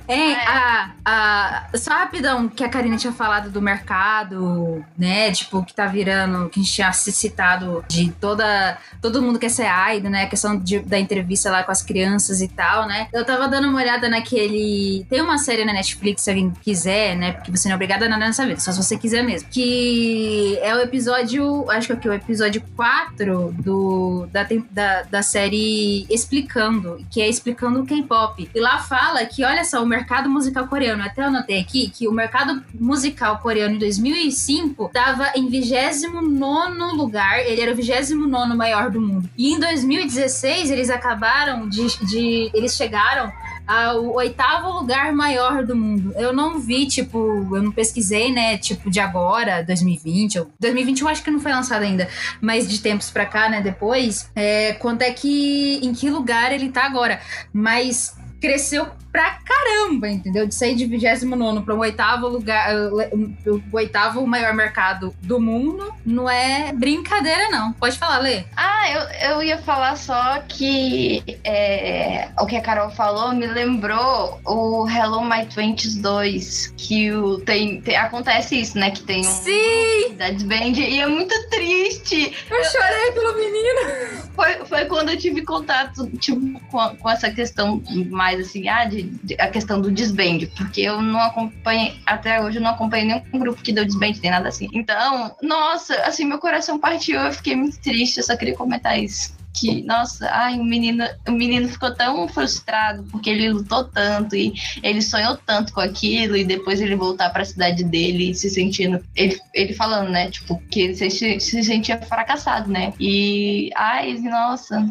É, 0.08 0.34
a, 0.46 0.90
a, 1.04 1.64
só 1.74 1.90
rapidão, 1.92 2.48
que 2.48 2.64
a 2.64 2.68
Karina 2.68 2.96
tinha 2.96 3.12
falado 3.12 3.50
do 3.50 3.60
mercado, 3.60 4.84
né? 4.96 5.30
Tipo, 5.44 5.64
que 5.64 5.74
tá 5.74 5.86
virando, 5.86 6.48
que 6.48 6.60
a 6.60 6.62
gente 6.62 6.72
tinha 6.72 6.92
citado 6.92 7.84
de 7.88 8.10
toda. 8.12 8.78
Todo 9.00 9.22
mundo 9.22 9.38
quer 9.38 9.48
ser 9.48 9.66
idol, 9.94 10.10
né? 10.10 10.24
A 10.24 10.28
questão 10.28 10.56
de, 10.56 10.80
da 10.80 10.98
entrevista 10.98 11.50
lá 11.50 11.62
com 11.62 11.72
as 11.72 11.82
crianças 11.82 12.40
e 12.40 12.48
tal, 12.48 12.86
né? 12.86 13.08
Eu 13.12 13.24
tava 13.24 13.48
dando 13.48 13.68
uma 13.68 13.80
olhada 13.80 14.08
naquele. 14.08 15.06
Tem 15.08 15.20
uma 15.20 15.38
série 15.38 15.64
na 15.64 15.72
Netflix, 15.72 16.22
se 16.22 16.30
alguém 16.30 16.50
quiser, 16.62 17.16
né? 17.16 17.32
Porque 17.32 17.50
você 17.50 17.68
não 17.68 17.74
é 17.74 17.76
obrigada 17.76 18.06
a 18.06 18.08
nada 18.08 18.26
nessa 18.26 18.46
vida, 18.46 18.60
só 18.60 18.72
se 18.72 18.82
você 18.82 18.96
quiser 18.96 19.22
mesmo. 19.22 19.48
Que 19.50 20.58
é 20.62 20.74
o 20.74 20.80
episódio. 20.80 21.70
Acho 21.70 21.96
que 21.96 22.08
é 22.08 22.10
o, 22.10 22.14
episódio 22.14 22.62
4 22.76 23.54
do, 23.58 24.26
da, 24.32 24.46
da, 24.70 25.02
da 25.02 25.22
série 25.22 26.06
Explicando, 26.08 27.04
que 27.10 27.20
é 27.20 27.28
explicando 27.28 27.80
o 27.80 27.86
K-pop. 27.86 28.48
E 28.54 28.60
lá 28.60 28.78
fala 28.78 29.24
que, 29.26 29.44
olha 29.44 29.64
só, 29.64 29.82
o 29.82 29.86
mercado 29.86 30.28
musical 30.28 30.66
coreano, 30.66 31.02
até 31.02 31.22
eu 31.22 31.26
anotei 31.26 31.60
aqui, 31.60 31.90
que 31.90 32.08
o 32.08 32.12
mercado 32.12 32.62
musical 32.74 33.38
coreano 33.38 33.74
em 33.74 33.78
2005 33.78 34.90
dava 35.22 35.32
em 35.36 35.48
29 35.48 36.78
lugar, 36.96 37.38
ele 37.40 37.60
era 37.60 37.72
o 37.72 37.74
29 37.74 38.54
maior 38.54 38.90
do 38.90 39.00
mundo. 39.00 39.28
E 39.36 39.52
em 39.52 39.60
2016 39.60 40.70
eles 40.70 40.90
acabaram 40.90 41.68
de. 41.68 41.86
de 42.06 42.50
eles 42.52 42.74
chegaram 42.74 43.32
ao 43.64 44.14
oitavo 44.14 44.70
lugar 44.70 45.12
maior 45.12 45.64
do 45.64 45.76
mundo. 45.76 46.12
Eu 46.16 46.32
não 46.32 46.58
vi, 46.58 46.86
tipo, 46.86 47.18
eu 47.54 47.62
não 47.62 47.70
pesquisei, 47.70 48.32
né, 48.32 48.58
tipo, 48.58 48.90
de 48.90 48.98
agora, 48.98 49.62
2020, 49.62 50.40
ou 50.40 50.50
2021 50.58 51.08
acho 51.08 51.22
que 51.22 51.30
não 51.30 51.38
foi 51.38 51.52
lançado 51.52 51.82
ainda, 51.82 52.08
mas 52.40 52.68
de 52.68 52.80
tempos 52.80 53.10
pra 53.10 53.24
cá, 53.24 53.48
né, 53.48 53.60
depois, 53.60 54.28
é, 54.34 54.72
quanto 54.74 55.02
é 55.02 55.12
que, 55.12 55.78
em 55.80 55.92
que 55.94 56.10
lugar 56.10 56.52
ele 56.52 56.70
tá 56.70 56.84
agora. 56.84 57.20
Mas 57.52 58.16
cresceu 58.40 58.88
pra 59.12 59.38
caramba, 59.44 60.08
entendeu? 60.08 60.46
De 60.46 60.54
sair 60.54 60.74
de 60.74 60.86
29 60.86 61.60
para 61.60 61.74
o 61.74 61.78
oitavo 61.78 62.26
lugar, 62.28 62.74
o 62.74 63.76
oitavo 63.76 64.26
maior 64.26 64.54
mercado 64.54 65.14
do 65.20 65.38
mundo, 65.38 65.92
não 66.04 66.28
é 66.28 66.72
brincadeira, 66.72 67.50
não. 67.50 67.72
Pode 67.74 67.98
falar, 67.98 68.18
Lê. 68.18 68.44
Ah, 68.56 68.90
eu, 68.90 69.32
eu 69.32 69.42
ia 69.42 69.58
falar 69.58 69.96
só 69.96 70.38
que 70.48 71.22
é, 71.44 72.30
o 72.40 72.46
que 72.46 72.56
a 72.56 72.62
Carol 72.62 72.90
falou 72.90 73.34
me 73.34 73.46
lembrou 73.46 74.40
o 74.46 74.88
Hello 74.88 75.22
My 75.22 75.44
Twenties 75.44 75.96
2, 75.96 76.74
que 76.76 77.12
o, 77.12 77.38
tem, 77.38 77.82
tem, 77.82 77.96
acontece 77.96 78.60
isso, 78.60 78.78
né? 78.78 78.90
Que 78.90 79.02
tem 79.02 79.20
um 79.20 79.24
Sim! 79.24 80.14
da 80.16 80.32
Band 80.32 80.78
e 80.78 81.00
é 81.00 81.06
muito 81.06 81.34
triste. 81.50 82.34
Eu 82.50 82.64
chorei 82.64 83.12
pelo 83.12 83.34
menino. 83.36 84.22
Foi, 84.34 84.64
foi 84.64 84.84
quando 84.86 85.10
eu 85.10 85.18
tive 85.18 85.42
contato 85.42 86.06
tipo, 86.18 86.58
com, 86.70 86.96
com 86.96 87.10
essa 87.10 87.30
questão 87.30 87.82
mais 88.10 88.40
assim, 88.40 88.68
ah, 88.68 88.84
de, 88.84 89.01
a 89.38 89.48
questão 89.48 89.80
do 89.80 89.90
desband, 89.90 90.46
porque 90.56 90.82
eu 90.82 91.00
não 91.00 91.20
acompanhei, 91.20 92.00
até 92.06 92.40
hoje 92.42 92.58
eu 92.58 92.62
não 92.62 92.70
acompanhei 92.70 93.06
nenhum 93.06 93.38
grupo 93.38 93.62
que 93.62 93.72
deu 93.72 93.84
desband, 93.84 94.14
nem 94.22 94.30
nada 94.30 94.48
assim. 94.48 94.68
Então, 94.72 95.36
nossa, 95.42 95.94
assim, 96.02 96.24
meu 96.24 96.38
coração 96.38 96.78
partiu, 96.78 97.20
eu 97.20 97.32
fiquei 97.32 97.56
muito 97.56 97.80
triste, 97.80 98.18
eu 98.18 98.24
só 98.24 98.36
queria 98.36 98.54
comentar 98.54 98.98
isso 98.98 99.42
que, 99.52 99.82
nossa, 99.82 100.28
ai, 100.30 100.58
o 100.58 100.64
menino, 100.64 101.04
o 101.28 101.32
menino 101.32 101.68
ficou 101.68 101.94
tão 101.94 102.26
frustrado 102.28 103.04
porque 103.10 103.30
ele 103.30 103.52
lutou 103.52 103.84
tanto 103.84 104.34
e 104.34 104.52
ele 104.82 105.02
sonhou 105.02 105.36
tanto 105.46 105.72
com 105.72 105.80
aquilo 105.80 106.36
e 106.36 106.44
depois 106.44 106.80
ele 106.80 106.96
voltar 106.96 107.30
para 107.30 107.42
a 107.42 107.46
cidade 107.46 107.84
dele 107.84 108.34
se 108.34 108.48
sentindo, 108.48 109.02
ele, 109.14 109.38
ele 109.54 109.74
falando, 109.74 110.10
né, 110.10 110.30
tipo, 110.30 110.60
que 110.70 110.80
ele 110.80 110.94
se, 110.94 111.38
se 111.38 111.62
sentia 111.62 112.00
fracassado, 112.00 112.70
né? 112.70 112.92
E, 112.98 113.70
ai, 113.76 114.14
nossa, 114.18 114.84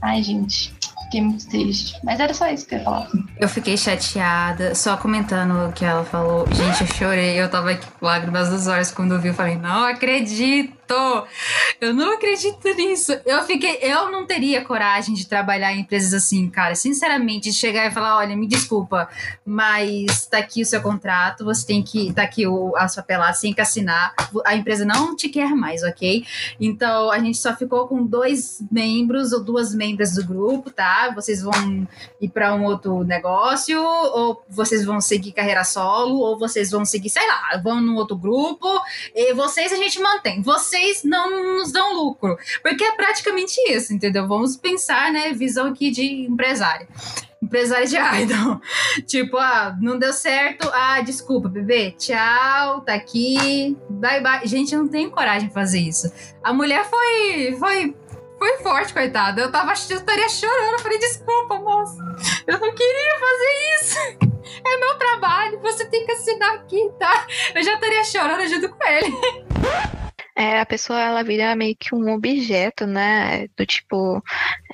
ai, 0.00 0.22
gente, 0.22 0.72
Fiquei 1.06 1.22
muito 1.22 1.48
triste. 1.48 1.98
Mas 2.02 2.18
era 2.20 2.34
só 2.34 2.48
isso 2.48 2.66
que 2.66 2.74
eu 2.74 2.78
ia 2.78 2.84
falar. 2.84 3.08
Eu 3.38 3.48
fiquei 3.48 3.76
chateada, 3.76 4.74
só 4.74 4.96
comentando 4.96 5.68
o 5.68 5.72
que 5.72 5.84
ela 5.84 6.04
falou. 6.04 6.46
Gente, 6.52 6.80
eu 6.80 6.86
chorei, 6.88 7.40
eu 7.40 7.48
tava 7.48 7.70
aqui 7.70 7.86
com 7.98 8.06
lágrimas 8.06 8.50
nos 8.50 8.66
olhos 8.66 8.90
quando 8.90 9.14
eu 9.14 9.20
vi. 9.20 9.28
Eu 9.28 9.34
falei, 9.34 9.56
não 9.56 9.84
acredito! 9.84 10.75
Eu 11.80 11.92
não 11.92 12.14
acredito 12.14 12.64
nisso. 12.74 13.12
Eu 13.24 13.42
fiquei, 13.44 13.78
eu 13.82 14.10
não 14.10 14.26
teria 14.26 14.64
coragem 14.64 15.14
de 15.14 15.26
trabalhar 15.26 15.72
em 15.72 15.80
empresas 15.80 16.14
assim, 16.14 16.48
cara. 16.48 16.74
Sinceramente, 16.74 17.50
de 17.50 17.52
chegar 17.52 17.86
e 17.86 17.90
falar, 17.90 18.16
olha, 18.16 18.36
me 18.36 18.46
desculpa, 18.46 19.08
mas 19.44 20.26
tá 20.26 20.38
aqui 20.38 20.62
o 20.62 20.66
seu 20.66 20.80
contrato, 20.80 21.44
você 21.44 21.66
tem 21.66 21.82
que, 21.82 22.12
tá 22.12 22.22
aqui 22.22 22.46
o, 22.46 22.74
a 22.76 22.88
sua 22.88 23.02
pelada, 23.02 23.34
você 23.34 23.42
tem 23.42 23.54
que 23.54 23.60
assinar. 23.60 24.14
A 24.44 24.54
empresa 24.54 24.84
não 24.84 25.14
te 25.14 25.28
quer 25.28 25.54
mais, 25.54 25.82
ok? 25.82 26.24
Então, 26.60 27.10
a 27.10 27.18
gente 27.18 27.38
só 27.38 27.54
ficou 27.54 27.86
com 27.86 28.04
dois 28.04 28.62
membros 28.70 29.32
ou 29.32 29.42
duas 29.42 29.74
membros 29.74 30.14
do 30.14 30.24
grupo, 30.24 30.70
tá? 30.70 31.12
Vocês 31.14 31.42
vão 31.42 31.86
ir 32.20 32.28
para 32.28 32.54
um 32.54 32.64
outro 32.64 33.04
negócio, 33.04 33.82
ou 33.82 34.42
vocês 34.48 34.84
vão 34.84 35.00
seguir 35.00 35.32
carreira 35.32 35.64
solo, 35.64 36.18
ou 36.18 36.38
vocês 36.38 36.70
vão 36.70 36.84
seguir, 36.84 37.10
sei 37.10 37.26
lá, 37.26 37.60
vão 37.62 37.80
num 37.80 37.96
outro 37.96 38.16
grupo, 38.16 38.66
e 39.14 39.34
vocês 39.34 39.72
a 39.72 39.76
gente 39.76 40.00
mantém. 40.00 40.42
Você 40.42 40.75
vocês 40.76 41.02
não 41.04 41.56
nos 41.56 41.72
dão 41.72 41.94
lucro. 41.94 42.36
Porque 42.62 42.84
é 42.84 42.92
praticamente 42.92 43.58
isso, 43.70 43.94
entendeu? 43.94 44.28
Vamos 44.28 44.56
pensar, 44.56 45.10
né? 45.10 45.32
Visão 45.32 45.68
aqui 45.68 45.90
de 45.90 46.26
empresário. 46.26 46.86
Empresário 47.42 47.88
de 47.88 47.96
idol. 48.22 48.60
tipo, 49.06 49.38
ah, 49.38 49.76
não 49.80 49.98
deu 49.98 50.12
certo. 50.12 50.68
Ah, 50.72 51.00
desculpa, 51.00 51.48
bebê. 51.48 51.92
Tchau, 51.92 52.82
tá 52.82 52.94
aqui. 52.94 53.76
Bye, 53.88 54.20
bye. 54.20 54.46
Gente, 54.46 54.74
eu 54.74 54.82
não 54.82 54.88
tenho 54.88 55.10
coragem 55.10 55.48
de 55.48 55.54
fazer 55.54 55.80
isso. 55.80 56.12
A 56.42 56.52
mulher 56.52 56.84
foi. 56.84 57.56
foi 57.58 57.94
foi 58.38 58.58
forte, 58.58 58.92
coitada. 58.92 59.40
Eu 59.40 59.50
tava 59.50 59.70
eu 59.70 59.96
estaria 59.96 60.28
chorando. 60.28 60.72
Eu 60.74 60.78
falei, 60.80 60.98
desculpa, 60.98 61.58
moça. 61.58 61.96
Eu 62.46 62.60
não 62.60 62.74
queria 62.74 63.18
fazer 63.18 63.80
isso. 63.80 63.98
É 64.62 64.76
meu 64.76 64.98
trabalho. 64.98 65.58
Você 65.60 65.86
tem 65.86 66.04
que 66.04 66.12
assinar 66.12 66.56
aqui, 66.56 66.92
tá? 66.98 67.26
Eu 67.54 67.62
já 67.62 67.72
estaria 67.72 68.04
chorando 68.04 68.46
junto 68.46 68.68
com 68.68 68.86
ele. 68.86 69.10
é, 70.36 70.60
a 70.60 70.66
pessoa 70.66 71.00
ela 71.00 71.24
vira 71.24 71.56
meio 71.56 71.74
que 71.76 71.94
um 71.94 72.12
objeto, 72.12 72.86
né? 72.86 73.48
Do 73.56 73.64
tipo, 73.66 74.22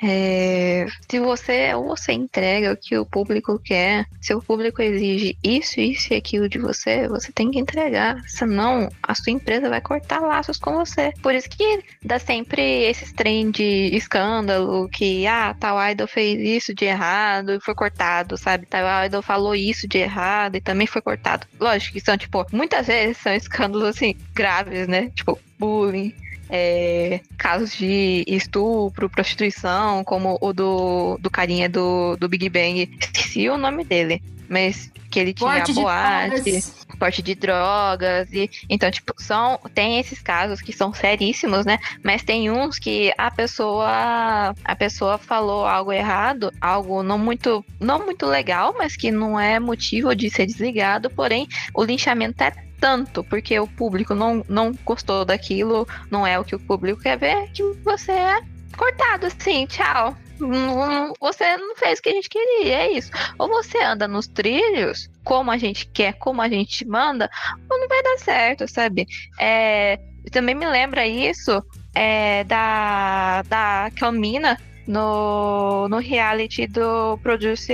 é, 0.03 0.87
se 1.09 1.21
você 1.21 1.73
ou 1.75 1.87
você 1.87 2.13
entrega 2.13 2.73
o 2.73 2.77
que 2.77 2.99
o 2.99 3.07
público 3.07 3.59
quer, 3.59 4.07
se 4.21 4.35
o 4.35 4.43
público 4.43 4.83
exige 4.83 5.39
isso, 5.45 5.81
isso 5.81 6.13
e 6.13 6.17
aquilo 6.17 6.49
de 6.49 6.59
você, 6.59 7.07
você 7.07 7.31
tem 7.31 7.51
que 7.51 7.59
entregar. 7.59 8.21
Senão, 8.27 8.89
a 9.03 9.15
sua 9.15 9.33
empresa 9.33 9.69
vai 9.69 9.81
cortar 9.81 10.21
laços 10.21 10.59
com 10.59 10.73
você. 10.73 11.13
Por 11.23 11.35
isso 11.35 11.49
que 11.49 11.85
dá 12.05 12.19
sempre 12.19 12.63
esses 12.85 13.13
trem 13.13 13.51
de 13.51 13.91
escândalo 13.95 14.89
que, 14.89 15.25
ah, 15.27 15.55
tal 15.59 15.79
idol 15.91 16.09
fez 16.09 16.41
isso 16.41 16.75
de 16.75 16.85
errado 16.85 17.53
e 17.53 17.61
foi 17.61 17.75
cortado, 17.75 18.37
sabe? 18.37 18.67
Tal 18.67 19.07
idol 19.07 19.23
falou 19.23 19.55
isso 19.55 19.87
de 19.87 19.99
errado 19.99 20.57
e 20.57 20.61
também 20.61 20.87
foi 20.87 21.01
cortado. 21.01 21.47
Lógico 21.61 21.95
que 21.95 22.05
são, 22.05 22.17
tipo, 22.17 22.45
muitas 22.53 22.89
vezes 22.89 23.19
são 23.19 23.33
escândalos, 23.33 23.89
assim, 23.89 24.17
graves, 24.35 24.89
né? 24.89 25.11
Tipo, 25.15 25.39
bullying, 25.59 26.13
é, 26.55 27.23
casos 27.39 27.75
de 27.75 28.25
estupro, 28.27 29.09
prostituição, 29.09 30.05
como 30.05 30.37
o 30.39 30.53
do, 30.53 31.17
do 31.19 31.31
carinha 31.31 31.67
do, 31.67 32.15
do 32.17 32.29
Big 32.29 32.47
Bang. 32.51 32.91
Esqueci 33.01 33.49
o 33.49 33.57
nome 33.57 33.85
dele, 33.85 34.23
mas 34.51 34.93
que 35.11 35.19
ele 35.19 35.33
tinha 35.33 35.51
porte 35.51 35.73
boate, 35.73 36.65
porte 36.99 37.23
de 37.23 37.35
drogas. 37.35 38.31
E, 38.35 38.51
então, 38.69 38.91
tipo, 38.91 39.15
são, 39.17 39.59
tem 39.75 39.99
esses 39.99 40.21
casos 40.21 40.61
que 40.61 40.75
são 40.75 40.93
seríssimos, 40.93 41.65
né? 41.65 41.79
Mas 42.05 42.23
tem 42.23 42.51
uns 42.51 42.79
que 42.79 43.15
a 43.17 43.31
pessoa 43.31 44.55
a 44.63 44.77
pessoa 44.77 45.17
falou 45.17 45.67
algo 45.67 45.91
errado, 45.91 46.53
algo 46.61 47.03
não 47.03 47.19
muito, 47.19 47.65
não 47.81 48.05
muito 48.05 48.27
legal, 48.27 48.75
mas 48.77 48.95
que 48.95 49.11
não 49.11 49.41
é 49.41 49.59
motivo 49.59 50.15
de 50.15 50.29
ser 50.29 50.45
desligado, 50.45 51.09
porém 51.09 51.49
o 51.75 51.83
linchamento 51.83 52.43
é 52.43 52.53
tanto 52.83 53.23
porque 53.23 53.61
o 53.61 53.67
público 53.69 54.13
não, 54.13 54.45
não 54.49 54.77
gostou 54.85 55.25
daquilo, 55.25 55.87
não 56.11 56.27
é 56.27 56.37
o 56.37 56.45
que 56.45 56.57
o 56.57 56.59
público 56.59 57.01
quer 57.01 57.17
ver, 57.17 57.49
que 57.53 57.63
você 57.85 58.11
é 58.11 58.41
cortado 58.77 59.27
assim, 59.27 59.67
tchau. 59.67 60.17
Você 61.21 61.57
não 61.57 61.77
fez 61.77 62.01
o 62.01 62.03
que 62.03 62.09
a 62.09 62.13
gente 62.13 62.29
queria, 62.29 62.79
é 62.79 62.93
isso. 62.93 63.13
Ou 63.39 63.47
você 63.47 63.81
anda 63.81 64.09
nos 64.09 64.27
trilhos, 64.27 65.09
como 65.23 65.53
a 65.53 65.59
gente 65.59 65.87
quer, 65.87 66.15
como 66.15 66.43
a 66.43 66.49
gente 66.49 66.85
manda, 66.85 67.31
ou 67.71 67.79
não 67.79 67.87
vai 67.87 68.03
dar 68.03 68.19
certo, 68.19 68.67
sabe? 68.67 69.07
É, 69.39 70.01
também 70.33 70.57
me 70.57 70.67
lembra 70.67 71.07
isso 71.07 71.63
é, 71.95 72.43
da, 72.43 73.43
da 73.43 73.93
Camina 73.95 74.59
no, 74.89 75.89
no 75.89 75.99
reality 75.99 76.67
do 76.67 77.17
Produce 77.23 77.69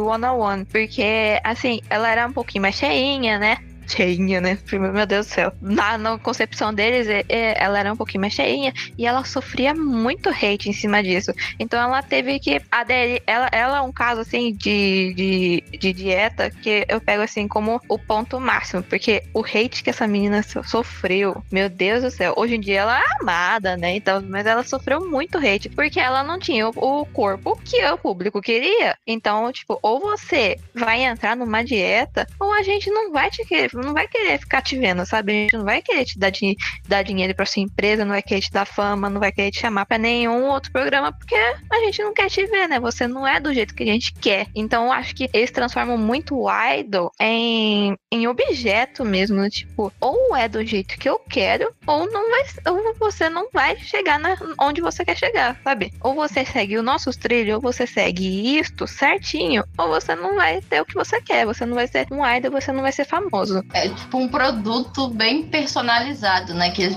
101. 0.00 0.64
Porque, 0.64 1.40
assim, 1.44 1.80
ela 1.88 2.10
era 2.10 2.26
um 2.26 2.32
pouquinho 2.32 2.62
mais 2.62 2.74
cheinha, 2.74 3.38
né? 3.38 3.58
Cheinha, 3.92 4.40
né? 4.40 4.58
Meu 4.72 5.06
Deus 5.06 5.26
do 5.26 5.32
céu. 5.32 5.52
Na, 5.60 5.98
na 5.98 6.18
concepção 6.18 6.72
deles, 6.72 7.08
é, 7.08 7.24
é, 7.28 7.62
ela 7.62 7.78
era 7.78 7.92
um 7.92 7.96
pouquinho 7.96 8.20
mais 8.20 8.32
cheinha 8.32 8.72
e 8.96 9.06
ela 9.06 9.24
sofria 9.24 9.74
muito 9.74 10.28
hate 10.28 10.68
em 10.68 10.72
cima 10.72 11.02
disso. 11.02 11.32
Então 11.58 11.80
ela 11.80 12.02
teve 12.02 12.38
que 12.38 12.60
aderir. 12.70 13.22
Ela, 13.26 13.48
ela 13.52 13.78
é 13.78 13.80
um 13.80 13.92
caso 13.92 14.20
assim 14.20 14.52
de, 14.52 15.14
de, 15.14 15.78
de 15.78 15.92
dieta 15.92 16.50
que 16.50 16.84
eu 16.88 17.00
pego 17.00 17.22
assim 17.22 17.46
como 17.46 17.80
o 17.88 17.98
ponto 17.98 18.40
máximo, 18.40 18.82
porque 18.82 19.22
o 19.34 19.44
hate 19.44 19.82
que 19.82 19.90
essa 19.90 20.06
menina 20.06 20.42
sofreu, 20.42 21.42
meu 21.50 21.68
Deus 21.68 22.02
do 22.02 22.10
céu. 22.10 22.34
Hoje 22.36 22.56
em 22.56 22.60
dia 22.60 22.80
ela 22.80 22.98
é 22.98 23.04
amada, 23.20 23.76
né? 23.76 23.96
Então, 23.96 24.22
mas 24.28 24.46
ela 24.46 24.62
sofreu 24.62 25.08
muito 25.08 25.38
hate 25.38 25.68
porque 25.68 26.00
ela 26.00 26.22
não 26.22 26.38
tinha 26.38 26.68
o, 26.68 26.72
o 26.76 27.06
corpo 27.06 27.60
que 27.64 27.84
o 27.84 27.98
público 27.98 28.40
queria. 28.40 28.96
Então, 29.06 29.50
tipo, 29.52 29.78
ou 29.82 30.00
você 30.00 30.56
vai 30.74 31.04
entrar 31.04 31.36
numa 31.36 31.62
dieta, 31.62 32.26
ou 32.38 32.52
a 32.52 32.62
gente 32.62 32.90
não 32.90 33.12
vai 33.12 33.30
te 33.30 33.44
querer 33.44 33.70
não 33.82 33.92
vai 33.92 34.06
querer 34.08 34.38
ficar 34.38 34.62
te 34.62 34.78
vendo, 34.78 35.04
sabe? 35.06 35.32
A 35.32 35.34
gente 35.34 35.56
não 35.56 35.64
vai 35.64 35.82
querer 35.82 36.04
te 36.04 36.18
dar, 36.18 36.30
di 36.30 36.56
dar 36.88 37.02
dinheiro 37.02 37.34
pra 37.34 37.46
sua 37.46 37.62
empresa, 37.62 38.04
não 38.04 38.12
vai 38.12 38.22
querer 38.22 38.40
te 38.40 38.50
dar 38.50 38.64
fama, 38.64 39.10
não 39.10 39.20
vai 39.20 39.32
querer 39.32 39.50
te 39.50 39.60
chamar 39.60 39.86
pra 39.86 39.98
nenhum 39.98 40.48
outro 40.48 40.72
programa, 40.72 41.12
porque 41.12 41.34
a 41.34 41.78
gente 41.84 42.02
não 42.02 42.12
quer 42.12 42.28
te 42.28 42.46
ver, 42.46 42.68
né? 42.68 42.80
Você 42.80 43.06
não 43.06 43.26
é 43.26 43.40
do 43.40 43.52
jeito 43.52 43.74
que 43.74 43.82
a 43.82 43.86
gente 43.86 44.12
quer. 44.14 44.46
Então, 44.54 44.86
eu 44.86 44.92
acho 44.92 45.14
que 45.14 45.28
eles 45.32 45.50
transformam 45.50 45.98
muito 45.98 46.36
o 46.36 46.48
idol 46.76 47.10
em, 47.20 47.96
em 48.10 48.26
objeto 48.26 49.04
mesmo, 49.04 49.48
tipo, 49.48 49.92
ou 50.00 50.36
é 50.36 50.48
do 50.48 50.64
jeito 50.64 50.98
que 50.98 51.08
eu 51.08 51.18
quero, 51.18 51.72
ou 51.86 52.10
não 52.10 52.30
vai, 52.30 52.42
ou 52.68 52.94
você 52.98 53.28
não 53.28 53.48
vai 53.52 53.76
chegar 53.78 54.18
na, 54.18 54.36
onde 54.60 54.80
você 54.80 55.04
quer 55.04 55.16
chegar, 55.16 55.58
sabe? 55.62 55.92
Ou 56.00 56.14
você 56.14 56.44
segue 56.44 56.76
os 56.78 56.84
nossos 56.84 57.16
trilhos, 57.16 57.56
ou 57.56 57.60
você 57.60 57.86
segue 57.86 58.58
isto 58.58 58.86
certinho, 58.86 59.64
ou 59.78 59.88
você 59.88 60.14
não 60.14 60.36
vai 60.36 60.60
ter 60.60 60.80
o 60.80 60.84
que 60.84 60.94
você 60.94 61.20
quer, 61.20 61.46
você 61.46 61.64
não 61.64 61.74
vai 61.74 61.86
ser 61.86 62.06
um 62.10 62.26
idol, 62.26 62.52
você 62.52 62.72
não 62.72 62.82
vai 62.82 62.92
ser 62.92 63.04
famoso 63.04 63.61
é 63.72 63.88
tipo 63.88 64.18
um 64.18 64.28
produto 64.28 65.08
bem 65.08 65.42
personalizado, 65.44 66.54
né? 66.54 66.70
Que 66.70 66.82
eles 66.82 66.96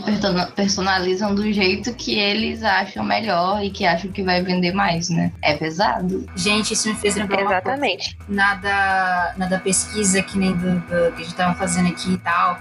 personalizam 0.55 1.33
do 1.33 1.51
jeito 1.51 1.93
que 1.93 2.17
eles 2.17 2.63
acham 2.63 3.03
melhor 3.03 3.63
e 3.63 3.69
que 3.69 3.85
acham 3.85 4.11
que 4.11 4.23
vai 4.23 4.41
vender 4.41 4.73
mais, 4.73 5.09
né? 5.09 5.31
É 5.41 5.55
pesado. 5.55 6.25
Gente, 6.35 6.73
isso 6.73 6.89
me 6.89 6.95
fez 6.95 7.15
lembrar 7.15 7.41
Exatamente. 7.41 8.17
Nada, 8.27 9.33
nada 9.37 9.59
pesquisa 9.59 10.21
que 10.21 10.37
nem 10.37 10.53
do, 10.53 10.79
do, 10.79 11.11
que 11.15 11.21
a 11.21 11.25
gente 11.25 11.35
tava 11.35 11.55
fazendo 11.55 11.89
aqui 11.89 12.13
e 12.13 12.17
tal. 12.17 12.59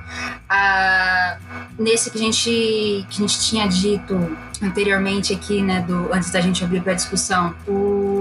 Ah, 0.48 1.38
nesse 1.78 2.10
que 2.10 2.18
a 2.18 2.20
gente 2.20 3.06
que 3.08 3.22
a 3.22 3.26
gente 3.26 3.40
tinha 3.40 3.66
dito 3.66 4.36
anteriormente 4.62 5.32
aqui, 5.32 5.62
né, 5.62 5.80
do 5.80 6.12
antes 6.12 6.30
da 6.30 6.40
gente 6.40 6.64
abrir 6.64 6.80
para 6.82 6.94
discussão, 6.94 7.54
o 7.66 8.13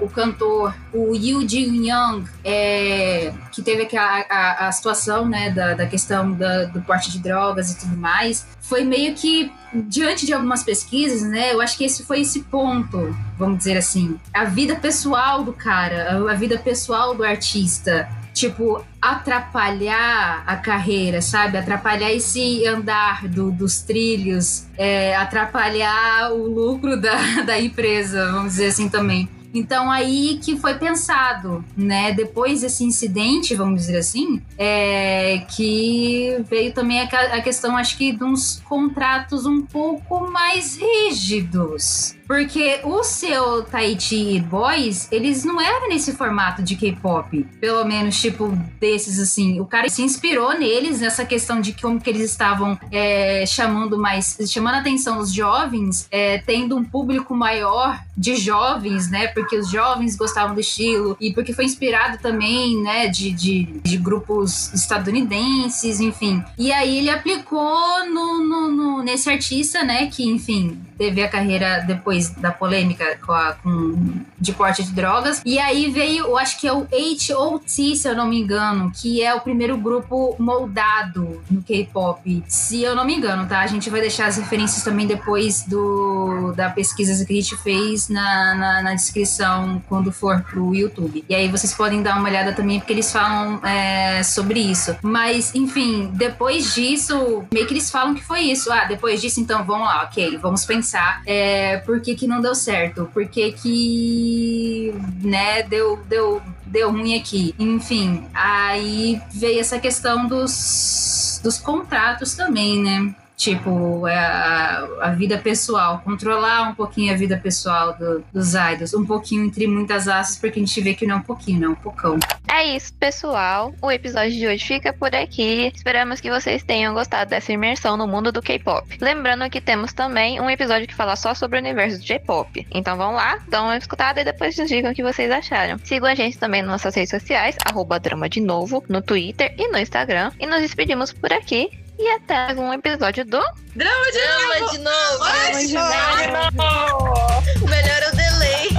o, 0.00 0.08
cantor, 0.08 0.74
o 0.92 1.14
Yu 1.14 1.48
Jin 1.48 1.88
Young, 1.88 2.24
é, 2.44 3.32
que 3.52 3.62
teve 3.62 3.96
a, 3.96 4.26
a, 4.28 4.68
a 4.68 4.72
situação 4.72 5.28
né, 5.28 5.50
da, 5.50 5.74
da 5.74 5.86
questão 5.86 6.32
da, 6.32 6.64
do 6.64 6.80
porte 6.82 7.10
de 7.10 7.18
drogas 7.18 7.72
e 7.72 7.78
tudo 7.78 7.96
mais, 7.96 8.46
foi 8.60 8.84
meio 8.84 9.14
que 9.14 9.52
diante 9.72 10.26
de 10.26 10.32
algumas 10.32 10.62
pesquisas, 10.62 11.22
né? 11.22 11.52
Eu 11.52 11.60
acho 11.60 11.76
que 11.76 11.84
esse 11.84 12.04
foi 12.04 12.20
esse 12.20 12.42
ponto, 12.44 13.16
vamos 13.38 13.58
dizer 13.58 13.76
assim, 13.76 14.18
a 14.32 14.44
vida 14.44 14.76
pessoal 14.76 15.42
do 15.44 15.52
cara, 15.52 16.18
a 16.30 16.34
vida 16.34 16.58
pessoal 16.58 17.14
do 17.14 17.24
artista 17.24 18.08
tipo, 18.32 18.84
atrapalhar 19.00 20.42
a 20.46 20.56
carreira, 20.56 21.20
sabe? 21.20 21.58
Atrapalhar 21.58 22.10
esse 22.10 22.66
andar 22.66 23.28
do, 23.28 23.50
dos 23.50 23.82
trilhos, 23.82 24.66
é, 24.76 25.14
atrapalhar 25.16 26.32
o 26.32 26.46
lucro 26.46 26.98
da, 26.98 27.16
da 27.44 27.60
empresa, 27.60 28.30
vamos 28.32 28.52
dizer 28.52 28.66
assim 28.66 28.88
também. 28.88 29.28
Então 29.52 29.90
aí 29.90 30.38
que 30.42 30.56
foi 30.56 30.74
pensado, 30.74 31.64
né? 31.76 32.12
Depois 32.12 32.60
desse 32.60 32.84
incidente, 32.84 33.54
vamos 33.54 33.80
dizer 33.82 33.98
assim, 33.98 34.40
é, 34.56 35.38
que 35.48 36.36
veio 36.48 36.72
também 36.72 37.00
a, 37.00 37.04
a 37.04 37.40
questão, 37.40 37.76
acho 37.76 37.96
que, 37.96 38.12
de 38.12 38.24
uns 38.24 38.60
contratos 38.64 39.46
um 39.46 39.62
pouco 39.62 40.30
mais 40.30 40.78
rígidos. 40.78 42.14
Porque 42.30 42.78
o 42.84 43.02
seu 43.02 43.64
Tahiti 43.64 44.38
Boys, 44.38 45.08
eles 45.10 45.42
não 45.42 45.60
eram 45.60 45.88
nesse 45.88 46.12
formato 46.12 46.62
de 46.62 46.76
K-pop. 46.76 47.44
Pelo 47.60 47.84
menos, 47.84 48.20
tipo, 48.20 48.56
desses 48.78 49.18
assim. 49.18 49.58
O 49.58 49.66
cara 49.66 49.88
se 49.88 50.00
inspirou 50.00 50.56
neles, 50.56 51.00
nessa 51.00 51.24
questão 51.24 51.60
de 51.60 51.72
como 51.72 52.00
que 52.00 52.08
eles 52.08 52.30
estavam 52.30 52.78
é, 52.92 53.44
chamando 53.46 53.98
mais. 53.98 54.38
chamando 54.46 54.76
a 54.76 54.78
atenção 54.78 55.18
dos 55.18 55.34
jovens, 55.34 56.06
é, 56.08 56.38
tendo 56.38 56.76
um 56.76 56.84
público 56.84 57.34
maior 57.34 58.00
de 58.16 58.36
jovens, 58.36 59.10
né? 59.10 59.26
Porque 59.26 59.56
os 59.56 59.68
jovens 59.68 60.14
gostavam 60.14 60.54
do 60.54 60.60
estilo. 60.60 61.16
E 61.20 61.32
porque 61.32 61.52
foi 61.52 61.64
inspirado 61.64 62.18
também, 62.18 62.80
né, 62.80 63.08
de, 63.08 63.32
de, 63.32 63.64
de 63.82 63.96
grupos 63.96 64.72
estadunidenses, 64.72 65.98
enfim. 65.98 66.44
E 66.56 66.70
aí 66.70 66.98
ele 66.98 67.10
aplicou 67.10 68.06
no, 68.08 68.38
no, 68.38 68.70
no, 68.70 69.02
nesse 69.02 69.28
artista, 69.28 69.82
né? 69.82 70.06
Que, 70.06 70.22
enfim, 70.28 70.78
teve 71.00 71.22
a 71.22 71.28
carreira 71.28 71.82
depois 71.86 72.28
da 72.28 72.52
polêmica 72.52 73.18
com, 73.24 73.32
a, 73.32 73.54
com 73.54 73.96
de 74.38 74.52
porte 74.52 74.84
de 74.84 74.92
drogas. 74.92 75.40
E 75.46 75.58
aí 75.58 75.90
veio, 75.90 76.26
eu 76.26 76.36
acho 76.36 76.60
que 76.60 76.68
é 76.68 76.72
o 76.74 76.82
H.O.T., 76.92 77.96
se 77.96 78.06
eu 78.06 78.14
não 78.14 78.28
me 78.28 78.38
engano, 78.38 78.92
que 78.94 79.22
é 79.22 79.32
o 79.34 79.40
primeiro 79.40 79.78
grupo 79.78 80.36
moldado 80.38 81.42
no 81.50 81.62
K-pop. 81.62 82.44
Se 82.46 82.82
eu 82.82 82.94
não 82.94 83.06
me 83.06 83.16
engano, 83.16 83.46
tá? 83.48 83.60
A 83.60 83.66
gente 83.66 83.88
vai 83.88 84.02
deixar 84.02 84.26
as 84.26 84.36
referências 84.36 84.84
também 84.84 85.06
depois 85.06 85.62
do, 85.62 86.52
da 86.54 86.68
pesquisa 86.68 87.24
que 87.24 87.32
a 87.32 87.36
gente 87.40 87.56
fez 87.56 88.10
na, 88.10 88.54
na, 88.54 88.82
na 88.82 88.94
descrição 88.94 89.82
quando 89.88 90.12
for 90.12 90.42
pro 90.42 90.74
YouTube. 90.74 91.24
E 91.26 91.34
aí 91.34 91.48
vocês 91.48 91.72
podem 91.72 92.02
dar 92.02 92.18
uma 92.18 92.28
olhada 92.28 92.52
também, 92.52 92.78
porque 92.78 92.92
eles 92.92 93.10
falam 93.10 93.58
é, 93.64 94.22
sobre 94.22 94.60
isso. 94.60 94.94
Mas, 95.00 95.54
enfim, 95.54 96.10
depois 96.12 96.74
disso, 96.74 97.42
meio 97.50 97.66
que 97.66 97.72
eles 97.72 97.90
falam 97.90 98.14
que 98.14 98.22
foi 98.22 98.40
isso. 98.40 98.70
Ah, 98.70 98.84
depois 98.84 99.18
disso, 99.22 99.40
então 99.40 99.64
vamos 99.64 99.86
lá, 99.86 100.02
ok, 100.02 100.36
vamos 100.36 100.66
pensar 100.66 100.89
pensar 100.90 101.22
é, 101.24 101.76
por 101.78 102.00
que, 102.00 102.14
que 102.14 102.26
não 102.26 102.40
deu 102.40 102.54
certo, 102.54 103.08
por 103.12 103.26
que, 103.28 103.52
que 103.52 104.92
né, 105.22 105.62
deu, 105.62 105.96
deu, 106.08 106.42
deu 106.66 106.90
ruim 106.90 107.18
aqui. 107.18 107.54
Enfim, 107.58 108.26
aí 108.34 109.20
veio 109.32 109.60
essa 109.60 109.78
questão 109.78 110.26
dos, 110.26 111.40
dos 111.42 111.58
contratos 111.58 112.34
também, 112.34 112.82
né? 112.82 113.14
Tipo, 113.40 114.06
é 114.06 114.18
a, 114.18 114.86
a, 115.00 115.10
vida 115.12 115.38
pessoal, 115.38 116.02
controlar 116.04 116.68
um 116.68 116.74
pouquinho 116.74 117.10
a 117.10 117.16
vida 117.16 117.38
pessoal 117.38 117.96
do, 117.96 118.22
dos 118.30 118.52
idols, 118.52 118.92
um 118.92 119.06
pouquinho 119.06 119.46
entre 119.46 119.66
muitas 119.66 120.08
asas, 120.08 120.36
porque 120.36 120.60
a 120.60 120.62
gente 120.62 120.78
vê 120.82 120.92
que 120.92 121.06
não 121.06 121.14
é 121.14 121.18
um 121.20 121.22
pouquinho, 121.22 121.58
não 121.58 121.68
é 121.68 121.70
um 121.70 121.74
pocão. 121.74 122.18
É 122.46 122.76
isso, 122.76 122.92
pessoal. 122.92 123.72
O 123.80 123.90
episódio 123.90 124.32
de 124.32 124.46
hoje 124.46 124.66
fica 124.66 124.92
por 124.92 125.14
aqui. 125.14 125.72
Esperamos 125.74 126.20
que 126.20 126.30
vocês 126.30 126.62
tenham 126.62 126.92
gostado 126.92 127.30
dessa 127.30 127.50
imersão 127.50 127.96
no 127.96 128.06
mundo 128.06 128.30
do 128.30 128.42
K-pop. 128.42 128.98
Lembrando 129.00 129.48
que 129.48 129.58
temos 129.58 129.94
também 129.94 130.38
um 130.38 130.50
episódio 130.50 130.86
que 130.86 130.94
fala 130.94 131.16
só 131.16 131.32
sobre 131.32 131.56
o 131.56 131.62
universo 131.62 131.96
do 131.96 132.04
J-pop. 132.04 132.66
Então 132.70 132.94
vão 132.98 133.12
lá, 133.12 133.38
dão 133.48 133.64
uma 133.64 133.78
escutada 133.78 134.20
e 134.20 134.24
depois 134.24 134.54
nos 134.58 134.68
digam 134.68 134.92
o 134.92 134.94
que 134.94 135.02
vocês 135.02 135.30
acharam. 135.30 135.78
Sigam 135.82 136.10
a 136.10 136.14
gente 136.14 136.36
também 136.36 136.60
nas 136.60 136.72
nossas 136.72 136.94
redes 136.94 137.08
sociais, 137.08 137.56
arroba 137.64 137.98
drama 137.98 138.28
de 138.28 138.42
novo, 138.42 138.84
no 138.86 139.00
Twitter 139.00 139.54
e 139.56 139.66
no 139.68 139.78
Instagram. 139.78 140.30
E 140.38 140.44
nos 140.44 140.60
despedimos 140.60 141.10
por 141.10 141.32
aqui. 141.32 141.70
E 142.00 142.08
até 142.12 142.46
mais 142.46 142.58
um 142.58 142.72
episódio 142.72 143.26
do 143.26 143.42
Drama 143.76 144.06
de 144.06 144.18
Drama 144.18 144.58
novo! 144.58 144.72
de 144.72 144.78
novo! 144.78 145.18
Drama 145.18 145.60
de 145.60 146.56
novo! 146.56 147.68
Melhor 147.68 148.02
é 148.02 148.08
o 148.08 148.16
delay. 148.16 148.70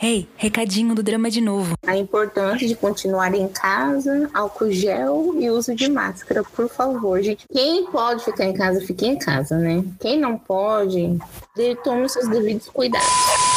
Hey, 0.03 0.27
recadinho 0.35 0.95
do 0.95 1.03
drama 1.03 1.29
de 1.29 1.39
novo. 1.39 1.75
A 1.85 1.95
importância 1.95 2.67
de 2.67 2.73
continuar 2.73 3.35
em 3.35 3.47
casa, 3.47 4.27
álcool 4.33 4.71
gel 4.71 5.35
e 5.39 5.47
uso 5.51 5.75
de 5.75 5.87
máscara, 5.91 6.43
por 6.43 6.67
favor, 6.67 7.21
gente. 7.21 7.45
Quem 7.53 7.85
pode 7.85 8.25
ficar 8.25 8.45
em 8.45 8.53
casa, 8.53 8.81
fique 8.81 9.05
em 9.05 9.15
casa, 9.15 9.59
né? 9.59 9.83
Quem 9.99 10.19
não 10.19 10.39
pode, 10.39 11.19
tome 11.83 12.09
seus 12.09 12.27
devidos 12.27 12.67
cuidados. 12.67 13.50